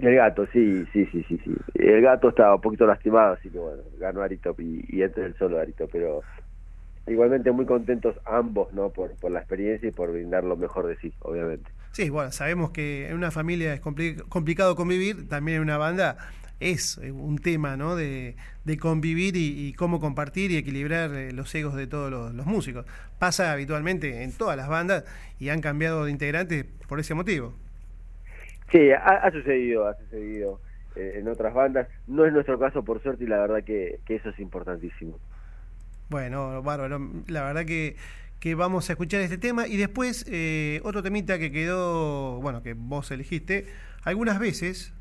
El 0.00 0.14
gato, 0.14 0.46
sí, 0.52 0.84
sí, 0.92 1.04
sí, 1.06 1.24
sí, 1.28 1.38
sí. 1.44 1.52
El 1.74 2.00
gato 2.00 2.28
estaba 2.28 2.54
un 2.54 2.60
poquito 2.60 2.86
lastimado, 2.86 3.34
así 3.34 3.50
que 3.50 3.58
bueno, 3.58 3.82
ganó 3.98 4.22
Arito 4.22 4.54
y, 4.58 4.84
y 4.88 5.02
entre 5.02 5.26
el 5.26 5.36
solo 5.36 5.58
Arito, 5.58 5.88
pero 5.90 6.22
igualmente 7.06 7.50
muy 7.50 7.66
contentos 7.66 8.14
ambos, 8.24 8.72
¿no? 8.72 8.90
Por, 8.90 9.10
por 9.16 9.32
la 9.32 9.40
experiencia 9.40 9.88
y 9.88 9.92
por 9.92 10.12
brindar 10.12 10.44
lo 10.44 10.56
mejor 10.56 10.86
de 10.86 10.96
sí, 10.98 11.12
obviamente. 11.20 11.68
Sí, 11.92 12.08
bueno, 12.08 12.30
sabemos 12.30 12.70
que 12.70 13.08
en 13.08 13.16
una 13.16 13.32
familia 13.32 13.74
es 13.74 13.82
compli- 13.82 14.22
complicado 14.28 14.76
convivir, 14.76 15.28
también 15.28 15.56
en 15.56 15.62
una 15.64 15.76
banda 15.76 16.16
es 16.60 16.98
eh, 17.02 17.10
un 17.10 17.38
tema, 17.38 17.76
¿no? 17.76 17.96
De, 17.96 18.36
de 18.64 18.76
convivir 18.76 19.36
y, 19.36 19.68
y 19.68 19.72
cómo 19.72 19.98
compartir 19.98 20.50
y 20.50 20.56
equilibrar 20.56 21.12
eh, 21.14 21.32
los 21.32 21.54
egos 21.54 21.74
de 21.74 21.86
todos 21.86 22.10
los, 22.10 22.34
los 22.34 22.46
músicos. 22.46 22.86
Pasa 23.18 23.52
habitualmente 23.52 24.22
en 24.22 24.32
todas 24.32 24.56
las 24.56 24.68
bandas 24.68 25.04
y 25.38 25.48
han 25.48 25.60
cambiado 25.60 26.04
de 26.04 26.10
integrantes 26.10 26.66
por 26.86 27.00
ese 27.00 27.14
motivo. 27.14 27.54
Sí, 28.70 28.90
ha, 28.92 29.16
ha 29.16 29.30
sucedido, 29.32 29.88
ha 29.88 29.96
sucedido 29.96 30.60
eh, 30.94 31.14
en 31.16 31.26
otras 31.28 31.52
bandas. 31.52 31.88
No 32.06 32.24
es 32.24 32.32
nuestro 32.32 32.58
caso, 32.58 32.84
por 32.84 33.02
suerte, 33.02 33.24
y 33.24 33.26
la 33.26 33.38
verdad 33.38 33.64
que, 33.64 33.98
que 34.06 34.16
eso 34.16 34.28
es 34.28 34.38
importantísimo. 34.38 35.18
Bueno, 36.08 36.62
bárbaro. 36.62 37.00
La 37.26 37.42
verdad 37.42 37.64
que, 37.64 37.96
que 38.38 38.54
vamos 38.54 38.88
a 38.88 38.92
escuchar 38.92 39.20
este 39.22 39.38
tema 39.38 39.66
y 39.66 39.76
después 39.76 40.24
eh, 40.28 40.80
otro 40.84 41.02
temita 41.02 41.38
que 41.38 41.50
quedó, 41.50 42.40
bueno, 42.40 42.62
que 42.62 42.74
vos 42.74 43.10
elegiste, 43.10 43.66
algunas 44.04 44.38
veces. 44.38 44.92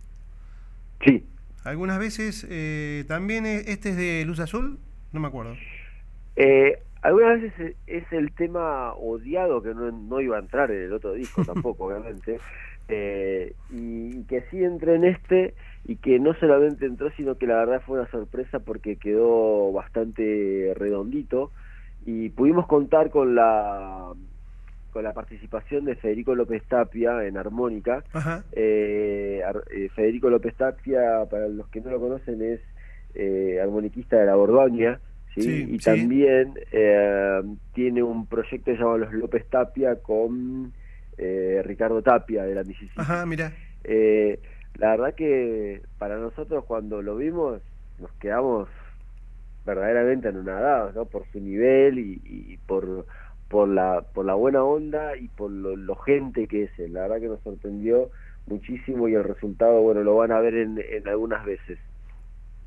Sí. 1.06 1.26
Algunas 1.64 2.00
veces 2.00 2.48
eh, 2.50 3.06
también 3.08 3.46
es- 3.46 3.68
este 3.68 3.90
es 3.90 3.98
de 3.98 4.24
Luz 4.26 4.40
Azul, 4.40 4.80
no 5.14 5.20
me 5.20 5.28
acuerdo. 5.28 5.56
Eh, 6.36 6.78
algunas 7.02 7.42
veces 7.42 7.76
es 7.88 8.04
el 8.12 8.32
tema 8.34 8.94
odiado 8.94 9.62
que 9.62 9.74
no, 9.74 9.92
no 9.92 10.22
iba 10.22 10.38
a 10.38 10.42
entrar 10.42 10.72
en 10.72 10.84
el 10.84 10.94
otro 10.94 11.14
disco 11.14 11.44
tampoco, 11.46 11.86
obviamente, 11.86 12.40
eh, 12.88 13.54
y 13.72 14.24
que 14.24 14.44
sí 14.50 14.64
entró 14.64 14.94
en 14.94 15.06
este 15.06 15.54
y 15.86 15.96
que 15.98 16.20
no 16.20 16.34
solamente 16.36 16.86
entró, 16.86 17.10
sino 17.12 17.36
que 17.38 17.48
la 17.48 17.56
verdad 17.56 17.82
fue 17.86 18.00
una 18.00 18.10
sorpresa 18.12 18.60
porque 18.60 18.98
quedó 18.98 19.72
bastante 19.72 20.74
redondito 20.76 21.52
y 22.06 22.30
pudimos 22.30 22.68
contar 22.68 23.10
con 23.10 23.36
la 23.36 24.14
con 24.92 25.04
la 25.04 25.14
participación 25.14 25.86
de 25.86 25.96
Federico 25.96 26.36
López 26.36 26.64
Tapia 26.68 27.26
en 27.26 27.38
armónica. 27.38 28.04
Eh, 28.52 29.42
eh, 29.72 29.90
Federico 29.96 30.30
López 30.30 30.56
Tapia, 30.56 31.26
para 31.30 31.48
los 31.48 31.68
que 31.70 31.82
no 31.82 31.92
lo 31.92 32.00
conocen, 32.00 32.42
es 32.42 32.60
eh, 33.16 33.60
armoniquista 33.62 34.18
de 34.18 34.26
la. 34.26 35.00
Sí, 35.36 35.68
y 35.70 35.80
sí. 35.80 35.86
también 35.86 36.54
eh, 36.72 37.42
tiene 37.74 38.02
un 38.02 38.26
proyecto 38.26 38.72
llamado 38.72 38.98
Los 38.98 39.14
López 39.14 39.46
Tapia 39.48 39.96
con 39.98 40.74
eh, 41.18 41.62
Ricardo 41.64 42.02
Tapia 42.02 42.44
de 42.44 42.56
la 42.56 42.64
Mississippi. 42.64 43.00
Ajá, 43.00 43.26
mira. 43.26 43.54
La 44.78 44.92
verdad 44.92 45.14
que 45.14 45.82
para 45.98 46.18
nosotros 46.18 46.64
cuando 46.66 47.02
lo 47.02 47.18
vimos 47.18 47.62
nos 48.00 48.12
quedamos 48.14 48.70
verdaderamente 49.66 50.30
anonadados, 50.30 50.96
¿no? 50.96 51.06
Por 51.06 51.26
su 51.32 51.40
nivel 51.40 52.00
y, 52.00 52.22
y 52.24 52.58
por 52.66 53.06
por 53.50 53.68
la 53.68 54.02
por 54.14 54.26
la 54.26 54.36
buena 54.36 54.64
onda 54.64 55.18
y 55.18 55.28
por 55.28 55.52
lo, 55.52 55.76
lo 55.76 55.96
gente 55.96 56.48
que 56.48 56.64
es 56.64 56.80
él. 56.80 56.94
La 56.94 57.02
verdad 57.02 57.20
que 57.20 57.28
nos 57.28 57.42
sorprendió 57.42 58.10
muchísimo 58.48 59.08
y 59.08 59.16
el 59.16 59.24
resultado, 59.24 59.82
bueno, 59.82 60.04
lo 60.04 60.16
van 60.16 60.32
a 60.32 60.40
ver 60.40 60.56
en, 60.56 60.80
en 60.80 61.08
algunas 61.08 61.46
veces. 61.46 61.78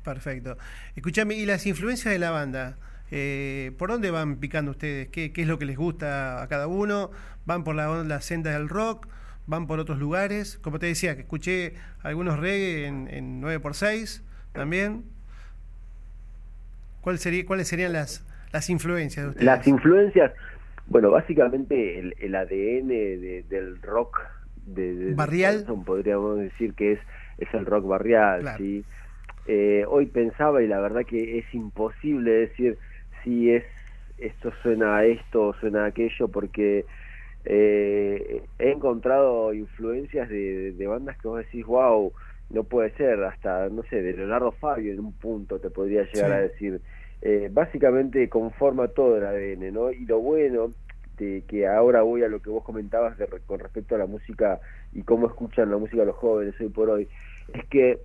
Perfecto. 0.03 0.57
Escúchame, 0.95 1.35
¿y 1.35 1.45
las 1.45 1.65
influencias 1.65 2.13
de 2.13 2.19
la 2.19 2.31
banda? 2.31 2.77
Eh, 3.11 3.71
¿Por 3.77 3.89
dónde 3.89 4.11
van 4.11 4.37
picando 4.37 4.71
ustedes? 4.71 5.07
¿Qué, 5.09 5.31
qué 5.31 5.43
es 5.43 5.47
lo 5.47 5.59
que 5.59 5.65
les 5.65 5.77
gusta 5.77 6.41
a 6.41 6.47
cada 6.47 6.67
uno? 6.67 7.11
¿Van 7.45 7.63
por 7.63 7.75
la, 7.75 8.03
la 8.03 8.21
senda 8.21 8.51
del 8.51 8.69
rock? 8.69 9.07
¿Van 9.45 9.67
por 9.67 9.79
otros 9.79 9.99
lugares? 9.99 10.57
Como 10.61 10.79
te 10.79 10.87
decía, 10.87 11.15
que 11.15 11.21
escuché 11.21 11.73
algunos 12.01 12.39
reggae 12.39 12.87
en, 12.87 13.07
en 13.09 13.41
9x6 13.41 14.21
también. 14.53 15.03
¿Cuál 17.01 17.19
sería, 17.19 17.45
¿Cuáles 17.45 17.67
serían 17.67 17.93
las, 17.93 18.25
las 18.51 18.69
influencias 18.69 19.25
de 19.25 19.29
ustedes? 19.29 19.45
Las 19.45 19.67
influencias, 19.67 20.31
bueno, 20.93 21.11
básicamente 21.11 21.99
el, 21.99 22.15
el 22.19 22.35
ADN 22.35 22.87
de- 22.87 23.43
del 23.49 23.81
rock 23.81 24.19
de, 24.65 25.13
¿Barrial? 25.15 25.57
Johnson, 25.57 25.83
podríamos 25.83 26.39
decir 26.39 26.73
que 26.75 26.93
es, 26.93 26.99
es 27.39 27.53
el 27.53 27.65
rock 27.65 27.85
barrial, 27.87 28.41
Claro. 28.41 28.57
¿sí? 28.57 28.85
Eh, 29.47 29.85
hoy 29.89 30.05
pensaba 30.05 30.61
y 30.63 30.67
la 30.67 30.79
verdad 30.79 31.05
que 31.05 31.39
es 31.39 31.53
imposible 31.53 32.31
decir 32.31 32.77
si 33.23 33.51
es 33.51 33.65
esto 34.19 34.51
suena 34.61 34.97
a 34.97 35.05
esto 35.05 35.47
o 35.47 35.53
suena 35.55 35.83
a 35.83 35.87
aquello 35.87 36.29
porque 36.29 36.85
eh, 37.45 38.43
he 38.59 38.71
encontrado 38.71 39.53
influencias 39.53 40.29
de, 40.29 40.71
de 40.73 40.87
bandas 40.87 41.17
que 41.17 41.27
vos 41.27 41.39
decís, 41.39 41.65
wow, 41.65 42.13
no 42.49 42.63
puede 42.63 42.91
ser, 42.91 43.23
hasta, 43.23 43.67
no 43.69 43.83
sé, 43.89 44.01
de 44.01 44.13
Leonardo 44.13 44.51
Fabio 44.53 44.93
en 44.93 44.99
un 44.99 45.13
punto 45.13 45.59
te 45.59 45.69
podría 45.69 46.03
llegar 46.13 46.31
Sí. 46.31 46.37
a 46.37 46.41
decir. 46.41 46.81
Eh, 47.21 47.49
básicamente 47.51 48.27
conforma 48.29 48.89
todo 48.89 49.17
el 49.17 49.25
ADN, 49.25 49.71
¿no? 49.71 49.91
Y 49.91 50.05
lo 50.05 50.19
bueno 50.19 50.71
de 51.17 51.43
que 51.47 51.67
ahora 51.67 52.01
voy 52.01 52.23
a 52.23 52.27
lo 52.27 52.41
que 52.41 52.49
vos 52.49 52.63
comentabas 52.63 53.17
de, 53.17 53.27
con 53.45 53.59
respecto 53.59 53.95
a 53.95 53.99
la 53.99 54.05
música 54.05 54.59
y 54.93 55.03
cómo 55.03 55.27
escuchan 55.27 55.69
la 55.69 55.77
música 55.77 56.03
los 56.03 56.15
jóvenes 56.15 56.59
hoy 56.59 56.69
por 56.69 56.89
hoy, 56.89 57.07
es 57.53 57.65
que 57.65 57.99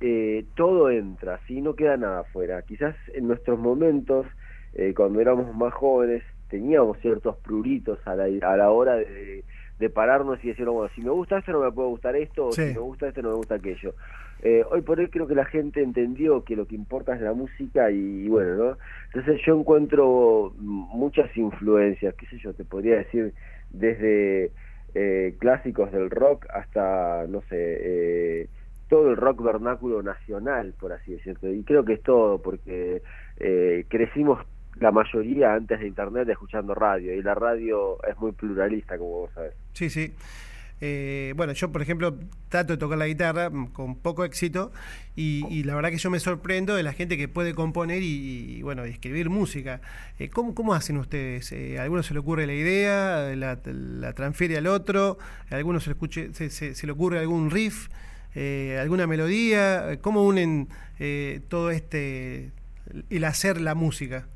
eh, 0.00 0.44
todo 0.54 0.90
entra, 0.90 1.40
¿sí? 1.46 1.60
no 1.60 1.74
queda 1.74 1.96
nada 1.96 2.20
afuera. 2.20 2.62
Quizás 2.62 2.94
en 3.14 3.28
nuestros 3.28 3.58
momentos, 3.58 4.26
eh, 4.74 4.94
cuando 4.94 5.20
éramos 5.20 5.54
más 5.54 5.72
jóvenes, 5.72 6.22
teníamos 6.48 6.98
ciertos 6.98 7.36
pruritos 7.38 7.98
a 8.06 8.14
la, 8.14 8.24
a 8.24 8.56
la 8.56 8.70
hora 8.70 8.96
de, 8.96 9.44
de 9.78 9.90
pararnos 9.90 10.42
y 10.44 10.48
decir, 10.48 10.66
bueno, 10.66 10.90
si 10.94 11.00
me 11.02 11.10
gusta 11.10 11.38
esto 11.38 11.52
no 11.52 11.60
me 11.60 11.72
puede 11.72 11.88
gustar 11.88 12.16
esto, 12.16 12.46
o 12.46 12.52
si 12.52 12.62
me 12.62 12.78
gusta 12.78 13.08
esto 13.08 13.22
no 13.22 13.30
me 13.30 13.36
gusta 13.36 13.56
aquello. 13.56 13.94
Eh, 14.42 14.64
hoy 14.70 14.82
por 14.82 14.98
hoy 14.98 15.08
creo 15.08 15.26
que 15.26 15.34
la 15.34 15.46
gente 15.46 15.82
entendió 15.82 16.44
que 16.44 16.56
lo 16.56 16.66
que 16.66 16.74
importa 16.74 17.14
es 17.14 17.22
la 17.22 17.32
música 17.32 17.90
y, 17.90 18.28
bueno, 18.28 18.54
¿no? 18.54 18.78
Entonces 19.06 19.40
yo 19.46 19.58
encuentro 19.58 20.52
muchas 20.58 21.34
influencias, 21.36 22.14
qué 22.14 22.26
sé 22.26 22.38
yo, 22.38 22.52
te 22.52 22.64
podría 22.64 22.96
decir 22.96 23.32
desde 23.70 24.52
eh, 24.94 25.34
clásicos 25.38 25.90
del 25.90 26.10
rock 26.10 26.46
hasta, 26.52 27.26
no 27.28 27.40
sé, 27.42 27.56
eh, 27.58 28.48
todo 28.88 29.10
el 29.10 29.16
rock 29.16 29.42
vernáculo 29.42 30.02
nacional, 30.02 30.74
por 30.78 30.92
así 30.92 31.12
decirlo. 31.12 31.52
Y 31.52 31.62
creo 31.64 31.84
que 31.84 31.94
es 31.94 32.02
todo, 32.02 32.40
porque 32.40 33.02
eh, 33.38 33.84
crecimos 33.88 34.46
la 34.78 34.92
mayoría 34.92 35.54
antes 35.54 35.80
de 35.80 35.86
Internet 35.86 36.28
escuchando 36.28 36.74
radio, 36.74 37.14
y 37.14 37.22
la 37.22 37.34
radio 37.34 37.96
es 38.04 38.16
muy 38.18 38.32
pluralista, 38.32 38.98
como 38.98 39.20
vos 39.20 39.30
sabés. 39.34 39.54
Sí, 39.72 39.88
sí. 39.88 40.14
Eh, 40.80 41.32
bueno, 41.36 41.54
yo 41.54 41.72
por 41.72 41.80
ejemplo 41.80 42.18
trato 42.50 42.74
de 42.74 42.76
tocar 42.76 42.98
la 42.98 43.06
guitarra 43.06 43.48
mm, 43.48 43.68
con 43.72 43.96
poco 43.96 44.24
éxito 44.24 44.72
y, 45.14 45.62
la 45.64 45.74
verdad 45.74 45.90
que 45.90 45.96
yo 45.96 46.10
me 46.10 46.20
sorprendo 46.20 46.74
de 46.76 46.82
la 46.82 46.92
gente 46.92 47.16
que 47.16 47.28
puede 47.28 47.54
componer 47.54 48.02
y, 48.02 48.58
y, 48.58 48.62
bueno, 48.62 48.84
escribir 48.84 49.30
música. 49.30 49.80
Eh, 50.18 50.28
¿cómo, 50.28 50.54
¿Cómo 50.54 50.74
hacen 50.74 50.98
ustedes? 50.98 51.50
Eh, 51.52 51.78
¿A 51.78 51.82
alguno 51.84 52.02
se 52.02 52.12
le 52.12 52.20
ocurre 52.20 52.46
la 52.46 52.52
idea, 52.52 53.34
la, 53.34 54.12
transfiere 54.14 54.58
al 54.58 54.66
otro? 54.66 55.16
¿A 55.50 55.54
alguno 55.56 55.80
se 55.80 55.88
le, 55.88 55.92
escuche, 55.92 56.34
se, 56.34 56.50
se- 56.50 56.86
le 56.86 56.92
ocurre 56.92 57.18
algún 57.18 57.50
riff, 57.50 57.88
alguna 58.78 59.06
melodía? 59.06 59.98
¿Cómo 60.02 60.24
unen 60.24 60.68
todo 61.48 61.70
este, 61.70 62.50
el 63.08 63.24
hacer 63.24 63.60
la 63.60 63.74
música? 63.74 64.26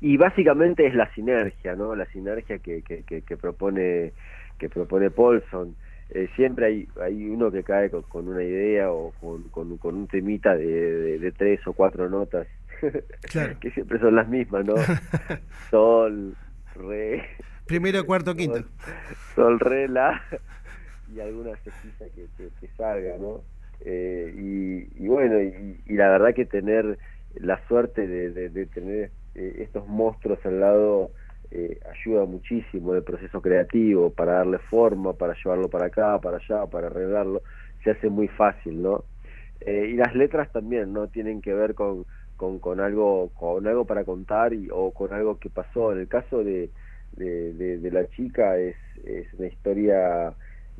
Y 0.00 0.16
básicamente 0.16 0.86
es 0.86 0.94
la 0.94 1.12
sinergia, 1.14 1.76
¿no? 1.76 1.94
La 1.94 2.06
sinergia 2.06 2.58
que, 2.58 2.82
que, 2.82 3.04
que, 3.04 3.22
que 3.22 3.36
propone 3.36 4.12
que 4.58 4.68
propone 4.68 5.10
Paulson. 5.10 5.74
Eh, 6.10 6.28
siempre 6.36 6.66
hay, 6.66 6.88
hay 7.00 7.28
uno 7.28 7.50
que 7.50 7.62
cae 7.62 7.88
con, 7.90 8.02
con 8.02 8.28
una 8.28 8.42
idea 8.42 8.90
o 8.92 9.12
con, 9.20 9.44
con, 9.44 9.78
con 9.78 9.94
un 9.96 10.06
temita 10.08 10.54
de, 10.54 10.66
de, 10.66 11.18
de 11.18 11.32
tres 11.32 11.66
o 11.66 11.72
cuatro 11.72 12.08
notas, 12.10 12.46
Claro. 13.30 13.58
que 13.60 13.70
siempre 13.70 13.98
son 13.98 14.16
las 14.16 14.28
mismas, 14.28 14.64
¿no? 14.66 14.74
Sol, 15.70 16.34
re, 16.74 17.22
Primero, 17.66 18.04
cuarto, 18.04 18.34
quinto. 18.34 18.58
sol, 18.58 18.66
sol, 19.34 19.60
re, 19.60 19.88
la, 19.88 20.20
y 21.14 21.20
alguna 21.20 21.56
cejita 21.56 22.04
que, 22.14 22.26
que, 22.36 22.48
que 22.60 22.68
salga, 22.76 23.16
¿no? 23.18 23.40
Eh, 23.84 24.34
y, 24.36 25.04
y 25.04 25.08
bueno, 25.08 25.40
y, 25.40 25.80
y 25.86 25.94
la 25.94 26.10
verdad 26.10 26.34
que 26.34 26.44
tener 26.44 26.98
la 27.36 27.66
suerte 27.68 28.06
de, 28.06 28.30
de, 28.30 28.48
de 28.50 28.66
tener 28.66 29.10
eh, 29.34 29.56
estos 29.60 29.86
monstruos 29.88 30.38
al 30.44 30.60
lado 30.60 31.10
eh, 31.54 31.78
ayuda 31.90 32.24
muchísimo 32.24 32.94
el 32.94 33.02
proceso 33.02 33.40
creativo, 33.40 34.10
para 34.10 34.34
darle 34.34 34.58
forma, 34.58 35.12
para 35.12 35.34
llevarlo 35.34 35.68
para 35.68 35.86
acá, 35.86 36.18
para 36.20 36.38
allá, 36.38 36.66
para 36.66 36.88
arreglarlo, 36.88 37.42
se 37.84 37.90
hace 37.90 38.08
muy 38.08 38.28
fácil, 38.28 38.82
¿no? 38.82 39.04
Eh, 39.60 39.90
y 39.92 39.96
las 39.96 40.14
letras 40.14 40.50
también, 40.52 40.92
¿no? 40.92 41.08
Tienen 41.08 41.40
que 41.40 41.54
ver 41.54 41.74
con, 41.74 42.04
con, 42.36 42.80
algo 42.80 43.30
con 43.34 43.66
algo 43.66 43.84
para 43.84 44.04
contar 44.04 44.52
y, 44.54 44.68
o 44.72 44.92
con 44.92 45.12
algo 45.12 45.38
que 45.38 45.50
pasó. 45.50 45.92
En 45.92 46.00
el 46.00 46.08
caso 46.08 46.42
de, 46.42 46.70
de, 47.16 47.90
la 47.92 48.08
chica 48.08 48.56
es, 48.58 48.76
es 49.04 49.32
una 49.34 49.46
historia 49.46 50.34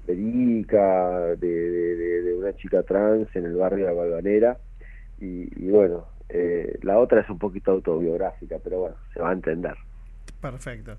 verídica 0.06 1.36
de 1.36 2.34
una 2.38 2.54
chica 2.56 2.82
trans 2.82 3.28
en 3.36 3.44
el 3.44 3.54
barrio 3.54 3.86
de 3.86 3.92
la 3.92 4.00
Balvanera 4.00 4.58
y, 5.20 5.48
y 5.64 5.70
bueno, 5.70 6.06
eh, 6.28 6.78
la 6.82 6.98
otra 6.98 7.20
es 7.20 7.28
un 7.28 7.38
poquito 7.38 7.72
autobiográfica, 7.72 8.56
pero 8.62 8.80
bueno, 8.80 8.96
se 9.12 9.20
va 9.20 9.30
a 9.30 9.34
entender. 9.34 9.74
Perfecto. 10.40 10.96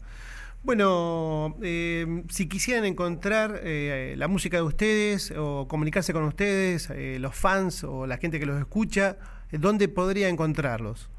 Bueno, 0.64 1.58
eh, 1.62 2.24
si 2.30 2.48
quisieran 2.48 2.86
encontrar 2.86 3.60
eh, 3.64 4.16
la 4.18 4.30
música 4.30 4.56
de 4.58 4.64
ustedes 4.64 5.34
o 5.38 5.68
comunicarse 5.68 6.14
con 6.14 6.24
ustedes, 6.24 6.90
eh, 6.90 7.18
los 7.20 7.36
fans 7.36 7.84
o 7.84 8.08
la 8.08 8.16
gente 8.18 8.40
que 8.40 8.46
los 8.46 8.58
escucha, 8.60 9.18
eh, 9.52 9.58
¿dónde 9.60 9.90
podría 9.90 10.30
encontrarlos? 10.30 11.10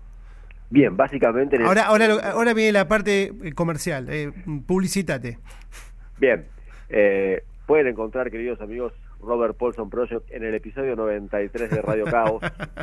Bien, 0.71 0.97
básicamente... 0.97 1.57
en 1.57 1.63
el- 1.63 1.69
Ahora, 1.69 1.83
ahora, 1.85 2.31
ahora 2.31 2.55
viene 2.55 2.73
la 2.73 2.89
parte 2.89 3.33
eh, 3.45 3.53
comercial, 3.53 4.09
eh, 4.09 4.33
publicitate. 4.67 5.39
Bien, 6.19 6.47
pueden 7.67 7.89
encontrar, 7.89 8.31
queridos 8.31 8.61
amigos, 8.63 8.95
Robert 9.21 9.57
Paulson 9.59 9.91
Project 9.91 10.31
en 10.31 10.43
el 10.45 10.55
episodio 10.55 10.97
93 10.97 11.71
de 11.71 11.83
Radio 11.83 12.05
Caos, 12.07 12.43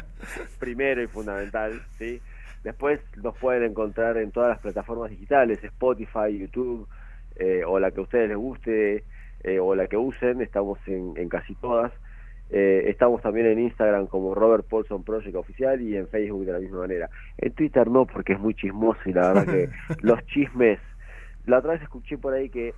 primero 0.59 1.01
y 1.01 1.07
fundamental, 1.07 1.81
¿sí? 1.97 2.21
Después 2.63 2.99
nos 3.23 3.37
pueden 3.37 3.63
encontrar 3.63 4.17
en 4.17 4.31
todas 4.31 4.49
las 4.49 4.59
plataformas 4.59 5.09
digitales, 5.09 5.63
Spotify, 5.63 6.37
YouTube, 6.37 6.87
eh, 7.37 7.63
o 7.65 7.79
la 7.79 7.91
que 7.91 7.99
a 7.99 8.03
ustedes 8.03 8.29
les 8.29 8.37
guste, 8.37 9.03
eh, 9.43 9.59
o 9.59 9.73
la 9.75 9.87
que 9.87 9.97
usen, 9.97 10.41
estamos 10.41 10.79
en, 10.87 11.13
en 11.15 11.29
casi 11.29 11.55
todas. 11.55 11.91
Eh, 12.51 12.89
estamos 12.89 13.21
también 13.21 13.47
en 13.47 13.59
Instagram 13.59 14.07
como 14.07 14.35
Robert 14.35 14.67
Paulson 14.67 15.03
Project 15.03 15.35
Oficial 15.35 15.81
y 15.81 15.95
en 15.95 16.07
Facebook 16.09 16.45
de 16.45 16.51
la 16.51 16.59
misma 16.59 16.79
manera. 16.79 17.09
En 17.37 17.53
Twitter 17.53 17.89
no, 17.89 18.05
porque 18.05 18.33
es 18.33 18.39
muy 18.39 18.53
chismoso 18.53 18.99
y 19.05 19.13
la 19.13 19.33
verdad 19.33 19.45
que 19.45 19.69
los 20.01 20.23
chismes... 20.27 20.79
La 21.45 21.57
otra 21.57 21.71
vez 21.71 21.81
escuché 21.81 22.19
por 22.19 22.33
ahí 22.33 22.49
que 22.49 22.75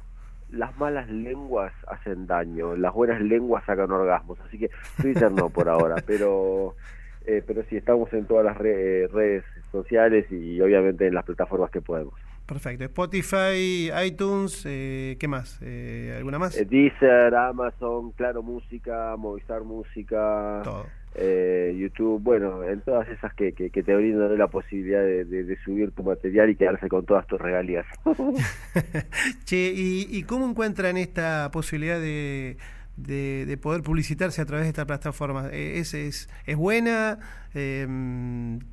las 0.51 0.77
malas 0.77 1.09
lenguas 1.09 1.73
hacen 1.87 2.27
daño, 2.27 2.75
las 2.77 2.93
buenas 2.93 3.19
lenguas 3.19 3.65
sacan 3.65 3.91
orgasmos, 3.91 4.39
así 4.41 4.59
que 4.59 4.69
Twitter 5.01 5.31
no 5.31 5.49
por 5.49 5.67
ahora, 5.67 5.95
pero 6.07 6.75
eh, 7.25 7.43
pero 7.45 7.63
sí 7.69 7.77
estamos 7.77 8.11
en 8.13 8.25
todas 8.25 8.45
las 8.45 8.57
re- 8.57 9.03
eh, 9.03 9.07
redes 9.07 9.43
sociales 9.71 10.25
y 10.31 10.59
obviamente 10.61 11.07
en 11.07 11.13
las 11.15 11.25
plataformas 11.25 11.71
que 11.71 11.81
podemos. 11.81 12.13
Perfecto. 12.45 12.83
Spotify, 12.83 13.89
iTunes, 14.05 14.63
eh, 14.67 15.15
¿qué 15.19 15.27
más? 15.29 15.59
Eh, 15.61 16.13
¿Alguna 16.17 16.39
más? 16.39 16.57
Eh, 16.57 16.65
Deezer, 16.65 17.33
Amazon, 17.33 18.11
Claro 18.11 18.43
Música, 18.43 19.15
Movistar 19.17 19.63
Música, 19.63 20.59
Todo. 20.61 20.85
eh, 21.15 21.73
YouTube, 21.79 22.21
bueno, 22.21 22.61
en 22.65 22.81
todas 22.81 23.07
esas 23.07 23.33
que, 23.35 23.53
que, 23.53 23.69
que 23.69 23.81
te 23.81 23.95
brindan 23.95 24.37
la 24.37 24.47
posibilidad 24.47 25.01
de, 25.01 25.23
de- 25.23 25.45
de 25.45 25.57
subir 25.63 25.91
tu 25.91 26.03
material 26.03 26.49
y 26.49 26.55
quedarse 26.57 26.89
con 26.89 27.05
todas 27.05 27.25
tus 27.27 27.39
regalías. 27.39 27.85
Che, 29.45 29.71
¿y, 29.75 30.07
y 30.09 30.23
cómo 30.23 30.47
encuentran 30.49 30.97
esta 30.97 31.49
posibilidad 31.51 31.99
de, 31.99 32.57
de, 32.97 33.45
de 33.45 33.57
poder 33.57 33.81
publicitarse 33.83 34.41
a 34.41 34.45
través 34.45 34.65
de 34.65 34.69
esta 34.69 34.85
plataforma? 34.85 35.49
Eh, 35.51 35.79
¿Es, 35.79 35.93
es, 35.93 36.29
es 36.45 36.55
buena? 36.57 37.19
Eh, 37.53 37.87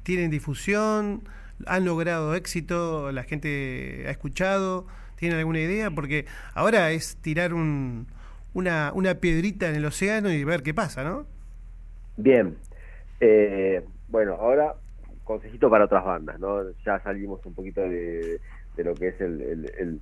¿Tienen 0.02 0.30
difusión? 0.30 1.22
¿Han 1.66 1.84
logrado 1.84 2.34
éxito? 2.34 3.12
¿La 3.12 3.24
gente 3.24 4.04
ha 4.06 4.10
escuchado? 4.10 4.86
¿Tienen 5.16 5.38
alguna 5.38 5.60
idea? 5.60 5.90
Porque 5.90 6.26
ahora 6.54 6.90
es 6.92 7.16
tirar 7.16 7.52
un, 7.54 8.06
una, 8.54 8.92
una 8.94 9.14
piedrita 9.16 9.68
en 9.68 9.76
el 9.76 9.84
océano 9.84 10.30
y 10.32 10.44
ver 10.44 10.62
qué 10.62 10.72
pasa, 10.74 11.04
¿no? 11.04 11.26
Bien, 12.16 12.56
eh, 13.20 13.82
bueno, 14.08 14.34
ahora 14.34 14.74
consejito 15.24 15.70
para 15.70 15.84
otras 15.84 16.04
bandas, 16.04 16.38
¿no? 16.40 16.70
Ya 16.84 17.00
salimos 17.02 17.44
un 17.46 17.54
poquito 17.54 17.80
de, 17.82 18.40
de 18.76 18.84
lo 18.84 18.94
que 18.94 19.08
es 19.08 19.20
el, 19.20 19.40
el- 19.42 19.70
el- 19.78 20.00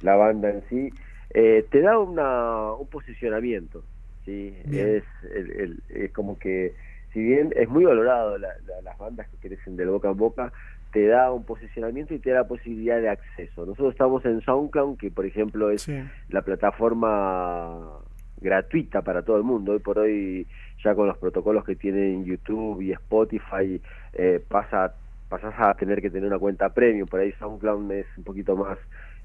la 0.00 0.16
banda 0.16 0.50
en 0.50 0.62
sí. 0.68 0.90
Eh, 1.34 1.66
te 1.70 1.80
da 1.80 1.98
una, 1.98 2.72
un 2.74 2.86
posicionamiento, 2.88 3.84
¿sí? 4.24 4.56
Es, 4.70 5.04
el- 5.34 5.50
el- 5.50 5.82
es 5.88 6.12
como 6.12 6.38
que, 6.38 6.76
si 7.12 7.20
bien 7.20 7.52
es 7.56 7.68
muy 7.68 7.84
valorado 7.84 8.38
la- 8.38 8.54
la- 8.66 8.80
las 8.82 8.96
bandas 8.98 9.28
que 9.28 9.36
crecen 9.48 9.76
del 9.76 9.88
boca 9.90 10.08
en 10.10 10.16
boca, 10.16 10.52
te 10.92 11.08
da 11.08 11.32
un 11.32 11.44
posicionamiento 11.44 12.14
y 12.14 12.20
te 12.20 12.30
da 12.30 12.42
la 12.42 12.46
posibilidad 12.48 13.00
de 13.00 13.08
acceso. 13.08 13.66
Nosotros 13.66 13.92
estamos 13.92 14.24
en 14.24 14.40
SoundCloud, 14.42 14.96
que 14.96 15.10
por 15.10 15.26
ejemplo 15.26 15.70
es 15.70 15.82
Sí. 15.82 16.00
la 16.28 16.42
plataforma 16.42 17.98
gratuita 18.36 19.02
para 19.02 19.22
todo 19.24 19.36
el 19.36 19.42
mundo. 19.42 19.72
Hoy 19.72 19.80
por 19.80 19.98
hoy, 19.98 20.46
ya 20.84 20.94
con 20.94 21.08
los 21.08 21.18
protocolos 21.18 21.64
que 21.64 21.74
tienen 21.76 22.24
YouTube 22.24 22.80
y 22.80 22.92
Spotify, 22.92 23.82
eh, 24.12 24.44
pasa 24.46 24.94
pasas 25.28 25.54
a 25.58 25.74
tener 25.74 26.00
que 26.00 26.10
tener 26.10 26.28
una 26.28 26.38
cuenta 26.38 26.72
premium. 26.72 27.08
Por 27.08 27.18
ahí 27.18 27.32
SoundCloud 27.40 27.90
es 27.90 28.06
un 28.16 28.22
poquito 28.22 28.54
más 28.56 28.78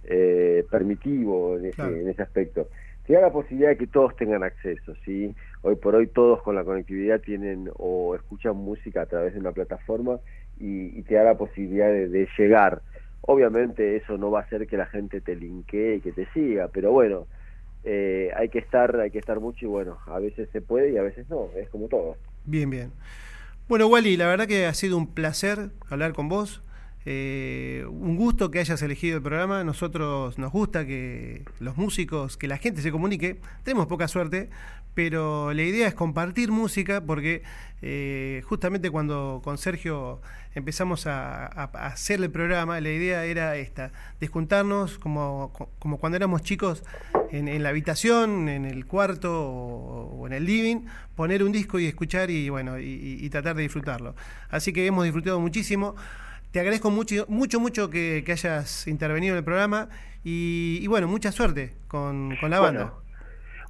eh, 0.10 0.66
permitivo 0.70 1.58
en 1.58 1.66
ese, 1.66 1.76
Claro. 1.76 1.96
en 1.96 2.10
ese 2.10 2.22
aspecto. 2.22 2.68
Te 3.08 3.14
da 3.14 3.22
la 3.22 3.32
posibilidad 3.32 3.70
de 3.70 3.78
que 3.78 3.88
todos 3.88 4.16
tengan 4.18 4.44
acceso, 4.44 4.94
¿sí? 5.06 5.34
Hoy 5.62 5.76
por 5.76 5.96
hoy 5.96 6.08
todos 6.08 6.42
con 6.44 6.56
la 6.56 6.64
conectividad 6.64 7.22
tienen 7.22 7.70
o 7.78 8.16
escuchan 8.16 8.56
música 8.58 9.04
a 9.04 9.06
través 9.06 9.34
de 9.34 9.40
una 9.40 9.52
plataforma 9.52 10.20
y, 10.60 10.98
y 11.00 11.02
te 11.04 11.16
da 11.16 11.24
la 11.24 11.38
posibilidad 11.38 11.88
de, 11.88 12.08
de 12.10 12.28
llegar. 12.38 12.82
Obviamente 13.22 13.96
eso 13.96 14.18
no 14.18 14.30
va 14.32 14.42
a 14.42 14.44
hacer 14.44 14.68
que 14.68 14.78
la 14.78 14.86
gente 14.88 15.22
te 15.22 15.36
linkee 15.36 15.96
y 15.96 16.02
que 16.02 16.12
te 16.12 16.28
siga, 16.34 16.68
pero 16.68 16.92
bueno, 16.92 17.28
eh, 17.84 18.32
hay 18.36 18.50
que 18.50 18.60
estar, 18.60 19.00
hay 19.00 19.10
que 19.12 19.20
estar 19.20 19.40
mucho 19.40 19.66
y 19.66 19.70
bueno, 19.70 19.98
a 20.06 20.20
veces 20.20 20.50
se 20.52 20.62
puede 20.62 20.92
y 20.92 20.98
a 20.98 21.02
veces 21.02 21.30
no, 21.30 21.50
es 21.56 21.70
como 21.70 21.88
todo. 21.88 22.16
Bien, 22.46 22.70
bien. 22.70 22.92
Bueno, 23.68 23.88
Wally, 23.88 24.18
la 24.18 24.28
verdad 24.28 24.48
que 24.48 24.66
ha 24.66 24.74
sido 24.74 24.98
un 24.98 25.08
placer 25.14 25.70
hablar 25.90 26.14
con 26.14 26.28
vos. 26.30 26.64
Eh, 27.06 27.86
un 27.90 28.18
gusto 28.18 28.52
que 28.52 28.60
hayas 28.60 28.82
elegido 28.82 29.18
el 29.18 29.24
programa. 29.24 29.64
Nosotros 29.64 30.38
nos 30.38 30.52
gusta 30.52 30.86
que 30.86 31.44
los 31.60 31.78
músicos, 31.78 32.38
que 32.38 32.48
la 32.48 32.58
gente 32.58 32.82
se 32.82 32.92
comunique. 32.92 33.40
Tenemos 33.64 33.88
poca 33.88 34.08
suerte, 34.08 34.50
pero 34.94 35.54
la 35.54 35.64
idea 35.64 35.88
es 35.88 35.94
compartir 35.94 36.52
música 36.52 37.02
porque 37.02 37.42
eh, 37.82 38.42
justamente 38.46 38.90
cuando 38.90 39.40
con 39.44 39.58
Sergio 39.58 40.22
empezamos 40.56 41.08
a, 41.08 41.46
hacer 41.46 42.22
el 42.22 42.30
programa, 42.32 42.82
la 42.82 42.90
idea 42.90 43.24
era 43.24 43.56
esta, 43.56 43.94
de 44.20 44.28
juntarnos 44.28 45.00
como, 45.00 45.54
como 45.80 46.00
cuando 46.00 46.18
éramos 46.18 46.42
chicos 46.42 46.84
en, 47.32 47.64
la 47.64 47.70
habitación, 47.70 48.50
en 48.50 48.66
el 48.66 48.86
cuarto 48.86 49.50
o, 49.50 50.28
en 50.28 50.34
el 50.34 50.46
living, 50.46 50.88
poner 51.16 51.44
un 51.44 51.52
disco 51.54 51.80
y 51.80 51.86
escuchar 51.86 52.30
y 52.30 52.50
bueno, 52.50 52.78
y 52.78 53.30
tratar 53.30 53.56
de 53.56 53.62
disfrutarlo. 53.64 54.16
Así 54.50 54.74
que 54.74 54.86
hemos 54.86 55.06
disfrutado 55.06 55.40
muchísimo. 55.40 55.96
Te 56.52 56.60
agradezco 56.60 56.90
mucho, 56.90 57.26
mucho, 57.28 57.60
mucho 57.60 57.90
que, 57.90 58.24
que 58.26 58.32
hayas 58.32 58.88
intervenido 58.88 59.34
en 59.34 59.38
el 59.40 59.44
programa 59.44 59.90
y, 60.24 60.80
y 60.82 60.88
bueno, 60.88 61.08
mucha 61.08 61.32
suerte 61.32 61.74
con, 61.88 62.36
con 62.42 62.50
la 62.50 62.60
banda. 62.60 62.84
Bueno, 62.86 63.02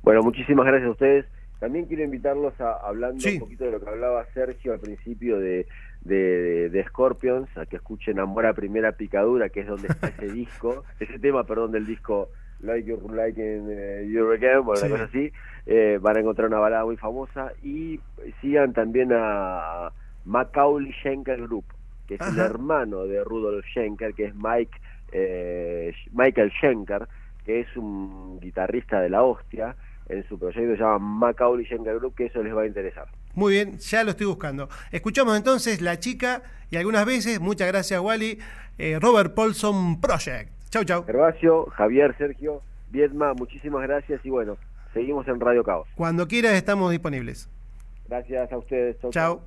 bueno, 0.02 0.24
muchísimas 0.24 0.66
gracias 0.66 0.88
a 0.88 0.92
ustedes. 0.92 1.26
También 1.60 1.86
quiero 1.88 2.04
invitarlos 2.04 2.54
a 2.62 2.72
hablando 2.88 3.20
Sí. 3.20 3.34
un 3.34 3.40
poquito 3.42 3.66
de 3.66 3.72
lo 3.72 3.82
que 3.82 3.90
hablaba 3.90 4.26
Sergio 4.34 4.72
al 4.72 4.80
principio 4.80 5.40
de, 5.40 5.68
de, 6.02 6.70
de 6.70 6.84
Scorpions, 6.86 7.50
a 7.58 7.66
que 7.66 7.76
escuchen 7.76 8.18
Amor 8.18 8.46
a 8.46 8.54
Primera 8.54 8.94
Picadura, 8.94 9.50
que 9.50 9.60
es 9.60 9.68
donde 9.68 9.88
está 9.90 10.08
ese 10.08 10.28
disco, 10.32 10.86
ese 11.02 11.20
tema, 11.20 11.44
perdón, 11.44 11.74
del 11.74 11.86
disco 11.86 12.30
Like 12.62 12.88
You 12.90 13.10
Like 13.14 13.42
in 13.42 13.68
eh, 13.70 14.08
You 14.10 14.32
Again, 14.32 14.64
bueno, 14.64 14.78
Sí. 14.80 14.86
una 14.86 14.96
cosa 14.96 15.04
así. 15.10 15.34
Eh, 15.66 16.00
van 16.02 16.16
a 16.16 16.20
encontrar 16.22 16.48
una 16.48 16.60
balada 16.60 16.86
muy 16.86 16.96
famosa 16.96 17.52
y 17.62 18.00
sigan 18.40 18.72
también 18.72 19.10
a 19.14 19.92
Macaulay 20.24 20.94
Schenker 20.94 21.42
Group, 21.42 21.66
que 22.10 22.16
es 22.16 22.22
el 22.22 22.40
hermano 22.40 23.06
de 23.06 23.24
Rudolf 23.24 23.64
Schenker, 23.68 24.16
que 24.16 24.26
es 24.26 24.34
Mike 24.34 24.72
eh, 25.12 25.94
Michael 26.12 26.52
Schenker, 26.52 27.08
que 27.46 27.60
es 27.60 27.78
un 27.78 28.40
guitarrista 28.40 29.00
de 29.00 29.10
la 29.10 29.22
hostia, 29.22 29.76
en 30.08 30.28
su 30.28 30.40
proyecto 30.40 30.76
se 30.76 30.82
llama 30.82 30.98
Macaulay 30.98 31.66
Schenker 31.66 32.00
Group, 32.00 32.16
que 32.16 32.26
eso 32.26 32.42
les 32.42 32.56
va 32.56 32.64
a 32.64 32.66
interesar. 32.66 33.08
Muy 33.36 33.54
bien, 33.54 33.78
ya 33.78 34.04
lo 34.04 34.10
estoy 34.10 34.26
buscando. 34.26 34.70
Escuchamos 34.92 35.38
entonces 35.38 35.82
La 35.82 36.00
Chica 36.00 36.42
y 36.72 36.78
algunas 36.78 37.06
veces, 37.06 37.40
muchas 37.40 37.68
gracias 37.68 38.02
Wally, 38.02 38.40
eh, 38.80 38.98
Robert 39.00 39.36
Paulson 39.36 40.02
Project. 40.02 40.50
Chau, 40.72 40.84
chau. 40.84 41.06
Gervasio, 41.06 41.66
Javier, 41.68 42.16
Sergio, 42.18 42.64
Viedma, 42.90 43.36
muchísimas 43.36 43.84
gracias 43.84 44.26
y 44.26 44.32
bueno, 44.32 44.58
seguimos 44.96 45.28
en 45.28 45.40
Radio 45.40 45.64
Caos. 45.64 45.88
Cuando 45.94 46.28
quieras 46.28 46.54
estamos 46.54 46.90
disponibles. 46.90 47.48
Gracias 48.08 48.52
a 48.52 48.58
ustedes. 48.58 48.98
Chau, 49.12 49.42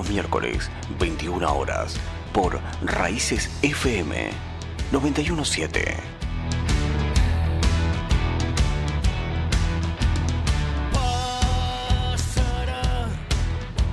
los 0.00 0.08
miércoles, 0.08 0.70
21 0.98 1.54
horas, 1.54 1.96
por 2.32 2.58
Raíces 2.82 3.50
FM 3.60 4.30
917. 4.92 5.94
Pasará, 12.10 13.08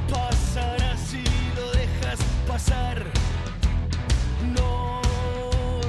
pasará 0.09 0.95
si 0.95 1.21
lo 1.57 1.71
dejas 1.73 2.19
pasar. 2.47 3.03
No 4.55 5.01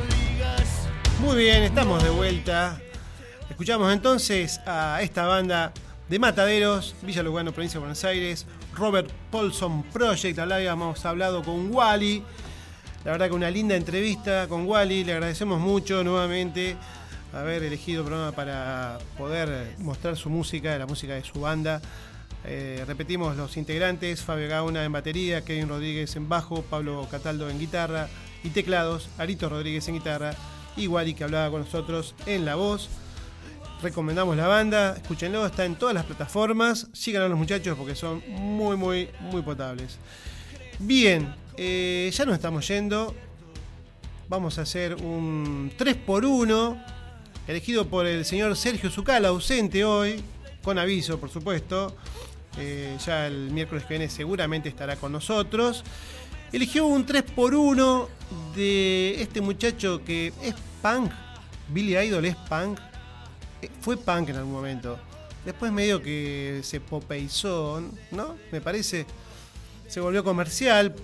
digas 0.09 0.89
Muy 1.21 1.37
bien, 1.37 1.63
estamos 1.63 2.03
de 2.03 2.11
vuelta. 2.11 2.81
Escuchamos 3.49 3.93
entonces 3.93 4.61
a 4.67 5.01
esta 5.01 5.27
banda 5.27 5.73
de 6.09 6.19
Mataderos, 6.19 6.97
Villa 7.03 7.23
Lugano, 7.23 7.53
provincia 7.53 7.77
de 7.77 7.81
Buenos 7.81 8.03
Aires, 8.03 8.47
Robert 8.79 9.11
Paulson 9.31 9.83
Project. 9.83 10.39
Habíamos 10.39 11.05
hablado 11.05 11.43
con 11.43 11.75
Wally. 11.75 12.23
La 13.05 13.13
verdad 13.13 13.29
que 13.29 13.35
una 13.35 13.51
linda 13.51 13.75
entrevista 13.75 14.47
con 14.49 14.67
Wally. 14.67 15.05
Le 15.05 15.13
agradecemos 15.13 15.61
mucho 15.61 16.05
nuevamente 16.05 16.77
haber 17.33 17.63
elegido 17.65 18.03
el 18.03 18.07
programa 18.07 18.33
para 18.33 18.99
poder 19.17 19.75
mostrar 19.79 20.17
su 20.17 20.31
música, 20.31 20.79
la 20.79 20.87
música 20.87 21.15
de 21.15 21.25
su 21.25 21.41
banda. 21.41 21.83
Eh, 22.45 22.85
repetimos 22.87 23.37
los 23.37 23.57
integrantes, 23.57 24.23
Fabio 24.23 24.49
Gauna 24.49 24.85
en 24.85 24.93
batería, 24.93 25.45
Kevin 25.45 25.69
Rodríguez 25.69 26.15
en 26.17 26.29
bajo, 26.29 26.63
Pablo 26.63 27.07
Cataldo 27.11 27.51
en 27.51 27.59
guitarra 27.59 28.09
y 28.45 28.51
teclados, 28.51 29.09
Arito 29.19 29.49
Rodríguez 29.49 29.89
en 29.89 29.95
guitarra 29.95 30.35
y 30.77 30.87
Wally 30.87 31.15
que 31.15 31.25
hablaba 31.25 31.51
con 31.51 31.63
nosotros 31.63 32.15
en 32.27 32.45
la 32.45 32.55
voz. 32.55 32.89
Recomendamos 33.81 34.37
la 34.37 34.49
banda, 34.49 34.97
escúchenlo, 34.97 35.47
está 35.47 35.65
en 35.65 35.77
todas 35.77 35.95
las 35.95 36.05
plataformas, 36.05 36.89
sigan 36.93 37.23
a 37.23 37.29
los 37.29 37.39
muchachos 37.39 37.77
porque 37.79 37.95
son 37.95 38.23
muy, 38.29 38.77
muy, 38.77 39.09
muy 39.21 39.43
potables. 39.43 39.99
Bien, 40.81 41.33
eh, 41.57 42.11
ya 42.13 42.25
nos 42.25 42.35
estamos 42.35 42.67
yendo. 42.67 43.15
Vamos 44.29 44.59
a 44.59 44.63
hacer 44.63 44.97
un 44.97 45.73
3x1, 45.79 46.85
elegido 47.47 47.87
por 47.87 48.07
el 48.07 48.25
señor 48.25 48.57
Sergio 48.57 48.91
Zucal, 48.91 49.25
ausente 49.25 49.85
hoy, 49.85 50.23
con 50.63 50.77
aviso, 50.77 51.21
por 51.21 51.31
supuesto. 51.31 51.97
Eh, 52.59 52.97
ya 53.07 53.29
el 53.29 53.51
miércoles 53.53 53.85
que 53.85 53.91
viene 53.91 54.09
seguramente 54.09 54.69
estará 54.69 54.97
con 54.97 55.13
nosotros. 55.13 55.85
Eligió 56.53 56.85
un 56.87 57.07
3x1 57.07 58.09
de 58.57 59.23
este 59.23 59.41
muchacho 59.41 60.03
que 60.05 60.33
es 60.43 60.55
punk. 60.83 61.13
Billy 61.69 61.97
Idol 61.97 62.25
es 62.25 62.35
punk. 62.35 62.81
Eh, 63.63 63.71
Fue 63.81 63.97
punk 63.97 64.31
en 64.31 64.37
algún 64.37 64.53
momento. 64.53 64.99
Después 65.45 65.73
medio 65.73 66.03
que 66.03 66.61
se 66.63 66.81
popeizó, 66.81 67.83
¿no? 68.11 68.37
Me 68.53 68.61
parece. 68.61 69.07
Se 69.89 70.01
volvió 70.01 70.23
comercial. 70.25 70.95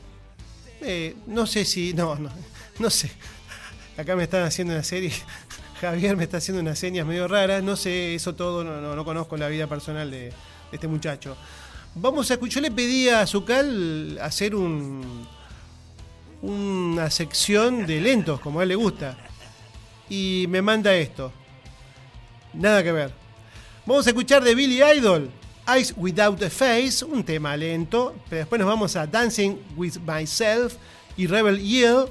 Eh, 0.81 1.17
no 1.27 1.47
sé 1.47 1.65
si. 1.65 1.95
No, 1.95 2.17
no. 2.17 2.31
No 2.79 2.91
sé. 2.91 3.11
Acá 3.97 4.17
me 4.17 4.25
están 4.25 4.43
haciendo 4.43 4.75
una 4.75 4.83
serie. 4.83 5.13
Javier 5.81 6.17
me 6.17 6.25
está 6.25 6.39
haciendo 6.39 6.61
unas 6.61 6.79
señas 6.79 7.07
medio 7.07 7.29
raras. 7.29 7.63
No 7.63 7.77
sé 7.77 8.15
eso 8.15 8.35
todo. 8.35 8.65
No, 8.65 8.81
no, 8.81 8.95
no 8.95 9.05
conozco 9.05 9.37
la 9.37 9.49
vida 9.49 9.67
personal 9.67 10.11
de, 10.11 10.19
de 10.19 10.33
este 10.73 10.89
muchacho. 10.89 11.37
Vamos 11.95 12.31
a 12.31 12.35
escuchar. 12.35 12.57
Yo 12.57 12.69
le 12.69 12.71
pedí 12.71 13.09
a 13.09 13.27
Zucal 13.27 14.19
hacer 14.21 14.55
un. 14.55 15.27
Una 16.43 17.09
sección 17.09 17.87
de 17.87 18.03
lentos, 18.03 18.39
como 18.41 18.61
a 18.61 18.65
él 18.65 18.69
le 18.69 18.75
gusta. 18.75 19.17
Y 20.11 20.45
me 20.51 20.61
manda 20.61 20.95
esto. 20.95 21.33
Nada 22.55 22.83
que 22.83 22.93
ver. 22.93 23.13
Vamos 23.85 24.07
a 24.07 24.11
escuchar 24.11 24.43
de 24.45 24.55
Billy 24.55 24.81
Idol, 24.83 25.31
Eyes 25.67 25.93
Without 25.97 26.43
a 26.43 26.51
Face, 26.51 27.05
un 27.05 27.25
tema 27.25 27.57
lento. 27.57 28.15
Pero 28.29 28.41
después 28.41 28.59
nos 28.61 28.69
vamos 28.69 28.95
a 28.97 29.07
Dancing 29.07 29.57
with 29.77 29.99
Myself 30.07 30.77
y 31.17 31.27
Rebel 31.27 31.61
Yell. 31.61 32.07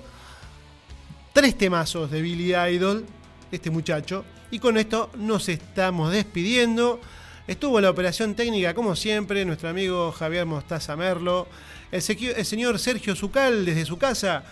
Tres 1.32 1.58
temazos 1.58 2.12
de 2.12 2.22
Billy 2.22 2.54
Idol, 2.54 3.06
este 3.52 3.70
muchacho. 3.70 4.26
Y 4.52 4.60
con 4.60 4.78
esto 4.78 5.10
nos 5.16 5.50
estamos 5.50 6.12
despidiendo. 6.12 7.00
Estuvo 7.48 7.80
en 7.80 7.84
la 7.84 7.90
operación 7.90 8.36
técnica, 8.36 8.74
como 8.74 8.96
siempre, 8.96 9.44
nuestro 9.46 9.70
amigo 9.70 10.12
Javier 10.12 10.46
Mostaza 10.46 10.96
Merlo. 10.96 11.48
El, 11.92 12.02
señor 12.02 12.80
Sergio 12.80 13.16
Zucal, 13.16 13.66
desde 13.66 13.86
su 13.86 13.98
casa, 13.98 14.44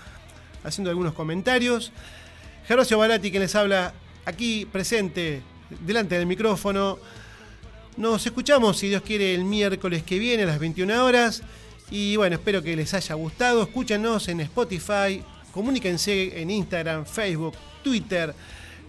haciendo 0.63 0.89
algunos 0.89 1.13
comentarios. 1.13 1.91
Gerosio 2.67 2.97
Balati, 2.97 3.31
que 3.31 3.39
les 3.39 3.55
habla 3.55 3.93
aquí 4.25 4.65
presente, 4.65 5.41
delante 5.79 6.17
del 6.17 6.25
micrófono. 6.25 6.99
Nos 7.97 8.25
escuchamos, 8.25 8.77
si 8.77 8.87
Dios 8.87 9.01
quiere, 9.01 9.33
el 9.33 9.43
miércoles 9.43 10.03
que 10.03 10.19
viene 10.19 10.43
a 10.43 10.45
las 10.45 10.59
21 10.59 11.03
horas. 11.03 11.43
Y 11.89 12.15
bueno, 12.15 12.35
espero 12.35 12.61
que 12.61 12.75
les 12.75 12.93
haya 12.93 13.15
gustado. 13.15 13.61
Escúchanos 13.63 14.27
en 14.29 14.41
Spotify, 14.41 15.21
comuníquense 15.53 16.41
en 16.41 16.49
Instagram, 16.49 17.05
Facebook, 17.05 17.55
Twitter. 17.83 18.33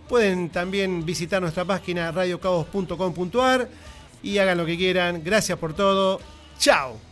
Pueden 0.09 0.51
también 0.51 1.05
visitar 1.05 1.41
nuestra 1.43 1.65
página 1.65 2.13
radiocabos.com.ar 2.13 3.69
y 4.23 4.39
hagan 4.39 4.59
lo 4.59 4.67
que 4.67 4.77
quieran. 4.77 5.23
Gracias 5.25 5.59
por 5.59 5.75
todo. 5.75 6.21
Chao. 6.59 7.12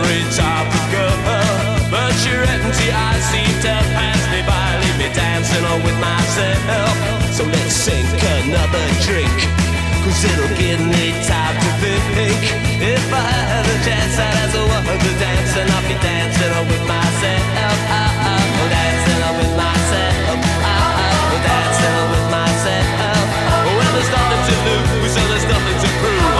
every 0.00 0.24
of 0.24 0.84
girl, 0.92 1.16
but 1.90 2.14
you're 2.24 2.44
empty, 2.44 2.88
I 2.88 3.20
seem 3.20 3.52
to 3.68 3.74
pass 3.92 4.22
me 4.32 4.40
by, 4.48 4.80
leave 4.80 4.96
me 4.96 5.08
dancing 5.12 5.64
on 5.64 5.82
with 5.84 5.98
myself. 6.00 6.96
So 7.36 7.44
let's 7.44 7.74
sink 7.74 8.08
another 8.08 8.84
drink, 9.04 9.36
cause 10.04 10.24
it'll 10.24 10.56
give 10.56 10.80
me 10.80 11.12
time 11.28 11.56
to 11.56 11.70
think. 12.16 12.40
If 12.80 13.12
I 13.12 13.28
had 13.52 13.66
a 13.68 13.76
chance, 13.84 14.16
I'd 14.16 14.40
ask 14.40 14.56
a 14.56 14.64
woman 14.64 14.96
to 14.96 15.12
dance, 15.20 15.52
and 15.60 15.68
I'll 15.68 15.84
be 15.88 15.96
dancing 16.00 16.52
on 16.56 16.64
with 16.68 16.84
myself. 16.88 17.44
Oh, 17.60 17.92
oh, 18.00 18.68
dancing 18.72 19.20
on 19.20 19.34
with 19.36 19.54
myself. 19.56 20.40
Oh, 20.64 21.36
dancing 21.44 21.94
on 22.00 22.08
with 22.08 22.28
myself. 22.32 23.26
When 23.68 23.88
there's 23.92 24.08
nothing 24.08 24.42
to 24.48 24.54
lose 24.64 25.14
and 25.16 25.26
there's 25.28 25.48
nothing 25.48 25.76
to 25.84 25.88
prove, 26.00 26.39